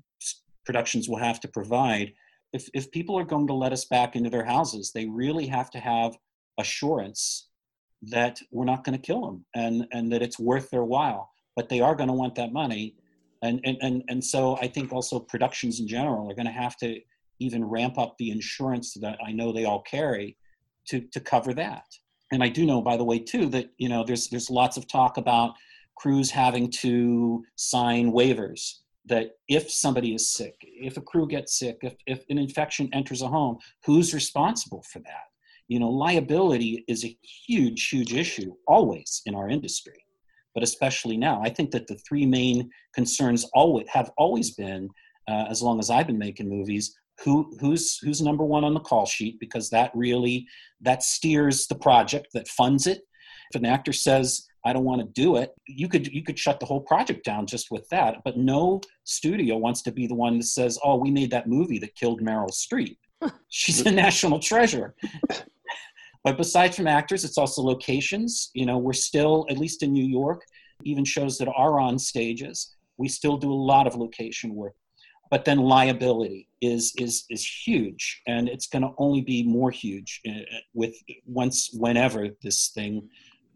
productions 0.64 1.08
will 1.08 1.18
have 1.18 1.40
to 1.40 1.48
provide 1.48 2.12
if, 2.54 2.68
if 2.72 2.90
people 2.92 3.18
are 3.18 3.24
going 3.24 3.48
to 3.48 3.52
let 3.52 3.72
us 3.72 3.84
back 3.84 4.14
into 4.14 4.30
their 4.30 4.44
houses, 4.44 4.92
they 4.94 5.06
really 5.06 5.46
have 5.48 5.70
to 5.72 5.80
have 5.80 6.16
assurance 6.58 7.48
that 8.02 8.38
we're 8.52 8.64
not 8.64 8.84
going 8.84 8.96
to 8.96 9.04
kill 9.04 9.26
them 9.26 9.44
and, 9.56 9.86
and 9.92 10.10
that 10.12 10.22
it's 10.22 10.38
worth 10.38 10.70
their 10.70 10.84
while. 10.84 11.30
But 11.56 11.68
they 11.68 11.80
are 11.80 11.96
going 11.96 12.08
to 12.08 12.14
want 12.14 12.36
that 12.36 12.52
money. 12.52 12.94
And, 13.42 13.60
and, 13.64 13.76
and, 13.82 14.04
and 14.08 14.24
so 14.24 14.56
I 14.58 14.68
think 14.68 14.92
also 14.92 15.18
productions 15.18 15.80
in 15.80 15.88
general 15.88 16.30
are 16.30 16.34
going 16.34 16.46
to 16.46 16.52
have 16.52 16.76
to 16.78 17.00
even 17.40 17.64
ramp 17.64 17.98
up 17.98 18.14
the 18.18 18.30
insurance 18.30 18.94
that 18.94 19.18
I 19.26 19.32
know 19.32 19.52
they 19.52 19.64
all 19.64 19.82
carry 19.82 20.36
to, 20.88 21.00
to 21.00 21.20
cover 21.20 21.54
that. 21.54 21.84
And 22.30 22.42
I 22.42 22.48
do 22.48 22.64
know, 22.64 22.80
by 22.80 22.96
the 22.96 23.04
way, 23.04 23.18
too, 23.18 23.46
that 23.50 23.70
you 23.76 23.88
know 23.88 24.02
there's 24.02 24.28
there's 24.28 24.50
lots 24.50 24.76
of 24.76 24.88
talk 24.88 25.18
about 25.18 25.54
crews 25.96 26.30
having 26.30 26.70
to 26.70 27.44
sign 27.54 28.10
waivers 28.10 28.78
that 29.06 29.32
if 29.48 29.70
somebody 29.70 30.14
is 30.14 30.32
sick, 30.32 30.54
if 30.62 30.96
a 30.96 31.02
crew 31.02 31.26
gets 31.26 31.58
sick, 31.58 31.78
if, 31.82 31.94
if 32.06 32.24
an 32.30 32.38
infection 32.38 32.88
enters 32.92 33.22
a 33.22 33.28
home, 33.28 33.58
who's 33.84 34.14
responsible 34.14 34.82
for 34.90 35.00
that? 35.00 35.24
You 35.68 35.78
know, 35.78 35.90
liability 35.90 36.84
is 36.88 37.04
a 37.04 37.16
huge, 37.46 37.88
huge 37.88 38.14
issue 38.14 38.54
always 38.66 39.22
in 39.26 39.34
our 39.34 39.48
industry, 39.48 40.04
but 40.54 40.62
especially 40.62 41.16
now. 41.16 41.40
I 41.42 41.50
think 41.50 41.70
that 41.72 41.86
the 41.86 41.98
three 42.06 42.26
main 42.26 42.70
concerns 42.94 43.44
always 43.54 43.86
have 43.88 44.10
always 44.16 44.52
been, 44.52 44.88
uh, 45.28 45.46
as 45.48 45.62
long 45.62 45.78
as 45.78 45.90
I've 45.90 46.06
been 46.06 46.18
making 46.18 46.48
movies, 46.48 46.94
who 47.22 47.56
who's 47.60 47.98
who's 47.98 48.20
number 48.20 48.44
one 48.44 48.64
on 48.64 48.74
the 48.74 48.80
call 48.80 49.06
sheet 49.06 49.38
because 49.38 49.70
that 49.70 49.92
really 49.94 50.46
that 50.80 51.02
steers 51.02 51.66
the 51.66 51.74
project 51.76 52.28
that 52.34 52.48
funds 52.48 52.86
it. 52.86 53.02
If 53.52 53.60
an 53.60 53.66
actor 53.66 53.92
says 53.92 54.46
I 54.64 54.72
don't 54.72 54.84
want 54.84 55.02
to 55.02 55.20
do 55.20 55.36
it. 55.36 55.54
You 55.66 55.88
could 55.88 56.06
you 56.06 56.22
could 56.22 56.38
shut 56.38 56.58
the 56.58 56.66
whole 56.66 56.80
project 56.80 57.24
down 57.24 57.46
just 57.46 57.70
with 57.70 57.88
that. 57.90 58.22
But 58.24 58.38
no 58.38 58.80
studio 59.04 59.58
wants 59.58 59.82
to 59.82 59.92
be 59.92 60.06
the 60.06 60.14
one 60.14 60.38
that 60.38 60.44
says, 60.44 60.78
"Oh, 60.82 60.96
we 60.96 61.10
made 61.10 61.30
that 61.32 61.48
movie 61.48 61.78
that 61.80 61.94
killed 61.94 62.22
Meryl 62.22 62.50
Streep. 62.50 62.96
She's 63.48 63.82
a 63.82 63.90
national 63.90 64.38
treasure." 64.38 64.94
but 66.24 66.38
besides 66.38 66.76
from 66.76 66.86
actors, 66.86 67.24
it's 67.24 67.38
also 67.38 67.62
locations. 67.62 68.50
You 68.54 68.64
know, 68.64 68.78
we're 68.78 68.94
still 68.94 69.46
at 69.50 69.58
least 69.58 69.82
in 69.82 69.92
New 69.92 70.04
York, 70.04 70.42
even 70.84 71.04
shows 71.04 71.36
that 71.38 71.48
are 71.54 71.78
on 71.78 71.98
stages. 71.98 72.74
We 72.96 73.08
still 73.08 73.36
do 73.36 73.52
a 73.52 73.62
lot 73.72 73.86
of 73.86 73.96
location 73.96 74.54
work. 74.54 74.74
But 75.30 75.44
then 75.44 75.58
liability 75.58 76.48
is 76.62 76.94
is 76.96 77.24
is 77.28 77.44
huge, 77.66 78.22
and 78.26 78.48
it's 78.48 78.66
going 78.66 78.82
to 78.82 78.92
only 78.96 79.20
be 79.20 79.42
more 79.42 79.70
huge 79.70 80.22
uh, 80.26 80.40
with 80.72 80.94
once 81.26 81.70
whenever 81.74 82.28
this 82.42 82.68
thing 82.68 83.10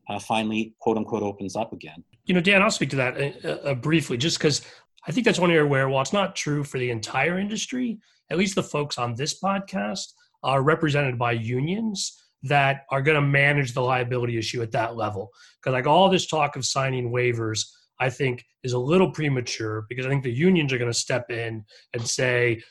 uh, 0.08 0.18
finally, 0.18 0.74
quote 0.78 0.96
unquote, 0.96 1.22
opens 1.22 1.56
up 1.56 1.72
again. 1.72 2.02
You 2.24 2.34
know, 2.34 2.40
Dan, 2.40 2.62
I'll 2.62 2.70
speak 2.70 2.90
to 2.90 2.96
that 2.96 3.44
uh, 3.44 3.48
uh 3.48 3.74
briefly, 3.74 4.16
just 4.16 4.38
because 4.38 4.62
I 5.06 5.12
think 5.12 5.24
that's 5.24 5.38
one 5.38 5.50
area 5.50 5.66
where, 5.66 5.88
while 5.88 6.02
it's 6.02 6.12
not 6.12 6.36
true 6.36 6.64
for 6.64 6.78
the 6.78 6.90
entire 6.90 7.38
industry, 7.38 7.98
at 8.30 8.38
least 8.38 8.54
the 8.54 8.62
folks 8.62 8.98
on 8.98 9.14
this 9.14 9.40
podcast 9.40 10.12
are 10.42 10.62
represented 10.62 11.18
by 11.18 11.32
unions 11.32 12.22
that 12.42 12.82
are 12.90 13.02
going 13.02 13.16
to 13.16 13.26
manage 13.26 13.72
the 13.72 13.80
liability 13.80 14.38
issue 14.38 14.62
at 14.62 14.72
that 14.72 14.96
level. 14.96 15.30
Because, 15.60 15.72
like, 15.72 15.86
all 15.86 16.08
this 16.08 16.26
talk 16.26 16.56
of 16.56 16.64
signing 16.64 17.10
waivers, 17.10 17.64
I 18.00 18.10
think 18.10 18.44
is 18.62 18.74
a 18.74 18.78
little 18.78 19.10
premature 19.10 19.86
because 19.88 20.06
I 20.06 20.08
think 20.08 20.22
the 20.22 20.32
unions 20.32 20.72
are 20.72 20.78
going 20.78 20.92
to 20.92 20.98
step 20.98 21.30
in 21.30 21.64
and 21.94 22.06
say, 22.06 22.62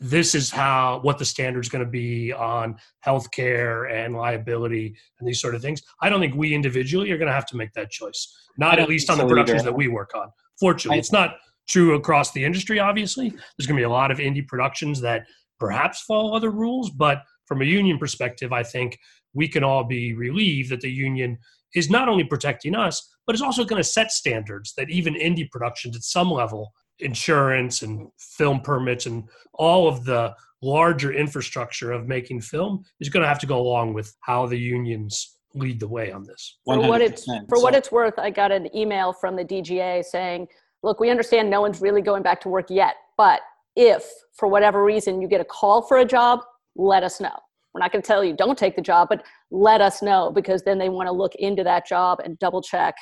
this 0.00 0.34
is 0.34 0.50
how 0.50 1.00
what 1.02 1.18
the 1.18 1.24
standard 1.24 1.60
is 1.60 1.68
going 1.68 1.84
to 1.84 1.90
be 1.90 2.32
on 2.32 2.76
healthcare 3.04 3.90
and 3.92 4.14
liability 4.14 4.96
and 5.18 5.28
these 5.28 5.40
sort 5.40 5.54
of 5.54 5.62
things. 5.62 5.82
I 6.00 6.08
don't 6.08 6.20
think 6.20 6.34
we 6.34 6.54
individually 6.54 7.10
are 7.10 7.18
going 7.18 7.28
to 7.28 7.34
have 7.34 7.46
to 7.46 7.56
make 7.56 7.72
that 7.74 7.90
choice. 7.90 8.32
Not 8.56 8.78
at 8.78 8.88
least 8.88 9.10
on 9.10 9.16
so 9.16 9.22
the 9.22 9.28
productions 9.28 9.62
either. 9.62 9.70
that 9.70 9.76
we 9.76 9.88
work 9.88 10.12
on. 10.14 10.30
Fortunately, 10.58 10.96
I, 10.96 11.00
it's 11.00 11.12
not 11.12 11.36
true 11.68 11.94
across 11.94 12.32
the 12.32 12.44
industry. 12.44 12.78
Obviously, 12.78 13.30
there's 13.30 13.66
going 13.66 13.76
to 13.76 13.80
be 13.80 13.84
a 13.84 13.90
lot 13.90 14.10
of 14.10 14.18
indie 14.18 14.46
productions 14.46 15.00
that 15.00 15.26
perhaps 15.58 16.02
follow 16.02 16.34
other 16.34 16.50
rules, 16.50 16.90
but 16.90 17.22
from 17.46 17.62
a 17.62 17.64
union 17.64 17.98
perspective, 17.98 18.52
I 18.52 18.62
think 18.62 18.98
we 19.34 19.48
can 19.48 19.64
all 19.64 19.84
be 19.84 20.14
relieved 20.14 20.70
that 20.70 20.80
the 20.80 20.90
union 20.90 21.38
is 21.74 21.90
not 21.90 22.08
only 22.08 22.24
protecting 22.24 22.74
us, 22.74 23.08
but 23.26 23.34
is 23.34 23.42
also 23.42 23.64
going 23.64 23.80
to 23.80 23.88
set 23.88 24.10
standards 24.10 24.74
that 24.76 24.90
even 24.90 25.14
indie 25.14 25.50
productions 25.50 25.96
at 25.96 26.02
some 26.02 26.30
level 26.30 26.72
insurance 27.00 27.82
and 27.82 28.08
film 28.18 28.60
permits 28.60 29.06
and 29.06 29.24
all 29.54 29.88
of 29.88 30.04
the 30.04 30.34
larger 30.62 31.12
infrastructure 31.12 31.92
of 31.92 32.08
making 32.08 32.40
film 32.40 32.84
is 33.00 33.08
going 33.08 33.22
to 33.22 33.28
have 33.28 33.38
to 33.38 33.46
go 33.46 33.60
along 33.60 33.94
with 33.94 34.14
how 34.20 34.46
the 34.46 34.58
unions 34.58 35.36
lead 35.54 35.80
the 35.80 35.88
way 35.88 36.10
on 36.10 36.24
this. 36.24 36.58
For 36.64 36.78
what 36.78 37.00
it's 37.00 37.24
for 37.48 37.62
what 37.62 37.74
it's 37.74 37.90
worth, 37.90 38.18
I 38.18 38.30
got 38.30 38.52
an 38.52 38.74
email 38.76 39.12
from 39.12 39.36
the 39.36 39.44
DGA 39.44 40.04
saying, 40.04 40.48
"Look, 40.82 41.00
we 41.00 41.10
understand 41.10 41.48
no 41.48 41.60
one's 41.60 41.80
really 41.80 42.02
going 42.02 42.22
back 42.22 42.40
to 42.42 42.48
work 42.48 42.66
yet, 42.68 42.96
but 43.16 43.40
if 43.76 44.10
for 44.34 44.48
whatever 44.48 44.84
reason 44.84 45.22
you 45.22 45.28
get 45.28 45.40
a 45.40 45.44
call 45.44 45.82
for 45.82 45.98
a 45.98 46.04
job, 46.04 46.40
let 46.76 47.02
us 47.02 47.20
know. 47.20 47.34
We're 47.72 47.80
not 47.80 47.92
going 47.92 48.02
to 48.02 48.06
tell 48.06 48.24
you 48.24 48.34
don't 48.34 48.58
take 48.58 48.76
the 48.76 48.82
job, 48.82 49.08
but 49.08 49.24
let 49.50 49.80
us 49.80 50.02
know 50.02 50.32
because 50.32 50.62
then 50.62 50.78
they 50.78 50.88
want 50.88 51.06
to 51.06 51.12
look 51.12 51.34
into 51.36 51.62
that 51.64 51.86
job 51.86 52.20
and 52.24 52.38
double 52.38 52.60
check 52.60 52.94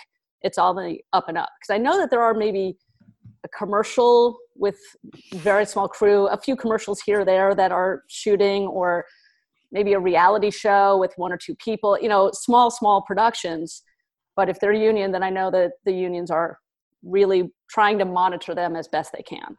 it's 0.43 0.59
all 0.59 0.75
the 0.75 0.99
up 1.13 1.29
and 1.29 1.37
up. 1.37 1.51
Because 1.61 1.75
I 1.75 1.79
know 1.79 1.99
that 1.99 2.11
there 2.11 2.23
are 2.23 2.35
maybe 2.35 2.77
a 3.47 3.49
commercial 3.63 4.17
with 4.65 4.79
very 5.35 5.67
small 5.73 5.89
crew, 5.97 6.27
a 6.37 6.39
few 6.47 6.57
commercials 6.63 7.01
here 7.09 7.23
there 7.33 7.51
that 7.61 7.73
are 7.81 7.93
shooting, 8.09 8.61
or 8.79 9.05
maybe 9.77 9.93
a 9.95 10.01
reality 10.13 10.51
show 10.65 10.85
with 11.03 11.13
one 11.17 11.33
or 11.35 11.39
two 11.47 11.55
people, 11.67 11.93
you 12.05 12.11
know, 12.13 12.31
small, 12.47 12.71
small 12.71 12.99
productions. 13.03 13.83
But 14.39 14.49
if 14.49 14.57
they're 14.61 14.73
union, 14.91 15.13
then 15.13 15.23
I 15.29 15.31
know 15.39 15.49
that 15.51 15.73
the 15.85 15.93
unions 15.93 16.31
are 16.31 16.59
really 17.03 17.43
trying 17.77 17.99
to 17.99 18.05
monitor 18.05 18.53
them 18.55 18.77
as 18.81 18.87
best 18.89 19.09
they 19.13 19.23
can. 19.23 19.51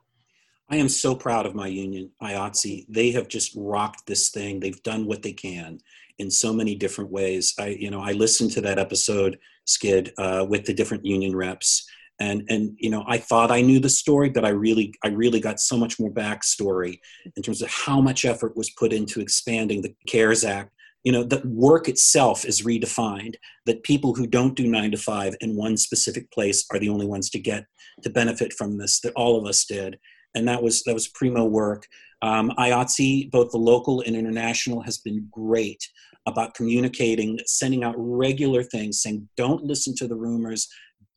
I 0.69 0.75
am 0.83 0.89
so 0.89 1.15
proud 1.15 1.45
of 1.45 1.55
my 1.55 1.67
union, 1.67 2.11
IATSE. 2.21 2.85
They 2.89 3.11
have 3.11 3.27
just 3.29 3.51
rocked 3.55 4.05
this 4.05 4.29
thing. 4.29 4.59
They've 4.59 4.83
done 4.83 5.05
what 5.05 5.21
they 5.23 5.33
can. 5.33 5.79
in 6.19 6.31
so 6.31 6.51
many 6.51 6.75
different 6.75 7.11
ways. 7.11 7.53
I, 7.59 7.67
you 7.67 7.91
know, 7.91 8.01
I 8.01 8.13
listened 8.13 8.51
to 8.53 8.61
that 8.61 8.79
episode, 8.79 9.37
Skid, 9.65 10.13
uh, 10.17 10.45
with 10.49 10.65
the 10.65 10.73
different 10.73 11.05
union 11.05 11.35
reps, 11.35 11.87
and 12.19 12.43
and 12.49 12.75
you 12.77 12.89
know, 12.89 13.03
I 13.07 13.17
thought 13.17 13.51
I 13.51 13.61
knew 13.61 13.79
the 13.79 13.89
story, 13.89 14.29
but 14.29 14.45
I 14.45 14.49
really, 14.49 14.93
I 15.03 15.09
really 15.09 15.39
got 15.39 15.59
so 15.59 15.77
much 15.77 15.99
more 15.99 16.11
backstory 16.11 16.99
in 17.35 17.43
terms 17.43 17.61
of 17.61 17.69
how 17.69 18.01
much 18.01 18.25
effort 18.25 18.57
was 18.57 18.71
put 18.71 18.93
into 18.93 19.21
expanding 19.21 19.81
the 19.81 19.93
CARES 20.07 20.43
Act. 20.43 20.71
You 21.03 21.11
know, 21.11 21.23
the 21.23 21.41
work 21.45 21.87
itself 21.87 22.43
is 22.43 22.63
redefined. 22.63 23.35
That 23.65 23.83
people 23.83 24.15
who 24.15 24.25
don't 24.25 24.55
do 24.55 24.67
nine 24.67 24.91
to 24.91 24.97
five 24.97 25.35
in 25.41 25.55
one 25.55 25.77
specific 25.77 26.31
place 26.31 26.65
are 26.71 26.79
the 26.79 26.89
only 26.89 27.05
ones 27.05 27.29
to 27.31 27.39
get 27.39 27.65
to 28.01 28.09
benefit 28.09 28.53
from 28.53 28.77
this. 28.77 28.99
That 29.01 29.13
all 29.13 29.37
of 29.39 29.45
us 29.45 29.65
did, 29.65 29.99
and 30.33 30.47
that 30.47 30.63
was 30.63 30.83
that 30.83 30.95
was 30.95 31.07
primo 31.07 31.45
work. 31.45 31.87
Um, 32.23 32.51
IATSE, 32.57 33.29
both 33.29 33.51
the 33.51 33.59
local 33.59 34.01
and 34.01 34.15
international, 34.15 34.81
has 34.81 34.97
been 34.97 35.27
great 35.31 35.87
about 36.25 36.55
communicating, 36.55 37.39
sending 37.45 37.83
out 37.83 37.93
regular 37.95 38.63
things, 38.63 39.01
saying, 39.01 39.29
"Don't 39.37 39.63
listen 39.63 39.95
to 39.97 40.07
the 40.07 40.15
rumors. 40.15 40.67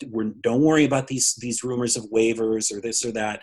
We're, 0.08 0.32
don't 0.42 0.62
worry 0.62 0.84
about 0.84 1.06
these 1.06 1.34
these 1.40 1.62
rumors 1.62 1.96
of 1.96 2.04
waivers 2.10 2.72
or 2.74 2.80
this 2.80 3.04
or 3.04 3.12
that. 3.12 3.40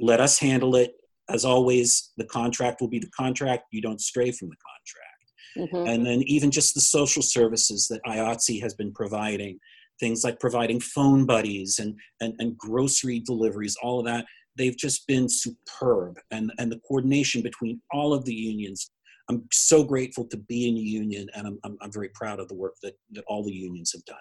Let 0.00 0.20
us 0.20 0.38
handle 0.38 0.76
it. 0.76 0.94
As 1.28 1.44
always, 1.44 2.12
the 2.16 2.24
contract 2.26 2.80
will 2.80 2.88
be 2.88 3.00
the 3.00 3.10
contract. 3.16 3.64
You 3.72 3.82
don't 3.82 4.00
stray 4.00 4.30
from 4.30 4.48
the 4.48 4.56
contract." 4.56 5.72
Mm-hmm. 5.74 5.88
And 5.88 6.06
then 6.06 6.22
even 6.26 6.50
just 6.50 6.74
the 6.74 6.80
social 6.80 7.22
services 7.22 7.88
that 7.88 8.04
IATSE 8.04 8.60
has 8.60 8.74
been 8.74 8.92
providing, 8.92 9.58
things 9.98 10.22
like 10.22 10.38
providing 10.38 10.80
phone 10.80 11.24
buddies 11.24 11.78
and, 11.78 11.98
and, 12.20 12.34
and 12.38 12.58
grocery 12.58 13.20
deliveries, 13.20 13.74
all 13.82 13.98
of 13.98 14.04
that 14.04 14.26
they've 14.56 14.76
just 14.76 15.06
been 15.06 15.28
superb 15.28 16.18
and 16.30 16.52
and 16.58 16.72
the 16.72 16.80
coordination 16.88 17.42
between 17.42 17.80
all 17.92 18.12
of 18.12 18.24
the 18.24 18.34
unions 18.34 18.90
i'm 19.28 19.44
so 19.52 19.84
grateful 19.84 20.24
to 20.24 20.36
be 20.36 20.68
in 20.68 20.76
a 20.76 20.80
union 20.80 21.28
and 21.34 21.46
i'm, 21.46 21.58
I'm, 21.64 21.76
I'm 21.80 21.92
very 21.92 22.10
proud 22.14 22.40
of 22.40 22.48
the 22.48 22.54
work 22.54 22.74
that, 22.82 22.94
that 23.12 23.24
all 23.26 23.44
the 23.44 23.52
unions 23.52 23.92
have 23.92 24.04
done 24.04 24.16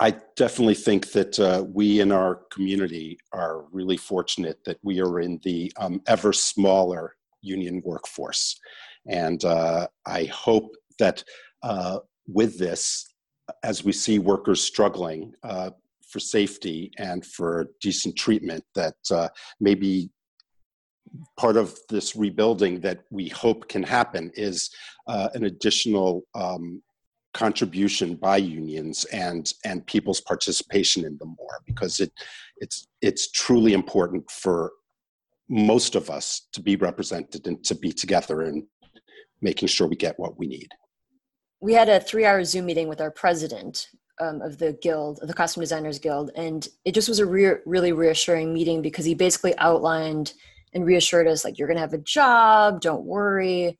i 0.00 0.14
definitely 0.36 0.74
think 0.74 1.10
that 1.12 1.38
uh, 1.40 1.64
we 1.72 2.00
in 2.00 2.12
our 2.12 2.36
community 2.50 3.18
are 3.32 3.64
really 3.72 3.96
fortunate 3.96 4.58
that 4.64 4.78
we 4.82 5.00
are 5.00 5.20
in 5.20 5.40
the 5.42 5.72
um, 5.78 6.00
ever 6.06 6.32
smaller 6.32 7.14
union 7.40 7.82
workforce. 7.84 8.58
And 9.06 9.44
uh, 9.44 9.86
i 10.06 10.24
hope 10.24 10.74
that 10.98 11.24
uh, 11.62 11.98
with 12.26 12.58
this 12.58 13.14
as 13.62 13.84
we 13.84 13.92
see 13.92 14.18
workers 14.18 14.62
struggling 14.62 15.32
uh, 15.42 15.70
for 16.06 16.20
safety 16.20 16.90
and 16.98 17.24
for 17.24 17.68
decent 17.80 18.16
treatment 18.16 18.64
that 18.74 18.96
uh, 19.10 19.28
maybe 19.60 20.10
part 21.38 21.56
of 21.56 21.78
this 21.88 22.16
rebuilding 22.16 22.80
that 22.80 23.00
we 23.10 23.28
hope 23.28 23.68
can 23.68 23.82
happen 23.82 24.30
is 24.34 24.70
uh, 25.06 25.28
an 25.34 25.44
additional 25.44 26.22
um, 26.34 26.82
contribution 27.38 28.16
by 28.16 28.36
unions 28.36 29.04
and 29.12 29.52
and 29.64 29.86
people's 29.86 30.20
participation 30.20 31.04
in 31.04 31.16
them 31.18 31.36
more 31.38 31.60
because 31.66 32.00
it 32.00 32.12
it's 32.56 32.88
it's 33.00 33.30
truly 33.30 33.74
important 33.74 34.28
for 34.28 34.72
most 35.48 35.94
of 35.94 36.10
us 36.10 36.48
to 36.52 36.60
be 36.60 36.74
represented 36.74 37.46
and 37.46 37.62
to 37.62 37.76
be 37.76 37.92
together 37.92 38.42
and 38.42 38.64
making 39.40 39.68
sure 39.68 39.86
we 39.86 39.94
get 39.94 40.18
what 40.18 40.36
we 40.36 40.48
need 40.48 40.70
we 41.60 41.72
had 41.72 41.88
a 41.88 42.00
three 42.00 42.24
hour 42.24 42.42
zoom 42.42 42.66
meeting 42.66 42.88
with 42.88 43.00
our 43.00 43.12
president 43.12 43.86
um, 44.20 44.42
of 44.42 44.58
the 44.58 44.72
guild, 44.82 45.20
the 45.22 45.32
Costume 45.32 45.60
Designers 45.60 46.00
Guild, 46.00 46.32
and 46.34 46.66
it 46.84 46.92
just 46.92 47.08
was 47.08 47.20
a 47.20 47.26
re- 47.26 47.62
really 47.64 47.92
reassuring 47.92 48.52
meeting 48.52 48.82
because 48.82 49.04
he 49.04 49.14
basically 49.14 49.56
outlined 49.58 50.32
and 50.74 50.84
reassured 50.84 51.28
us 51.28 51.44
like 51.44 51.56
you're 51.56 51.68
going 51.68 51.76
to 51.76 51.86
have 51.88 51.92
a 51.92 51.98
job, 51.98 52.80
don't 52.80 53.04
worry. 53.04 53.78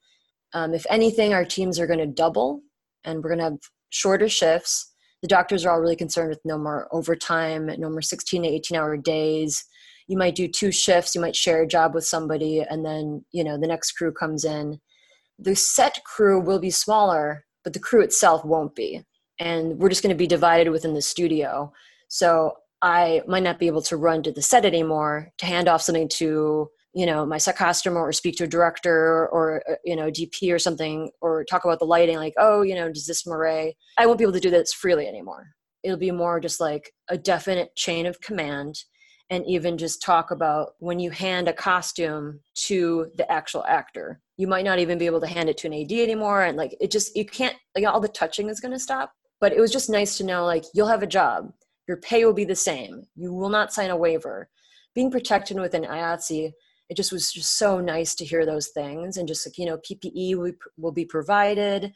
Um, 0.52 0.74
if 0.74 0.86
anything, 0.88 1.34
our 1.34 1.44
teams 1.44 1.80
are 1.80 1.88
going 1.88 1.98
to 1.98 2.06
double, 2.06 2.62
and 3.04 3.22
we're 3.22 3.30
going 3.30 3.38
to 3.38 3.44
have 3.44 3.58
shorter 3.90 4.28
shifts. 4.28 4.92
The 5.22 5.28
doctors 5.28 5.64
are 5.64 5.72
all 5.72 5.80
really 5.80 5.96
concerned 5.96 6.30
with 6.30 6.40
no 6.44 6.58
more 6.58 6.88
overtime, 6.92 7.70
no 7.78 7.90
more 7.90 8.02
16 8.02 8.42
to 8.42 8.48
18 8.48 8.76
hour 8.76 8.96
days. 8.96 9.64
You 10.06 10.16
might 10.16 10.34
do 10.34 10.48
two 10.48 10.72
shifts, 10.72 11.14
you 11.14 11.20
might 11.20 11.36
share 11.36 11.62
a 11.62 11.68
job 11.68 11.94
with 11.94 12.04
somebody, 12.04 12.60
and 12.60 12.84
then 12.84 13.24
you 13.30 13.44
know 13.44 13.58
the 13.58 13.66
next 13.66 13.92
crew 13.92 14.12
comes 14.12 14.44
in. 14.44 14.80
The 15.38 15.54
set 15.54 16.02
crew 16.04 16.40
will 16.40 16.58
be 16.58 16.70
smaller, 16.70 17.44
but 17.64 17.72
the 17.72 17.78
crew 17.78 18.02
itself 18.02 18.44
won't 18.44 18.74
be 18.74 19.04
and 19.38 19.78
we're 19.78 19.88
just 19.88 20.02
going 20.02 20.14
to 20.14 20.18
be 20.18 20.26
divided 20.26 20.70
within 20.70 20.94
the 20.94 21.02
studio. 21.02 21.72
So 22.08 22.54
I 22.82 23.22
might 23.26 23.42
not 23.42 23.58
be 23.58 23.66
able 23.66 23.82
to 23.82 23.96
run 23.96 24.22
to 24.24 24.32
the 24.32 24.42
set 24.42 24.64
anymore 24.64 25.30
to 25.38 25.46
hand 25.46 25.68
off 25.68 25.82
something 25.82 26.08
to 26.10 26.70
you 26.94 27.06
know 27.06 27.26
my 27.26 27.38
set 27.38 27.56
costumer 27.56 28.00
or 28.00 28.12
speak 28.12 28.36
to 28.36 28.44
a 28.44 28.48
director 28.48 29.28
or 29.28 29.62
uh, 29.68 29.74
you 29.84 29.94
know 29.94 30.10
DP 30.10 30.52
or 30.52 30.58
something 30.58 31.10
or 31.20 31.44
talk 31.44 31.64
about 31.64 31.78
the 31.78 31.84
lighting 31.84 32.16
like 32.16 32.34
oh 32.38 32.62
you 32.62 32.74
know 32.74 32.90
does 32.90 33.06
this 33.06 33.26
moire 33.26 33.72
I 33.98 34.06
won't 34.06 34.18
be 34.18 34.24
able 34.24 34.32
to 34.32 34.40
do 34.40 34.50
this 34.50 34.72
freely 34.72 35.06
anymore. 35.06 35.54
It'll 35.82 35.98
be 35.98 36.10
more 36.10 36.40
just 36.40 36.60
like 36.60 36.92
a 37.08 37.16
definite 37.16 37.76
chain 37.76 38.06
of 38.06 38.20
command 38.20 38.82
and 39.30 39.44
even 39.46 39.76
just 39.76 40.02
talk 40.02 40.30
about 40.30 40.70
when 40.78 40.98
you 40.98 41.10
hand 41.10 41.48
a 41.48 41.52
costume 41.52 42.40
to 42.54 43.10
the 43.16 43.30
actual 43.30 43.64
actor. 43.64 44.20
You 44.38 44.46
might 44.46 44.64
not 44.64 44.78
even 44.78 44.98
be 44.98 45.06
able 45.06 45.20
to 45.20 45.26
hand 45.26 45.50
it 45.50 45.58
to 45.58 45.66
an 45.66 45.74
ad 45.74 45.92
anymore 45.92 46.42
and 46.42 46.56
like 46.56 46.74
it 46.80 46.90
just 46.90 47.14
you 47.16 47.26
can't 47.26 47.56
like 47.76 47.86
all 47.86 48.00
the 48.00 48.08
touching 48.08 48.48
is 48.48 48.60
going 48.60 48.72
to 48.72 48.78
stop. 48.78 49.12
But 49.40 49.52
it 49.52 49.60
was 49.60 49.70
just 49.70 49.90
nice 49.90 50.16
to 50.18 50.24
know 50.24 50.44
like 50.44 50.64
you'll 50.74 50.88
have 50.88 51.02
a 51.02 51.06
job. 51.06 51.52
Your 51.86 51.98
pay 51.98 52.24
will 52.24 52.32
be 52.32 52.44
the 52.44 52.56
same. 52.56 53.04
You 53.14 53.32
will 53.32 53.48
not 53.48 53.72
sign 53.72 53.90
a 53.90 53.96
waiver. 53.96 54.48
Being 54.94 55.10
protected 55.10 55.58
within 55.58 55.84
IATSE, 55.84 56.52
it 56.88 56.96
just 56.96 57.12
was 57.12 57.32
just 57.32 57.58
so 57.58 57.80
nice 57.80 58.14
to 58.14 58.24
hear 58.24 58.46
those 58.46 58.68
things 58.68 59.16
and 59.16 59.28
just 59.28 59.46
like 59.46 59.58
you 59.58 59.66
know 59.66 59.78
ppe 59.78 60.54
will, 60.76 60.92
be 60.92 61.04
provided 61.04 61.92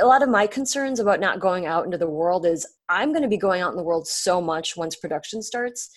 a 0.00 0.06
lot 0.06 0.22
of 0.22 0.28
my 0.28 0.46
concerns 0.46 1.00
about 1.00 1.20
not 1.20 1.40
going 1.40 1.66
out 1.66 1.84
into 1.84 1.98
the 1.98 2.08
world 2.08 2.44
is 2.46 2.66
i'm 2.88 3.10
going 3.10 3.22
to 3.22 3.28
be 3.28 3.36
going 3.36 3.62
out 3.62 3.70
in 3.70 3.76
the 3.76 3.82
world 3.82 4.06
so 4.06 4.40
much 4.40 4.76
once 4.76 4.96
production 4.96 5.42
starts 5.42 5.90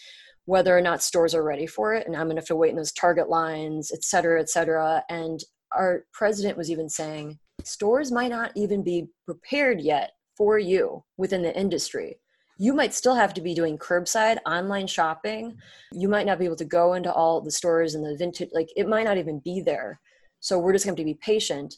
whether 0.45 0.75
or 0.75 0.81
not 0.81 1.03
stores 1.03 1.35
are 1.35 1.43
ready 1.43 1.67
for 1.67 1.93
it 1.93 2.05
and 2.07 2.15
i'm 2.15 2.25
going 2.25 2.35
to 2.35 2.41
have 2.41 2.47
to 2.47 2.55
wait 2.55 2.69
in 2.69 2.75
those 2.75 2.93
target 2.93 3.29
lines 3.29 3.91
et 3.93 4.03
cetera 4.03 4.39
et 4.39 4.49
cetera 4.49 5.03
and 5.09 5.41
our 5.75 6.03
president 6.13 6.57
was 6.57 6.71
even 6.71 6.89
saying 6.89 7.37
stores 7.63 8.11
might 8.11 8.31
not 8.31 8.51
even 8.55 8.83
be 8.83 9.07
prepared 9.25 9.81
yet 9.81 10.11
for 10.39 10.57
you 10.57 11.03
within 11.17 11.41
the 11.41 11.55
industry. 11.55 12.17
You 12.59 12.73
might 12.73 12.93
still 12.93 13.15
have 13.15 13.33
to 13.35 13.41
be 13.41 13.55
doing 13.55 13.77
curbside 13.77 14.37
online 14.45 14.85
shopping. 14.85 15.57
You 15.91 16.09
might 16.09 16.25
not 16.25 16.37
be 16.37 16.45
able 16.45 16.57
to 16.57 16.65
go 16.65 16.93
into 16.93 17.11
all 17.11 17.41
the 17.41 17.49
stores 17.49 17.95
and 17.95 18.05
the 18.05 18.15
vintage, 18.17 18.49
like 18.53 18.69
it 18.75 18.87
might 18.87 19.05
not 19.05 19.17
even 19.17 19.39
be 19.39 19.61
there. 19.61 19.99
So 20.41 20.59
we're 20.59 20.73
just 20.73 20.85
going 20.85 20.97
to 20.97 21.03
be 21.03 21.15
patient. 21.15 21.77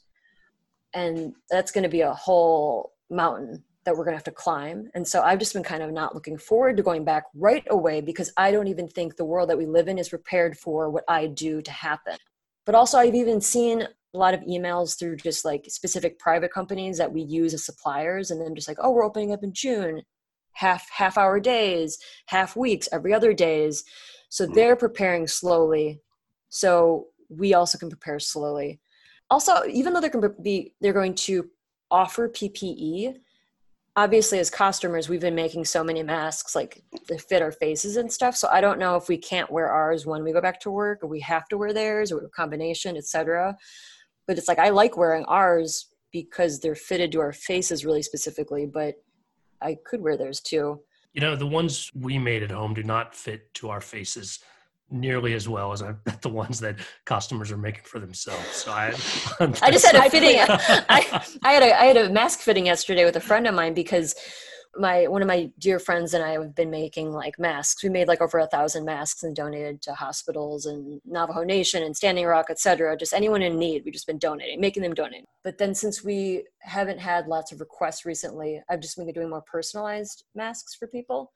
And 0.94 1.34
that's 1.50 1.72
going 1.72 1.84
to 1.84 1.90
be 1.90 2.02
a 2.02 2.14
whole 2.14 2.94
mountain 3.10 3.64
that 3.86 3.96
we're 3.96 4.04
going 4.04 4.14
to 4.14 4.18
have 4.18 4.24
to 4.26 4.32
climb. 4.32 4.90
And 4.94 5.08
so 5.08 5.22
I've 5.22 5.40
just 5.40 5.54
been 5.54 5.64
kind 5.64 5.82
of 5.82 5.92
not 5.92 6.14
looking 6.14 6.38
forward 6.38 6.78
to 6.78 6.84
going 6.84 7.06
back 7.06 7.26
right 7.36 7.64
away 7.70 8.02
because 8.02 8.34
I 8.36 8.52
don't 8.52 8.68
even 8.68 8.88
think 8.88 9.16
the 9.16 9.26
world 9.26 9.50
that 9.50 9.58
we 9.58 9.66
live 9.66 9.88
in 9.88 9.98
is 9.98 10.10
prepared 10.10 10.58
for 10.58 10.90
what 10.90 11.04
I 11.08 11.28
do 11.28 11.62
to 11.62 11.72
happen. 11.72 12.18
But 12.66 12.76
also, 12.76 12.98
I've 12.98 13.16
even 13.16 13.40
seen 13.40 13.88
a 14.14 14.18
lot 14.18 14.34
of 14.34 14.42
emails 14.42 14.98
through 14.98 15.16
just 15.18 15.46
like 15.46 15.66
specific 15.70 16.20
private 16.20 16.52
companies 16.52 16.98
that 16.98 17.12
we 17.12 17.22
use 17.22 17.54
as 17.54 17.66
suppliers 17.66 18.32
and 18.32 18.42
then 18.42 18.54
just 18.56 18.68
like 18.68 18.78
oh 18.82 18.92
we're 18.92 19.06
opening 19.06 19.32
up 19.32 19.44
in 19.44 19.54
june 19.54 20.02
half 20.54 20.90
half 20.90 21.18
hour 21.18 21.40
days 21.40 21.98
half 22.28 22.56
weeks 22.56 22.90
every 22.92 23.14
other 23.14 23.34
days. 23.34 23.84
So 24.30 24.48
hmm. 24.48 24.54
they're 24.54 24.76
preparing 24.76 25.28
slowly. 25.28 26.02
So 26.50 27.08
we 27.30 27.54
also 27.54 27.78
can 27.78 27.90
prepare 27.90 28.20
slowly. 28.20 28.80
Also 29.30 29.66
even 29.68 29.94
though 29.94 30.02
they're 30.02 30.10
going 30.10 30.24
to 30.24 30.42
be 30.42 30.74
they're 30.82 30.94
going 30.94 31.16
to 31.16 31.50
offer 31.90 32.30
ppe 32.30 33.14
obviously 33.98 34.40
as 34.40 34.50
costumers 34.50 35.10
we've 35.10 35.20
been 35.20 35.36
making 35.36 35.66
so 35.66 35.84
many 35.84 36.02
masks 36.02 36.56
like 36.56 36.82
to 37.06 37.18
fit 37.18 37.42
our 37.42 37.52
faces 37.52 37.98
and 37.98 38.12
stuff. 38.12 38.38
So 38.38 38.48
i 38.50 38.62
don't 38.62 38.80
know 38.80 38.96
if 38.96 39.10
we 39.10 39.18
can't 39.18 39.52
wear 39.52 39.68
ours 39.68 40.06
when 40.06 40.24
we 40.24 40.32
go 40.32 40.40
back 40.40 40.62
to 40.62 40.72
work 40.72 41.04
or 41.04 41.08
we 41.08 41.20
have 41.20 41.50
to 41.50 41.58
wear 41.58 41.74
theirs 41.74 42.10
or 42.10 42.20
a 42.20 42.30
combination 42.30 42.96
etc 42.96 43.58
but 44.28 44.38
it's 44.38 44.48
like 44.48 44.60
I 44.60 44.70
like 44.70 44.98
wearing 44.98 45.26
ours 45.26 45.88
because 46.12 46.60
they're 46.60 46.76
fitted 46.76 47.12
to 47.12 47.20
our 47.20 47.34
faces 47.34 47.86
really 47.86 48.02
specifically, 48.02 48.66
but 48.66 48.96
I 49.62 49.78
could 49.86 50.02
wear 50.02 50.18
those 50.18 50.40
too. 50.42 50.82
You 51.14 51.22
know, 51.22 51.36
the 51.36 51.48
ones 51.48 51.92
we 51.94 52.18
made 52.18 52.44
at 52.44 52.52
home 52.52 52.74
do 52.74 52.84
not 52.84 53.14
fit 53.16 53.54
to 53.56 53.70
our 53.70 53.82
faces 53.82 54.40
nearly 54.90 55.34
as 55.34 55.48
well 55.48 55.72
as 55.72 55.82
I 55.82 55.94
bet 55.94 56.22
the 56.22 56.30
ones 56.30 56.60
that 56.60 56.78
customers 57.06 57.52
are 57.52 57.58
making 57.58 57.84
for 57.86 58.00
themselves. 58.00 58.48
So 58.50 58.72
I, 58.72 58.94
I 59.62 59.72
just 59.72 59.86
had 59.86 59.96
a 59.96 60.10
fitting. 60.10 60.38
I, 60.40 61.26
I 61.44 61.52
had 61.52 61.64
a 61.64 61.82
I 61.82 61.86
had 61.86 61.98
a 61.98 62.10
mask 62.10 62.40
fitting 62.40 62.66
yesterday 62.66 63.06
with 63.06 63.16
a 63.16 63.22
friend 63.22 63.48
of 63.48 63.56
mine 63.56 63.74
because 63.74 64.16
my 64.76 65.08
one 65.08 65.22
of 65.22 65.28
my 65.28 65.52
dear 65.60 65.80
friends 65.80 66.14
and 66.14 66.24
I 66.24 66.32
have 66.32 66.56
been 66.56 66.70
making 66.70 67.12
like 67.12 67.38
masks. 67.38 67.84
We 67.84 67.90
made 67.90 68.08
like 68.08 68.22
over 68.22 68.40
a 68.40 68.48
thousand 68.48 68.86
masks 68.86 69.24
and 69.24 69.36
donated 69.36 69.82
to 69.84 69.94
hospitals 69.94 70.66
and 70.66 71.02
Navajo 71.06 71.44
Nation 71.44 71.84
and 71.84 71.96
Standing 71.96 72.26
Rock, 72.26 72.48
etc. 72.50 72.96
Just 72.98 73.14
anyone 73.14 73.42
in 73.42 73.60
need, 73.60 73.84
we've 73.84 73.94
just 73.94 74.08
been 74.08 74.18
donating, 74.18 74.62
making 74.62 74.84
them 74.84 74.94
donate. 74.94 75.26
But 75.44 75.58
then 75.58 75.76
since 75.76 76.04
we 76.04 76.44
haven't 76.60 77.00
had 77.00 77.28
lots 77.28 77.52
of 77.52 77.60
requests 77.60 78.06
recently, 78.06 78.62
I've 78.70 78.82
just 78.82 78.98
been 78.98 79.12
doing 79.12 79.30
more 79.30 79.44
personalized 79.44 80.24
masks 80.36 80.76
for 80.76 80.88
people. 80.88 81.32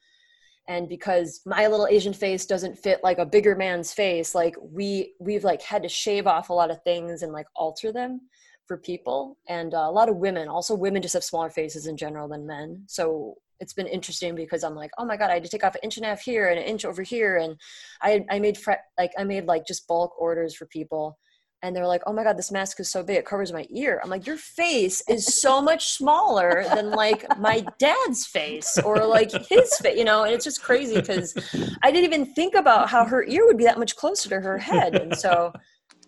And 0.68 0.90
because 0.90 1.42
my 1.46 1.68
little 1.68 1.88
Asian 1.88 2.14
face 2.14 2.46
doesn't 2.46 2.80
fit 2.80 3.02
like 3.04 3.20
a 3.20 3.26
bigger 3.26 3.56
man's 3.56 3.94
face, 3.94 4.34
like 4.34 4.56
we 4.62 5.14
we've 5.20 5.44
like 5.44 5.62
had 5.62 5.84
to 5.84 5.90
shave 5.90 6.26
off 6.26 6.50
a 6.50 6.54
lot 6.54 6.72
of 6.72 6.82
things 6.84 7.22
and 7.22 7.34
like 7.34 7.48
alter 7.56 7.92
them 7.92 8.22
for 8.68 8.78
people 8.78 9.38
and 9.48 9.74
uh, 9.74 9.86
a 9.88 9.92
lot 9.92 10.10
of 10.10 10.18
women. 10.18 10.48
Also 10.48 10.76
women 10.76 11.02
just 11.02 11.14
have 11.14 11.24
smaller 11.24 11.50
faces 11.50 11.88
in 11.88 11.98
general 11.98 12.28
than 12.28 12.48
men. 12.48 12.84
So 12.88 13.36
it's 13.60 13.74
been 13.74 13.88
interesting 13.88 14.36
because 14.36 14.64
i'm 14.64 14.76
like 14.76 14.92
oh 14.98 15.06
my 15.06 15.16
god 15.16 15.30
i 15.30 15.36
had 15.36 15.44
to 15.44 15.50
take 15.50 15.64
off 15.64 15.76
an 15.76 15.82
inch 15.84 15.96
and 15.96 16.06
a 16.06 16.10
half 16.10 16.20
here 16.20 16.50
and 16.50 16.60
an 16.60 16.66
inch 16.66 16.86
over 16.86 17.04
here. 17.04 17.38
And 17.38 17.56
i 18.02 18.26
i 18.30 18.40
made 18.40 18.58
like 18.98 19.12
i 19.18 19.24
made 19.24 19.46
like 19.46 19.66
just 19.66 19.88
bulk 19.88 20.20
orders 20.20 20.56
for 20.56 20.66
people. 20.66 21.18
And 21.62 21.76
they're 21.76 21.88
like 21.88 22.02
oh 22.06 22.14
my 22.14 22.24
god 22.24 22.38
this 22.38 22.52
mask 22.52 22.80
is 22.80 22.92
so 22.92 23.02
big. 23.02 23.18
It 23.18 23.26
covers 23.26 23.54
my 23.54 23.66
ear. 23.70 24.02
I'm 24.04 24.10
like 24.10 24.28
your 24.28 24.38
face 24.38 25.02
is 25.08 25.26
so 25.26 25.62
much 25.72 25.94
smaller 25.94 26.66
than 26.74 26.92
like 26.92 27.26
my 27.40 27.66
dad's 27.80 28.26
face 28.26 28.78
or 28.80 29.06
like 29.06 29.32
his 29.32 29.78
face 29.78 29.96
you 29.96 30.04
know 30.04 30.24
and 30.24 30.34
it's 30.34 30.44
just 30.44 30.62
crazy 30.62 30.96
because 30.96 31.34
i 31.82 31.92
didn't 31.92 32.06
even 32.06 32.26
think 32.34 32.56
about 32.56 32.90
how 32.90 33.06
her 33.06 33.24
ear 33.24 33.46
would 33.46 33.58
be 33.58 33.64
that 33.64 33.80
much 33.80 33.96
closer 33.96 34.30
to 34.30 34.42
her 34.42 34.58
head. 34.58 34.96
And 34.96 35.16
so 35.16 35.54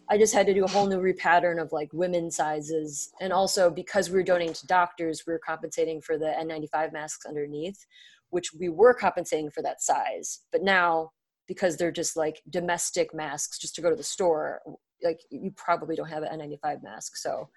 I 0.10 0.18
just 0.18 0.34
had 0.34 0.48
to 0.48 0.54
do 0.54 0.64
a 0.64 0.70
whole 0.70 0.88
new 0.88 1.00
repattern 1.00 1.62
of 1.62 1.72
like 1.74 1.92
women's 1.92 2.38
sizes. 2.38 3.12
And 3.20 3.34
also 3.34 3.70
because 3.70 4.10
we 4.10 4.16
were 4.16 4.24
donating 4.24 4.54
to 4.54 4.68
doctors, 4.68 5.24
we 5.28 5.34
were 5.34 5.40
compensating 5.40 6.02
for 6.02 6.18
the 6.18 6.34
N95 6.40 6.94
masks 6.94 7.26
underneath, 7.26 7.86
which 8.30 8.54
we 8.54 8.70
were 8.70 8.94
compensating 8.94 9.50
for 9.50 9.62
that 9.64 9.82
size. 9.82 10.40
But 10.52 10.64
now, 10.64 11.12
because 11.48 11.78
they're 11.78 11.92
just 11.92 12.16
like 12.16 12.42
domestic 12.50 13.14
masks 13.14 13.58
just 13.58 13.76
to 13.76 13.82
go 13.82 13.90
to 13.90 13.96
the 13.96 14.04
store, 14.04 14.62
like 15.04 15.20
you 15.30 15.52
probably 15.56 15.96
don't 15.96 16.10
have 16.10 16.24
an 16.24 16.40
N95 16.40 16.84
mask. 16.84 17.18
So 17.18 17.50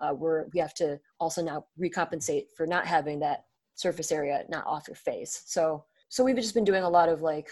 uh, 0.00 0.14
we're, 0.14 0.46
we 0.52 0.60
have 0.60 0.74
to 0.74 0.98
also 1.20 1.42
now 1.42 1.66
recompensate 1.80 2.46
for 2.56 2.66
not 2.66 2.86
having 2.86 3.20
that 3.20 3.44
surface 3.76 4.12
area 4.12 4.44
not 4.48 4.66
off 4.66 4.88
your 4.88 4.96
face. 4.96 5.42
So, 5.46 5.84
so 6.08 6.24
we've 6.24 6.36
just 6.36 6.54
been 6.54 6.64
doing 6.64 6.82
a 6.82 6.88
lot 6.88 7.08
of 7.08 7.22
like 7.22 7.48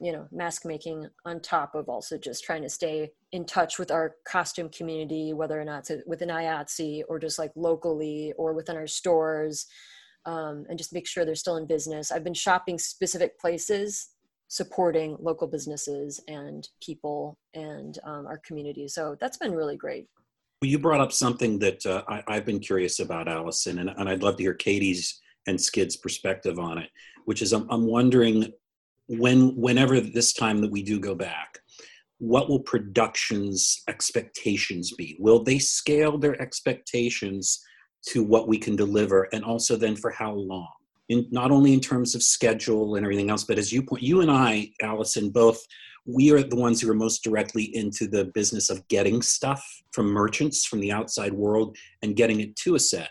you 0.00 0.12
know 0.12 0.26
mask 0.32 0.64
making 0.64 1.08
on 1.24 1.40
top 1.40 1.74
of 1.74 1.88
also 1.88 2.18
just 2.18 2.44
trying 2.44 2.62
to 2.62 2.68
stay 2.68 3.10
in 3.32 3.44
touch 3.44 3.78
with 3.78 3.90
our 3.90 4.16
costume 4.26 4.68
community 4.68 5.32
whether 5.32 5.60
or 5.60 5.64
not 5.64 5.88
it's 5.88 6.02
within 6.06 6.28
IATSE 6.28 7.02
or 7.08 7.18
just 7.18 7.38
like 7.38 7.52
locally 7.54 8.32
or 8.36 8.52
within 8.52 8.76
our 8.76 8.86
stores 8.86 9.66
um, 10.26 10.64
and 10.68 10.78
just 10.78 10.92
make 10.92 11.06
sure 11.06 11.24
they're 11.24 11.34
still 11.34 11.56
in 11.56 11.66
business. 11.66 12.10
I've 12.10 12.24
been 12.24 12.34
shopping 12.34 12.78
specific 12.78 13.38
places 13.38 14.08
supporting 14.48 15.16
local 15.20 15.48
businesses 15.48 16.20
and 16.28 16.68
people 16.82 17.36
and 17.54 17.98
um, 18.04 18.26
our 18.26 18.38
community. 18.38 18.86
So 18.88 19.16
that's 19.20 19.36
been 19.36 19.52
really 19.52 19.76
great. 19.76 20.06
Well, 20.62 20.70
you 20.70 20.78
brought 20.78 21.00
up 21.00 21.12
something 21.12 21.58
that 21.58 21.84
uh, 21.84 22.02
I, 22.06 22.34
have 22.34 22.44
been 22.44 22.60
curious 22.60 23.00
about 23.00 23.28
allison 23.28 23.80
and, 23.80 23.90
and 23.90 24.08
i'd 24.08 24.22
love 24.22 24.36
to 24.36 24.42
hear 24.42 24.54
katie's 24.54 25.20
and 25.46 25.60
skid's 25.60 25.96
perspective 25.96 26.58
on 26.58 26.78
it 26.78 26.88
which 27.26 27.42
is 27.42 27.52
I'm, 27.52 27.66
I'm 27.68 27.86
wondering 27.86 28.50
when 29.08 29.54
whenever 29.56 30.00
this 30.00 30.32
time 30.32 30.60
that 30.60 30.70
we 30.70 30.82
do 30.82 30.98
go 30.98 31.14
back 31.14 31.58
what 32.18 32.48
will 32.48 32.60
production's 32.60 33.82
expectations 33.88 34.92
be? 34.96 35.16
Will 35.18 35.42
they 35.42 35.58
scale 35.58 36.16
their 36.16 36.40
expectations 36.40 37.60
to 38.08 38.22
what 38.22 38.48
we 38.48 38.56
can 38.56 38.76
deliver? 38.76 39.28
And 39.32 39.44
also 39.44 39.76
then 39.76 39.96
for 39.96 40.10
how 40.10 40.32
long? 40.32 40.72
In 41.08 41.26
not 41.30 41.50
only 41.50 41.74
in 41.74 41.80
terms 41.80 42.14
of 42.14 42.22
schedule 42.22 42.94
and 42.94 43.04
everything 43.04 43.28
else 43.28 43.44
but 43.44 43.58
as 43.58 43.70
you 43.70 43.82
point 43.82 44.02
you 44.02 44.22
and 44.22 44.30
i 44.30 44.70
allison 44.80 45.28
both 45.28 45.60
we 46.06 46.30
are 46.32 46.42
the 46.42 46.56
ones 46.56 46.80
who 46.80 46.90
are 46.90 46.94
most 46.94 47.22
directly 47.22 47.64
into 47.76 48.06
the 48.06 48.26
business 48.26 48.70
of 48.70 48.86
getting 48.88 49.20
stuff 49.20 49.62
from 49.92 50.06
merchants 50.06 50.64
from 50.64 50.80
the 50.80 50.92
outside 50.92 51.32
world 51.32 51.76
and 52.02 52.16
getting 52.16 52.40
it 52.40 52.56
to 52.56 52.74
a 52.74 52.78
set. 52.78 53.10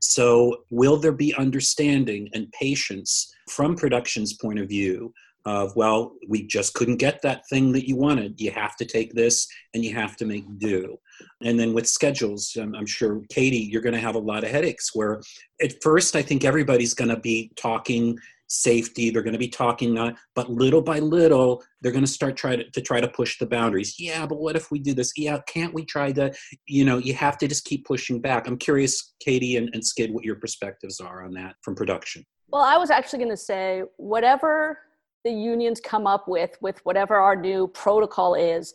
So 0.00 0.64
will 0.70 0.96
there 0.96 1.12
be 1.12 1.34
understanding 1.34 2.28
and 2.34 2.50
patience 2.52 3.32
from 3.48 3.76
production's 3.76 4.34
point 4.34 4.58
of 4.58 4.68
view 4.68 5.12
of 5.44 5.74
well 5.76 6.12
we 6.28 6.46
just 6.46 6.74
couldn't 6.74 6.96
get 6.96 7.20
that 7.22 7.46
thing 7.48 7.72
that 7.72 7.88
you 7.88 7.96
wanted. 7.96 8.40
You 8.40 8.50
have 8.52 8.76
to 8.76 8.84
take 8.84 9.14
this 9.14 9.46
and 9.74 9.84
you 9.84 9.94
have 9.94 10.16
to 10.16 10.24
make 10.24 10.44
do. 10.58 10.96
And 11.42 11.58
then 11.58 11.72
with 11.72 11.88
schedules 11.88 12.56
i'm, 12.60 12.74
I'm 12.74 12.86
sure 12.86 13.22
katie 13.30 13.68
you're 13.70 13.82
going 13.82 13.94
to 13.94 14.00
have 14.00 14.14
a 14.14 14.20
lot 14.20 14.44
of 14.44 14.50
headaches 14.50 14.90
where 14.94 15.20
at 15.60 15.82
first 15.82 16.16
i 16.16 16.22
think 16.22 16.44
everybody's 16.44 16.94
going 16.94 17.10
to 17.10 17.20
be 17.20 17.52
talking 17.56 18.18
safety. 18.52 19.10
They're 19.10 19.22
going 19.22 19.32
to 19.32 19.38
be 19.38 19.48
talking 19.48 19.98
uh, 19.98 20.12
but 20.34 20.50
little 20.50 20.82
by 20.82 20.98
little 20.98 21.62
they're 21.80 21.92
going 21.92 22.04
to 22.04 22.10
start 22.10 22.36
try 22.36 22.54
to, 22.54 22.70
to 22.70 22.80
try 22.80 23.00
to 23.00 23.08
push 23.08 23.38
the 23.38 23.46
boundaries. 23.46 23.96
Yeah 23.98 24.26
but 24.26 24.38
what 24.38 24.56
if 24.56 24.70
we 24.70 24.78
do 24.78 24.94
this? 24.94 25.12
Yeah 25.16 25.38
can't 25.48 25.74
we 25.74 25.84
try 25.84 26.12
to 26.12 26.32
you 26.66 26.84
know 26.84 26.98
you 26.98 27.14
have 27.14 27.38
to 27.38 27.48
just 27.48 27.64
keep 27.64 27.86
pushing 27.86 28.20
back. 28.20 28.46
I'm 28.46 28.58
curious 28.58 29.14
katie 29.20 29.56
and, 29.56 29.70
and 29.72 29.84
skid 29.84 30.12
what 30.12 30.24
your 30.24 30.36
perspectives 30.36 31.00
are 31.00 31.24
on 31.24 31.32
that 31.32 31.56
from 31.62 31.74
production. 31.74 32.24
Well 32.48 32.62
i 32.62 32.76
was 32.76 32.90
actually 32.90 33.20
going 33.20 33.30
to 33.30 33.36
say 33.36 33.82
whatever 33.96 34.78
the 35.24 35.32
unions 35.32 35.80
come 35.80 36.06
up 36.06 36.26
with 36.28 36.56
with 36.60 36.80
whatever 36.84 37.16
our 37.16 37.36
new 37.36 37.68
protocol 37.68 38.34
is 38.34 38.74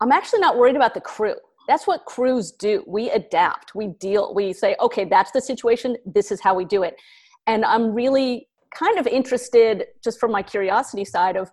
i'm 0.00 0.12
actually 0.12 0.40
not 0.40 0.56
worried 0.56 0.76
about 0.76 0.94
the 0.94 1.00
crew. 1.00 1.34
That's 1.66 1.86
what 1.86 2.04
crews 2.04 2.52
do. 2.52 2.84
We 2.86 3.10
adapt. 3.10 3.74
We 3.74 3.86
deal 3.86 4.34
we 4.34 4.52
say 4.52 4.76
okay 4.80 5.04
that's 5.04 5.30
the 5.30 5.40
situation. 5.40 5.96
This 6.04 6.30
is 6.30 6.40
how 6.40 6.54
we 6.54 6.64
do 6.64 6.82
it. 6.82 6.96
And 7.46 7.64
i'm 7.64 7.94
really 7.94 8.48
kind 8.74 8.98
of 8.98 9.06
interested 9.06 9.86
just 10.02 10.18
from 10.18 10.32
my 10.32 10.42
curiosity 10.42 11.04
side 11.04 11.36
of 11.36 11.50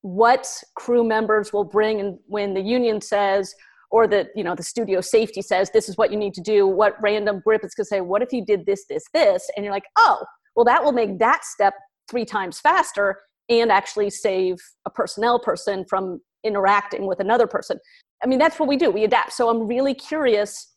what 0.00 0.48
crew 0.76 1.04
members 1.04 1.52
will 1.52 1.64
bring 1.64 2.00
and 2.00 2.18
when 2.26 2.54
the 2.54 2.60
union 2.60 3.00
says 3.00 3.54
or 3.90 4.06
the 4.06 4.28
you 4.34 4.44
know 4.44 4.54
the 4.54 4.62
studio 4.62 5.00
safety 5.00 5.42
says 5.42 5.70
this 5.70 5.88
is 5.88 5.96
what 5.96 6.10
you 6.10 6.18
need 6.18 6.34
to 6.34 6.40
do. 6.40 6.66
What 6.66 7.00
random 7.00 7.40
grip 7.44 7.64
is 7.64 7.74
going 7.74 7.84
to 7.84 7.88
say 7.88 8.00
what 8.00 8.22
if 8.22 8.32
you 8.32 8.44
did 8.44 8.66
this 8.66 8.84
this 8.88 9.04
this 9.14 9.48
and 9.54 9.64
you're 9.64 9.74
like 9.74 9.88
oh 9.96 10.24
well 10.56 10.64
that 10.64 10.82
will 10.82 10.92
make 10.92 11.18
that 11.18 11.44
step 11.44 11.74
three 12.10 12.24
times 12.24 12.58
faster 12.58 13.20
and 13.48 13.70
actually 13.72 14.10
save 14.10 14.56
a 14.86 14.90
personnel 14.90 15.38
person 15.38 15.84
from 15.88 16.20
interacting 16.44 17.06
with 17.06 17.20
another 17.20 17.46
person. 17.46 17.78
I 18.22 18.26
mean, 18.26 18.38
that's 18.38 18.58
what 18.58 18.68
we 18.68 18.76
do. 18.76 18.90
We 18.90 19.04
adapt. 19.04 19.32
So 19.32 19.48
I'm 19.48 19.66
really 19.66 19.94
curious 19.94 20.74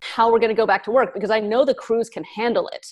how 0.00 0.30
we're 0.30 0.38
going 0.38 0.54
to 0.54 0.60
go 0.60 0.66
back 0.66 0.84
to 0.84 0.90
work 0.90 1.14
because 1.14 1.30
I 1.30 1.40
know 1.40 1.64
the 1.64 1.74
crews 1.74 2.08
can 2.08 2.24
handle 2.24 2.68
it. 2.68 2.86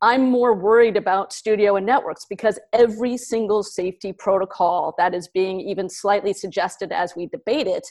I'm 0.00 0.30
more 0.30 0.54
worried 0.54 0.96
about 0.96 1.32
studio 1.32 1.76
and 1.76 1.84
networks 1.84 2.24
because 2.28 2.58
every 2.72 3.16
single 3.16 3.64
safety 3.64 4.12
protocol 4.12 4.94
that 4.96 5.12
is 5.12 5.28
being 5.28 5.60
even 5.60 5.88
slightly 5.88 6.32
suggested 6.32 6.92
as 6.92 7.16
we 7.16 7.26
debate 7.26 7.66
it 7.66 7.86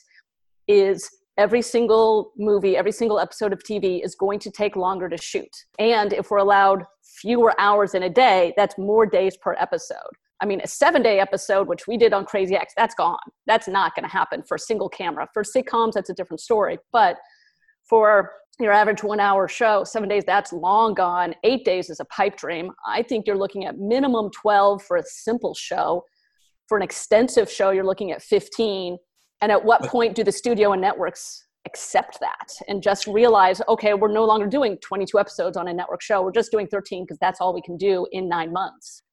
is 0.70 1.10
every 1.38 1.62
single 1.62 2.32
movie, 2.38 2.78
every 2.78 2.93
single 2.93 3.20
episode 3.20 3.52
of 3.52 3.62
TV 3.64 4.04
is 4.04 4.16
going 4.16 4.39
to 4.39 4.52
take 4.52 4.76
longer 4.76 5.10
to 5.10 5.18
shoot. 5.18 5.50
And 5.80 6.14
if 6.14 6.32
we're 6.32 6.38
allowed 6.38 6.84
fewer 7.04 7.54
hours 7.60 7.93
in 7.93 8.04
a 8.04 8.10
day, 8.10 8.54
that's 8.56 8.78
more 8.78 9.06
days 9.06 9.36
per 9.38 9.56
episode. 9.60 10.14
I 10.42 10.46
mean, 10.46 10.62
a 10.64 10.68
seven 10.68 11.02
day 11.02 11.20
episode, 11.20 11.68
which 11.68 11.88
we 11.88 11.98
did 11.98 12.14
on 12.14 12.26
Crazy 12.26 12.56
Ex, 12.56 12.74
that's 12.78 12.96
gone. 12.96 13.18
That's 13.48 13.68
not 13.68 13.96
going 13.96 14.04
to 14.04 14.10
happen 14.10 14.44
for 14.44 14.58
single 14.58 14.90
camera. 14.90 15.28
For 15.34 15.44
sitcoms, 15.44 15.94
that's 15.94 16.10
a 16.10 16.14
different 16.14 16.42
story. 16.42 16.78
But 16.92 17.18
for 17.90 18.32
your 18.60 18.72
average 18.72 19.04
one 19.04 19.20
hour 19.20 19.48
show, 19.48 19.84
seven 19.84 20.10
days, 20.10 20.24
that's 20.26 20.54
long 20.54 20.94
gone. 20.94 21.34
Eight 21.44 21.66
days 21.66 21.90
is 21.90 22.00
a 22.00 22.06
pipe 22.06 22.38
dream. 22.38 22.72
I 22.86 23.04
think 23.04 23.26
you're 23.26 23.38
looking 23.38 23.66
at 23.66 23.78
minimum 23.78 24.30
12 24.32 24.84
for 24.84 24.98
a 24.98 25.04
simple 25.04 25.54
show. 25.54 26.04
For 26.68 26.78
an 26.78 26.84
extensive 26.84 27.50
show, 27.50 27.72
you're 27.72 27.86
looking 27.86 28.12
at 28.12 28.22
15. 28.22 28.98
And 29.42 29.52
at 29.52 29.64
what 29.64 29.84
point 29.84 30.16
do 30.16 30.24
the 30.24 30.32
studio 30.32 30.74
and 30.74 30.82
networks 30.82 31.46
accept 31.66 32.20
that 32.20 32.48
and 32.68 32.82
just 32.82 33.08
realize, 33.08 33.62
okay, 33.68 33.94
we're 33.94 34.12
no 34.12 34.26
longer 34.26 34.48
doing 34.48 34.78
22 34.80 35.20
episodes 35.20 35.58
on 35.58 35.68
a 35.68 35.74
network 35.74 36.02
show. 36.02 36.22
We're 36.22 36.32
just 36.32 36.52
doing 36.52 36.68
13 36.68 37.04
because 37.04 37.20
that's 37.20 37.40
all 37.40 37.54
we 37.54 37.62
can 37.62 37.78
do 37.78 38.08
in 38.12 38.28
nine 38.28 38.52
months. 38.52 39.04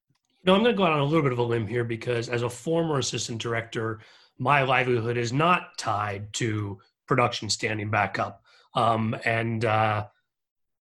No, 0.45 0.53
I'm 0.53 0.61
going 0.61 0.75
to 0.75 0.77
go 0.77 0.85
out 0.85 0.91
on 0.91 0.99
a 0.99 1.05
little 1.05 1.23
bit 1.23 1.31
of 1.31 1.39
a 1.39 1.43
limb 1.43 1.65
here 1.65 1.83
because 1.83 2.29
as 2.29 2.43
a 2.43 2.49
former 2.49 2.99
assistant 2.99 3.41
director, 3.41 3.99
my 4.37 4.61
livelihood 4.61 5.17
is 5.17 5.33
not 5.33 5.75
tied 5.77 6.31
to 6.33 6.79
production 7.07 7.49
standing 7.49 7.89
back 7.89 8.19
up. 8.19 8.43
Um, 8.75 9.15
and 9.25 9.65
uh, 9.65 10.05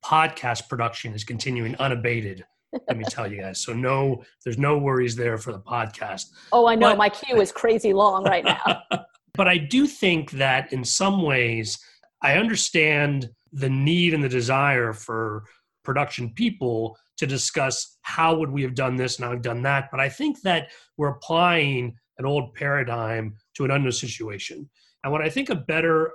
podcast 0.04 0.68
production 0.68 1.14
is 1.14 1.24
continuing 1.24 1.76
unabated. 1.76 2.44
let 2.88 2.98
me 2.98 3.04
tell 3.08 3.30
you 3.30 3.40
guys. 3.40 3.62
So 3.62 3.72
no, 3.72 4.22
there's 4.44 4.58
no 4.58 4.76
worries 4.76 5.16
there 5.16 5.38
for 5.38 5.52
the 5.52 5.60
podcast. 5.60 6.26
Oh, 6.52 6.66
I 6.66 6.74
know. 6.74 6.90
But, 6.90 6.98
my 6.98 7.08
queue 7.08 7.40
is 7.40 7.50
crazy 7.50 7.94
long 7.94 8.24
right 8.24 8.44
now. 8.44 8.82
but 9.34 9.48
I 9.48 9.56
do 9.56 9.86
think 9.86 10.32
that 10.32 10.72
in 10.74 10.84
some 10.84 11.22
ways, 11.22 11.78
I 12.20 12.34
understand 12.34 13.30
the 13.52 13.70
need 13.70 14.12
and 14.12 14.22
the 14.22 14.28
desire 14.28 14.92
for 14.92 15.44
production 15.84 16.32
people 16.34 16.98
to 17.16 17.26
discuss 17.26 17.98
how 18.02 18.36
would 18.36 18.50
we 18.50 18.62
have 18.62 18.74
done 18.74 18.96
this 18.96 19.16
and 19.16 19.24
how 19.24 19.32
we've 19.32 19.42
done 19.42 19.62
that. 19.62 19.88
But 19.90 20.00
I 20.00 20.08
think 20.08 20.40
that 20.42 20.70
we're 20.96 21.08
applying 21.08 21.96
an 22.18 22.26
old 22.26 22.54
paradigm 22.54 23.36
to 23.54 23.64
an 23.64 23.70
unknown 23.70 23.92
situation. 23.92 24.68
And 25.02 25.12
what 25.12 25.22
I 25.22 25.28
think 25.28 25.50
a 25.50 25.54
better 25.54 26.12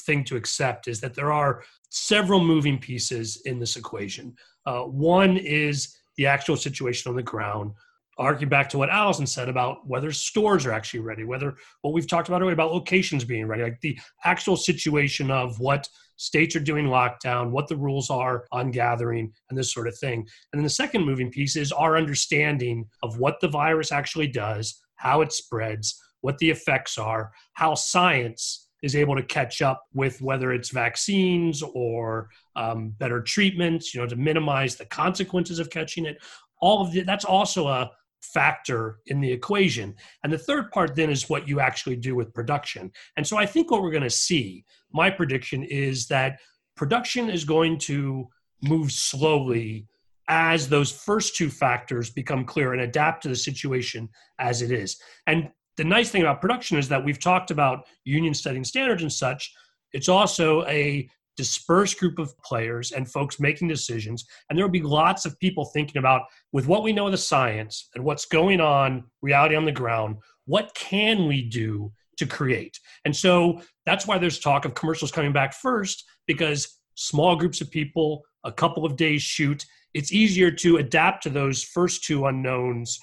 thing 0.00 0.24
to 0.24 0.36
accept 0.36 0.88
is 0.88 1.00
that 1.00 1.14
there 1.14 1.32
are 1.32 1.62
several 1.90 2.42
moving 2.42 2.78
pieces 2.78 3.42
in 3.44 3.58
this 3.58 3.76
equation. 3.76 4.34
Uh, 4.66 4.82
one 4.82 5.36
is 5.36 5.96
the 6.16 6.26
actual 6.26 6.56
situation 6.56 7.10
on 7.10 7.16
the 7.16 7.22
ground. 7.22 7.72
Argue 8.18 8.46
back 8.46 8.68
to 8.70 8.78
what 8.78 8.90
Allison 8.90 9.26
said 9.26 9.48
about 9.48 9.86
whether 9.86 10.12
stores 10.12 10.66
are 10.66 10.72
actually 10.72 11.00
ready, 11.00 11.24
whether 11.24 11.54
what 11.80 11.94
we've 11.94 12.06
talked 12.06 12.28
about 12.28 12.42
earlier 12.42 12.52
about 12.52 12.72
locations 12.72 13.24
being 13.24 13.46
ready, 13.46 13.62
like 13.62 13.80
the 13.80 13.98
actual 14.24 14.56
situation 14.56 15.30
of 15.30 15.58
what 15.60 15.88
states 16.22 16.54
are 16.54 16.60
doing 16.60 16.86
lockdown, 16.86 17.50
what 17.50 17.66
the 17.66 17.76
rules 17.76 18.08
are 18.08 18.46
on 18.52 18.70
gathering, 18.70 19.32
and 19.50 19.58
this 19.58 19.72
sort 19.72 19.88
of 19.88 19.98
thing. 19.98 20.20
And 20.52 20.58
then 20.58 20.62
the 20.62 20.70
second 20.70 21.04
moving 21.04 21.30
piece 21.30 21.56
is 21.56 21.72
our 21.72 21.96
understanding 21.96 22.86
of 23.02 23.18
what 23.18 23.40
the 23.40 23.48
virus 23.48 23.90
actually 23.90 24.28
does, 24.28 24.80
how 24.96 25.20
it 25.20 25.32
spreads, 25.32 26.00
what 26.20 26.38
the 26.38 26.48
effects 26.48 26.96
are, 26.96 27.32
how 27.54 27.74
science 27.74 28.68
is 28.84 28.94
able 28.94 29.16
to 29.16 29.22
catch 29.24 29.62
up 29.62 29.82
with 29.94 30.22
whether 30.22 30.52
it's 30.52 30.70
vaccines 30.70 31.62
or 31.74 32.28
um, 32.54 32.90
better 32.98 33.20
treatments, 33.20 33.92
you 33.92 34.00
know, 34.00 34.06
to 34.06 34.16
minimize 34.16 34.76
the 34.76 34.86
consequences 34.86 35.58
of 35.58 35.70
catching 35.70 36.06
it. 36.06 36.18
All 36.60 36.82
of 36.82 36.92
the, 36.92 37.02
that's 37.02 37.24
also 37.24 37.66
a 37.66 37.90
factor 38.22 38.98
in 39.06 39.20
the 39.20 39.30
equation. 39.30 39.94
And 40.22 40.32
the 40.32 40.38
third 40.38 40.70
part 40.70 40.94
then 40.94 41.10
is 41.10 41.28
what 41.28 41.48
you 41.48 41.60
actually 41.60 41.96
do 41.96 42.14
with 42.14 42.32
production. 42.32 42.90
And 43.16 43.26
so 43.26 43.36
I 43.36 43.46
think 43.46 43.70
what 43.70 43.82
we're 43.82 43.90
going 43.90 44.02
to 44.02 44.10
see, 44.10 44.64
my 44.92 45.10
prediction 45.10 45.62
is 45.64 46.06
that 46.08 46.38
production 46.76 47.28
is 47.28 47.44
going 47.44 47.78
to 47.78 48.28
move 48.62 48.92
slowly 48.92 49.86
as 50.28 50.68
those 50.68 50.90
first 50.90 51.36
two 51.36 51.50
factors 51.50 52.10
become 52.10 52.44
clear 52.44 52.72
and 52.72 52.82
adapt 52.82 53.22
to 53.22 53.28
the 53.28 53.36
situation 53.36 54.08
as 54.38 54.62
it 54.62 54.70
is. 54.70 55.00
And 55.26 55.50
the 55.76 55.84
nice 55.84 56.10
thing 56.10 56.22
about 56.22 56.40
production 56.40 56.78
is 56.78 56.88
that 56.88 57.04
we've 57.04 57.18
talked 57.18 57.50
about 57.50 57.86
union 58.04 58.34
setting 58.34 58.64
standards 58.64 59.02
and 59.02 59.12
such. 59.12 59.52
It's 59.92 60.08
also 60.08 60.64
a 60.66 61.08
dispersed 61.36 61.98
group 61.98 62.18
of 62.18 62.36
players 62.42 62.92
and 62.92 63.10
folks 63.10 63.40
making 63.40 63.68
decisions. 63.68 64.24
And 64.48 64.58
there 64.58 64.64
will 64.64 64.72
be 64.72 64.82
lots 64.82 65.24
of 65.24 65.38
people 65.38 65.64
thinking 65.66 65.98
about, 65.98 66.22
with 66.52 66.66
what 66.66 66.82
we 66.82 66.92
know 66.92 67.06
of 67.06 67.12
the 67.12 67.18
science 67.18 67.88
and 67.94 68.04
what's 68.04 68.26
going 68.26 68.60
on, 68.60 69.04
reality 69.22 69.54
on 69.54 69.64
the 69.64 69.72
ground, 69.72 70.16
what 70.44 70.74
can 70.74 71.26
we 71.26 71.42
do 71.42 71.92
to 72.18 72.26
create? 72.26 72.78
And 73.04 73.16
so 73.16 73.60
that's 73.86 74.06
why 74.06 74.18
there's 74.18 74.38
talk 74.38 74.64
of 74.64 74.74
commercials 74.74 75.10
coming 75.10 75.32
back 75.32 75.54
first, 75.54 76.04
because 76.26 76.80
small 76.94 77.36
groups 77.36 77.60
of 77.60 77.70
people, 77.70 78.22
a 78.44 78.52
couple 78.52 78.84
of 78.84 78.96
days 78.96 79.22
shoot, 79.22 79.64
it's 79.94 80.12
easier 80.12 80.50
to 80.50 80.76
adapt 80.78 81.22
to 81.22 81.30
those 81.30 81.62
first 81.62 82.04
two 82.04 82.26
unknowns 82.26 82.98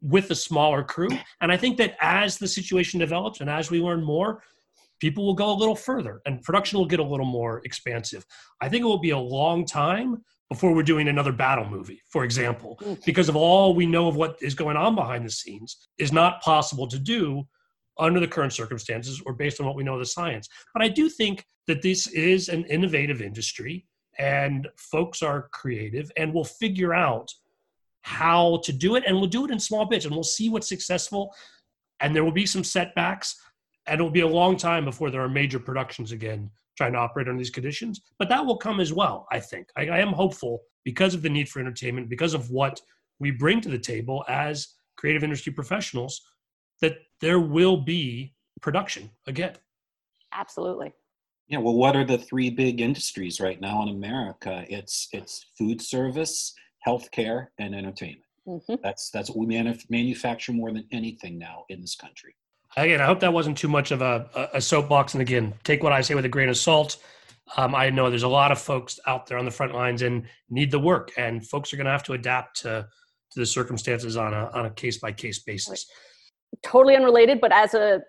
with 0.00 0.30
a 0.30 0.34
smaller 0.34 0.82
crew. 0.82 1.08
And 1.40 1.50
I 1.50 1.56
think 1.56 1.76
that 1.78 1.96
as 2.00 2.38
the 2.38 2.48
situation 2.48 3.00
develops 3.00 3.40
and 3.40 3.50
as 3.50 3.70
we 3.70 3.80
learn 3.80 4.04
more, 4.04 4.42
people 5.00 5.24
will 5.24 5.34
go 5.34 5.50
a 5.50 5.54
little 5.54 5.76
further 5.76 6.20
and 6.26 6.42
production 6.42 6.78
will 6.78 6.86
get 6.86 7.00
a 7.00 7.04
little 7.04 7.26
more 7.26 7.60
expansive. 7.64 8.24
I 8.60 8.68
think 8.68 8.82
it 8.82 8.86
will 8.86 8.98
be 8.98 9.10
a 9.10 9.18
long 9.18 9.64
time 9.64 10.22
before 10.48 10.74
we're 10.74 10.82
doing 10.82 11.08
another 11.08 11.32
battle 11.32 11.68
movie, 11.68 12.00
for 12.08 12.24
example, 12.24 12.78
mm. 12.82 13.04
because 13.04 13.28
of 13.28 13.36
all 13.36 13.74
we 13.74 13.86
know 13.86 14.08
of 14.08 14.16
what 14.16 14.38
is 14.40 14.54
going 14.54 14.76
on 14.76 14.94
behind 14.94 15.24
the 15.24 15.30
scenes 15.30 15.88
is 15.98 16.12
not 16.12 16.40
possible 16.40 16.86
to 16.88 16.98
do 16.98 17.46
under 17.98 18.20
the 18.20 18.28
current 18.28 18.52
circumstances 18.52 19.20
or 19.26 19.34
based 19.34 19.60
on 19.60 19.66
what 19.66 19.76
we 19.76 19.84
know 19.84 19.94
of 19.94 19.98
the 19.98 20.06
science. 20.06 20.48
But 20.72 20.82
I 20.82 20.88
do 20.88 21.08
think 21.08 21.44
that 21.66 21.82
this 21.82 22.06
is 22.08 22.48
an 22.48 22.64
innovative 22.64 23.20
industry 23.20 23.86
and 24.18 24.68
folks 24.76 25.22
are 25.22 25.48
creative 25.52 26.10
and 26.16 26.32
will 26.32 26.44
figure 26.44 26.94
out 26.94 27.30
how 28.02 28.60
to 28.64 28.72
do 28.72 28.96
it 28.96 29.04
and 29.06 29.16
we'll 29.16 29.26
do 29.26 29.44
it 29.44 29.50
in 29.50 29.58
small 29.60 29.84
bits 29.84 30.04
and 30.04 30.14
we'll 30.14 30.24
see 30.24 30.48
what's 30.48 30.68
successful 30.68 31.34
and 32.00 32.14
there 32.14 32.24
will 32.24 32.32
be 32.32 32.46
some 32.46 32.64
setbacks 32.64 33.36
and 33.88 34.00
it 34.00 34.02
will 34.02 34.10
be 34.10 34.20
a 34.20 34.26
long 34.26 34.56
time 34.56 34.84
before 34.84 35.10
there 35.10 35.22
are 35.22 35.28
major 35.28 35.58
productions 35.58 36.12
again 36.12 36.50
trying 36.76 36.92
to 36.92 36.98
operate 36.98 37.28
under 37.28 37.38
these 37.38 37.50
conditions 37.50 38.00
but 38.18 38.28
that 38.28 38.44
will 38.44 38.56
come 38.56 38.80
as 38.80 38.92
well 38.92 39.26
i 39.32 39.40
think 39.40 39.68
I, 39.76 39.88
I 39.88 39.98
am 39.98 40.12
hopeful 40.12 40.60
because 40.84 41.14
of 41.14 41.22
the 41.22 41.30
need 41.30 41.48
for 41.48 41.60
entertainment 41.60 42.08
because 42.08 42.34
of 42.34 42.50
what 42.50 42.80
we 43.18 43.30
bring 43.30 43.60
to 43.62 43.68
the 43.68 43.78
table 43.78 44.24
as 44.28 44.68
creative 44.96 45.24
industry 45.24 45.52
professionals 45.52 46.20
that 46.80 46.96
there 47.20 47.40
will 47.40 47.76
be 47.76 48.34
production 48.60 49.10
again 49.26 49.54
absolutely 50.32 50.92
yeah, 51.48 51.58
well, 51.58 51.74
what 51.74 51.96
are 51.96 52.04
the 52.04 52.18
three 52.18 52.50
big 52.50 52.82
industries 52.82 53.40
right 53.40 53.58
now 53.58 53.82
in 53.82 53.88
America? 53.88 54.66
It's 54.68 55.08
it's 55.12 55.46
food 55.56 55.80
service, 55.80 56.52
healthcare, 56.86 57.46
and 57.58 57.74
entertainment. 57.74 58.24
Mm-hmm. 58.46 58.74
That's 58.82 59.10
that's 59.10 59.30
what 59.30 59.46
we 59.46 59.54
manuf- 59.54 59.88
manufacture 59.88 60.52
more 60.52 60.72
than 60.72 60.86
anything 60.92 61.38
now 61.38 61.64
in 61.70 61.80
this 61.80 61.96
country. 61.96 62.34
Again, 62.76 63.00
I 63.00 63.06
hope 63.06 63.20
that 63.20 63.32
wasn't 63.32 63.58
too 63.58 63.68
much 63.68 63.90
of 63.90 64.02
a, 64.02 64.50
a 64.54 64.60
soapbox. 64.60 65.14
And 65.14 65.22
again, 65.22 65.54
take 65.64 65.82
what 65.82 65.92
I 65.92 66.00
say 66.00 66.14
with 66.14 66.24
a 66.24 66.28
grain 66.28 66.48
of 66.48 66.56
salt. 66.56 66.98
Um, 67.56 67.74
I 67.74 67.90
know 67.90 68.10
there's 68.10 68.24
a 68.24 68.28
lot 68.28 68.52
of 68.52 68.58
folks 68.58 69.00
out 69.06 69.26
there 69.26 69.38
on 69.38 69.44
the 69.44 69.50
front 69.50 69.74
lines 69.74 70.02
and 70.02 70.24
need 70.50 70.70
the 70.70 70.78
work, 70.78 71.12
and 71.16 71.46
folks 71.46 71.72
are 71.72 71.76
going 71.76 71.86
to 71.86 71.90
have 71.92 72.04
to 72.04 72.12
adapt 72.12 72.60
to 72.62 72.86
to 73.30 73.40
the 73.40 73.46
circumstances 73.46 74.16
on 74.16 74.32
a 74.32 74.50
on 74.52 74.66
a 74.66 74.70
case 74.70 74.98
by 74.98 75.12
case 75.12 75.38
basis. 75.38 75.86
Totally 76.62 76.94
unrelated, 76.94 77.40
but 77.40 77.52
as 77.52 77.74
a 77.74 78.02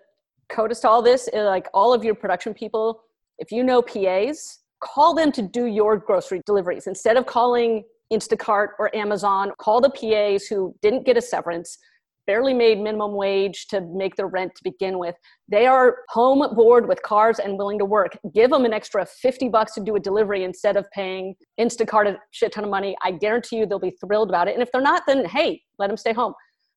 CODIS 0.50 0.80
to 0.80 0.88
all 0.88 1.02
this, 1.02 1.28
like 1.32 1.68
all 1.72 1.94
of 1.94 2.04
your 2.04 2.14
production 2.14 2.52
people 2.52 3.02
if 3.40 3.50
you 3.50 3.64
know 3.64 3.82
PAs, 3.82 4.60
call 4.80 5.14
them 5.14 5.32
to 5.32 5.42
do 5.42 5.64
your 5.64 5.96
grocery 5.96 6.42
deliveries. 6.46 6.86
Instead 6.86 7.16
of 7.16 7.26
calling 7.26 7.82
Instacart 8.12 8.68
or 8.78 8.94
Amazon, 8.94 9.50
call 9.58 9.80
the 9.80 9.90
PAs 9.90 10.46
who 10.46 10.74
didn't 10.82 11.06
get 11.06 11.16
a 11.16 11.22
severance, 11.22 11.78
barely 12.30 12.54
made 12.54 12.78
minimum 12.78 13.12
wage 13.14 13.66
to 13.66 13.80
make 13.80 14.14
their 14.14 14.28
rent 14.28 14.54
to 14.54 14.62
begin 14.62 15.00
with. 15.00 15.16
They 15.48 15.66
are 15.66 15.96
home 16.10 16.46
bored 16.54 16.86
with 16.86 17.02
cars 17.02 17.40
and 17.40 17.58
willing 17.58 17.76
to 17.80 17.84
work. 17.84 18.16
Give 18.32 18.50
them 18.50 18.64
an 18.64 18.72
extra 18.72 19.04
50 19.04 19.48
bucks 19.48 19.74
to 19.74 19.80
do 19.80 19.96
a 19.96 20.00
delivery 20.00 20.44
instead 20.44 20.76
of 20.76 20.88
paying 20.92 21.34
Instacart 21.58 22.06
a 22.06 22.16
shit 22.30 22.52
ton 22.52 22.62
of 22.62 22.70
money. 22.70 22.96
I 23.02 23.10
guarantee 23.10 23.56
you 23.56 23.66
they'll 23.66 23.80
be 23.80 23.96
thrilled 24.00 24.28
about 24.28 24.46
it. 24.46 24.54
And 24.54 24.62
if 24.62 24.70
they're 24.70 24.80
not, 24.80 25.02
then 25.08 25.24
hey, 25.24 25.60
let 25.80 25.88
them 25.88 25.96
stay 25.96 26.12
home. 26.12 26.34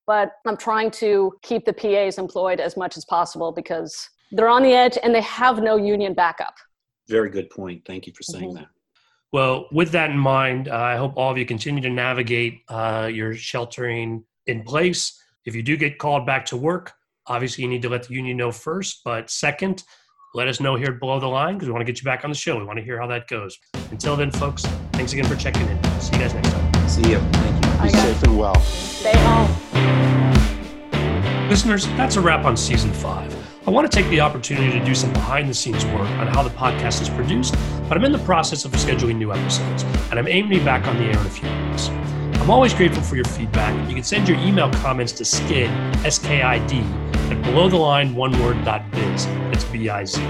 But 0.08 0.32
I'm 0.48 0.58
trying 0.58 0.90
to 1.04 1.34
keep 1.44 1.66
the 1.66 1.74
PAs 1.74 2.18
employed 2.18 2.60
as 2.60 2.76
much 2.76 2.98
as 2.98 3.06
possible 3.06 3.52
because 3.52 4.10
they're 4.32 4.50
on 4.50 4.64
the 4.64 4.74
edge 4.74 4.98
and 5.04 5.14
they 5.14 5.22
have 5.22 5.62
no 5.62 5.78
union 5.78 6.16
backup. 6.16 6.56
Very 7.08 7.30
good 7.30 7.52
point. 7.52 7.84
Thank 7.86 8.08
you 8.08 8.14
for 8.14 8.24
saying 8.24 8.50
mm-hmm. 8.50 8.56
that. 8.56 8.70
Well, 9.32 9.68
with 9.72 9.92
that 9.92 10.10
in 10.10 10.18
mind, 10.18 10.68
uh, 10.68 10.78
I 10.78 10.96
hope 10.96 11.14
all 11.16 11.32
of 11.32 11.38
you 11.38 11.46
continue 11.46 11.84
to 11.84 11.92
navigate 11.92 12.62
uh, 12.70 13.08
your 13.14 13.36
sheltering 13.36 14.24
in 14.48 14.64
place. 14.64 15.20
If 15.46 15.56
you 15.56 15.62
do 15.62 15.76
get 15.76 15.98
called 15.98 16.26
back 16.26 16.46
to 16.48 16.58
work, 16.58 16.94
obviously 17.28 17.64
you 17.64 17.70
need 17.70 17.82
to 17.82 17.90
let 17.90 18.08
the 18.08 18.14
union 18.14 18.38
know 18.38 18.52
first. 18.52 19.02
But 19.04 19.30
second, 19.30 19.84
let 20.34 20.48
us 20.48 20.62
know 20.62 20.78
here 20.78 20.94
below 20.94 21.20
the 21.20 21.28
line 21.28 21.56
because 21.56 21.68
we 21.68 21.74
want 21.74 21.86
to 21.86 21.92
get 21.92 22.00
you 22.00 22.06
back 22.06 22.24
on 22.24 22.32
the 22.32 22.36
show. 22.36 22.58
We 22.58 22.64
want 22.64 22.80
to 22.80 22.86
hear 22.86 22.98
how 23.00 23.08
that 23.08 23.28
goes. 23.28 23.58
Until 23.92 24.16
then, 24.16 24.32
folks, 24.32 24.64
thanks 24.94 25.12
again 25.12 25.26
for 25.26 25.36
checking 25.36 25.68
in. 25.68 25.84
See 26.00 26.14
you 26.14 26.22
guys 26.22 26.34
next 26.34 26.50
time. 26.50 26.88
See 26.88 27.10
you. 27.10 27.20
Thank 27.20 27.66
you. 27.66 27.72
Be 27.84 27.90
safe 27.90 28.24
and 28.24 28.40
well. 28.40 28.56
Stay 28.62 29.18
home. 29.18 29.50
Listeners, 31.50 31.88
that's 31.98 32.16
a 32.16 32.22
wrap 32.22 32.46
on 32.46 32.56
season 32.56 32.94
five. 32.94 33.36
I 33.68 33.70
want 33.70 33.90
to 33.90 33.96
take 33.96 34.10
the 34.10 34.22
opportunity 34.22 34.78
to 34.80 34.86
do 34.86 34.96
some 34.96 35.12
behind 35.12 35.50
the 35.50 35.54
scenes 35.54 35.86
work 35.88 36.10
on 36.20 36.28
how 36.28 36.42
the 36.42 36.50
podcast 36.52 37.02
is 37.02 37.10
produced, 37.10 37.56
but 37.90 37.98
I'm 37.98 38.06
in 38.06 38.14
the 38.14 38.20
process 38.20 38.64
of 38.66 38.72
scheduling 38.72 39.18
new 39.18 39.34
episodes, 39.34 39.84
and 40.10 40.20
I'm 40.20 40.28
aiming 40.28 40.52
to 40.52 40.60
be 40.60 40.66
back 40.66 40.88
on 40.88 40.98
the 40.98 41.04
air 41.04 41.12
in 41.12 41.18
a 41.18 41.30
few 41.30 41.50
weeks. 41.68 41.90
I'm 42.44 42.52
always 42.52 42.74
grateful 42.74 43.02
for 43.02 43.16
your 43.16 43.24
feedback. 43.24 43.74
You 43.88 43.96
can 43.96 44.04
send 44.04 44.28
your 44.28 44.38
email 44.40 44.70
comments 44.74 45.14
to 45.14 45.24
skid, 45.24 45.70
S-K-I-D, 46.06 46.78
at 46.78 47.42
belowtheline.oneword.biz. 47.42 49.26
That's 49.26 49.64
B-I-Z. 49.64 50.22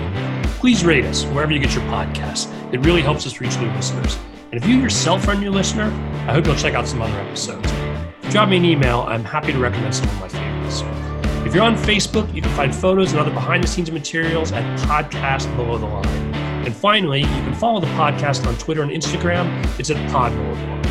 Please 0.59 0.85
rate 0.85 1.05
us 1.05 1.25
wherever 1.25 1.51
you 1.51 1.57
get 1.57 1.73
your 1.73 1.83
podcasts. 1.85 2.53
It 2.71 2.85
really 2.85 3.01
helps 3.01 3.25
us 3.25 3.41
reach 3.41 3.57
new 3.57 3.71
listeners. 3.71 4.19
And 4.51 4.61
if 4.61 4.69
you 4.69 4.77
yourself 4.77 5.27
are 5.27 5.31
a 5.31 5.39
new 5.39 5.49
listener, 5.49 5.85
I 6.27 6.33
hope 6.33 6.45
you'll 6.45 6.55
check 6.55 6.75
out 6.75 6.87
some 6.87 7.01
other 7.01 7.19
episodes. 7.19 7.65
If 7.71 8.25
you 8.25 8.31
drop 8.31 8.47
me 8.47 8.57
an 8.57 8.65
email, 8.65 9.01
I'm 9.07 9.23
happy 9.23 9.51
to 9.51 9.57
recommend 9.57 9.95
some 9.95 10.07
of 10.09 10.19
my 10.19 10.27
favorites. 10.27 10.83
If 11.47 11.55
you're 11.55 11.63
on 11.63 11.75
Facebook, 11.75 12.31
you 12.31 12.43
can 12.43 12.51
find 12.51 12.75
photos 12.75 13.13
and 13.13 13.21
other 13.21 13.31
behind 13.31 13.63
the 13.63 13.67
scenes 13.67 13.89
materials 13.89 14.51
at 14.51 14.63
Podcast 14.81 15.53
Below 15.55 15.79
the 15.79 15.87
Line. 15.87 16.35
And 16.63 16.75
finally, 16.75 17.21
you 17.21 17.25
can 17.25 17.55
follow 17.55 17.79
the 17.79 17.87
podcast 17.87 18.45
on 18.45 18.55
Twitter 18.59 18.83
and 18.83 18.91
Instagram. 18.91 19.49
It's 19.79 19.89
at 19.89 20.11
Pod 20.11 20.31
Below 20.31 20.53
the 20.53 20.61
Line. 20.67 20.82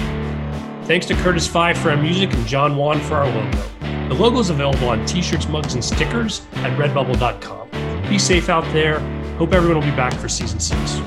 Thanks 0.92 1.06
to 1.06 1.14
Curtis 1.14 1.46
Five 1.46 1.78
for 1.78 1.88
our 1.88 1.96
music 1.96 2.34
and 2.34 2.46
John 2.46 2.76
Wan 2.76 3.00
for 3.00 3.14
our 3.14 3.26
logo. 3.26 3.62
The 4.10 4.14
logo 4.14 4.40
is 4.40 4.50
available 4.50 4.90
on 4.90 5.06
t 5.06 5.22
shirts, 5.22 5.48
mugs, 5.48 5.72
and 5.72 5.82
stickers 5.82 6.42
at 6.56 6.78
redbubble.com. 6.78 8.10
Be 8.10 8.18
safe 8.18 8.50
out 8.50 8.62
there. 8.74 9.00
Hope 9.38 9.54
everyone 9.54 9.80
will 9.80 9.90
be 9.90 9.96
back 9.96 10.12
for 10.12 10.28
season 10.28 10.60
six. 10.60 11.00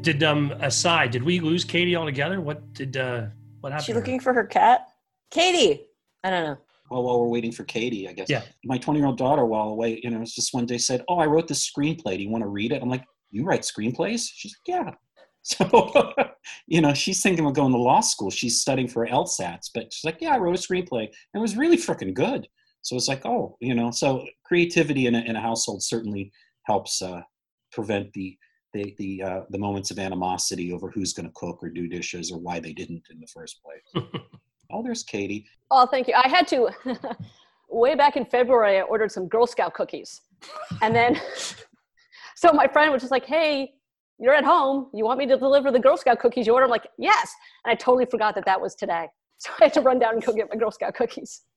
Did 0.00 0.22
um 0.22 0.52
aside, 0.60 1.10
did 1.10 1.22
we 1.22 1.40
lose 1.40 1.64
Katie 1.64 1.96
altogether? 1.96 2.40
What 2.40 2.72
did 2.72 2.96
uh 2.96 3.26
what 3.60 3.72
happened? 3.72 3.84
She 3.84 3.92
looking 3.92 4.20
for 4.20 4.32
her 4.32 4.44
cat? 4.44 4.88
Katie. 5.30 5.84
I 6.24 6.30
don't 6.30 6.44
know. 6.44 6.58
Well, 6.90 7.04
while 7.04 7.20
we're 7.20 7.28
waiting 7.28 7.52
for 7.52 7.64
Katie, 7.64 8.08
I 8.08 8.12
guess. 8.12 8.28
Yeah. 8.28 8.42
My 8.64 8.76
20 8.76 8.98
year 8.98 9.06
old 9.06 9.18
daughter, 9.18 9.46
while 9.46 9.68
away, 9.68 10.00
you 10.02 10.10
know, 10.10 10.22
just 10.24 10.52
one 10.52 10.66
day 10.66 10.78
said, 10.78 11.04
"Oh, 11.08 11.18
I 11.18 11.26
wrote 11.26 11.48
this 11.48 11.70
screenplay. 11.70 12.16
Do 12.16 12.22
you 12.22 12.30
want 12.30 12.42
to 12.42 12.48
read 12.48 12.72
it?" 12.72 12.82
I'm 12.82 12.88
like, 12.88 13.04
"You 13.30 13.44
write 13.44 13.62
screenplays?" 13.62 14.28
She's 14.32 14.54
like, 14.66 14.82
"Yeah." 14.82 14.94
So, 15.42 16.12
you 16.66 16.82
know, 16.82 16.92
she's 16.92 17.22
thinking 17.22 17.46
of 17.46 17.54
going 17.54 17.72
to 17.72 17.78
law 17.78 18.00
school. 18.00 18.30
She's 18.30 18.60
studying 18.60 18.88
for 18.88 19.06
LSATs, 19.06 19.70
but 19.72 19.90
she's 19.90 20.04
like, 20.04 20.18
"Yeah, 20.20 20.34
I 20.34 20.38
wrote 20.38 20.54
a 20.54 20.58
screenplay, 20.58 21.04
and 21.04 21.34
it 21.34 21.38
was 21.38 21.56
really 21.56 21.78
freaking 21.78 22.12
good." 22.12 22.46
So 22.82 22.94
it's 22.94 23.08
like, 23.08 23.24
oh, 23.24 23.56
you 23.58 23.74
know, 23.74 23.90
so 23.90 24.26
creativity 24.44 25.06
in 25.06 25.14
a, 25.14 25.20
in 25.20 25.36
a 25.36 25.40
household 25.40 25.82
certainly 25.82 26.30
helps 26.64 27.00
uh, 27.00 27.22
prevent 27.72 28.12
the 28.12 28.36
the 28.72 28.94
the 28.98 29.22
uh, 29.22 29.40
the 29.50 29.58
moments 29.58 29.90
of 29.90 29.98
animosity 29.98 30.72
over 30.72 30.90
who's 30.90 31.12
going 31.12 31.26
to 31.26 31.32
cook 31.34 31.58
or 31.62 31.70
do 31.70 31.88
dishes 31.88 32.30
or 32.30 32.38
why 32.38 32.60
they 32.60 32.72
didn't 32.72 33.02
in 33.10 33.20
the 33.20 33.26
first 33.26 33.60
place. 33.62 34.04
oh, 34.72 34.82
there's 34.82 35.02
Katie. 35.02 35.46
Oh, 35.70 35.86
thank 35.86 36.08
you. 36.08 36.14
I 36.14 36.28
had 36.28 36.46
to. 36.48 36.70
way 37.70 37.94
back 37.94 38.16
in 38.16 38.24
February, 38.24 38.78
I 38.78 38.82
ordered 38.82 39.12
some 39.12 39.28
Girl 39.28 39.46
Scout 39.46 39.74
cookies, 39.74 40.22
and 40.82 40.94
then 40.94 41.20
so 42.36 42.52
my 42.52 42.66
friend 42.66 42.92
was 42.92 43.02
just 43.02 43.12
like, 43.12 43.24
"Hey, 43.24 43.72
you're 44.18 44.34
at 44.34 44.44
home. 44.44 44.90
You 44.92 45.04
want 45.04 45.18
me 45.18 45.26
to 45.26 45.36
deliver 45.36 45.70
the 45.70 45.78
Girl 45.78 45.96
Scout 45.96 46.18
cookies 46.18 46.46
you 46.46 46.52
order?" 46.52 46.64
I'm 46.64 46.70
like, 46.70 46.88
"Yes," 46.98 47.32
and 47.64 47.72
I 47.72 47.74
totally 47.74 48.06
forgot 48.06 48.34
that 48.34 48.44
that 48.46 48.60
was 48.60 48.74
today. 48.74 49.06
So 49.42 49.48
I 49.58 49.64
had 49.64 49.72
to 49.72 49.80
run 49.80 49.98
down 49.98 50.12
and 50.12 50.22
go 50.22 50.34
get 50.34 50.50
my 50.50 50.56
Girl 50.56 50.70
Scout 50.70 50.94
cookies. 50.94 51.44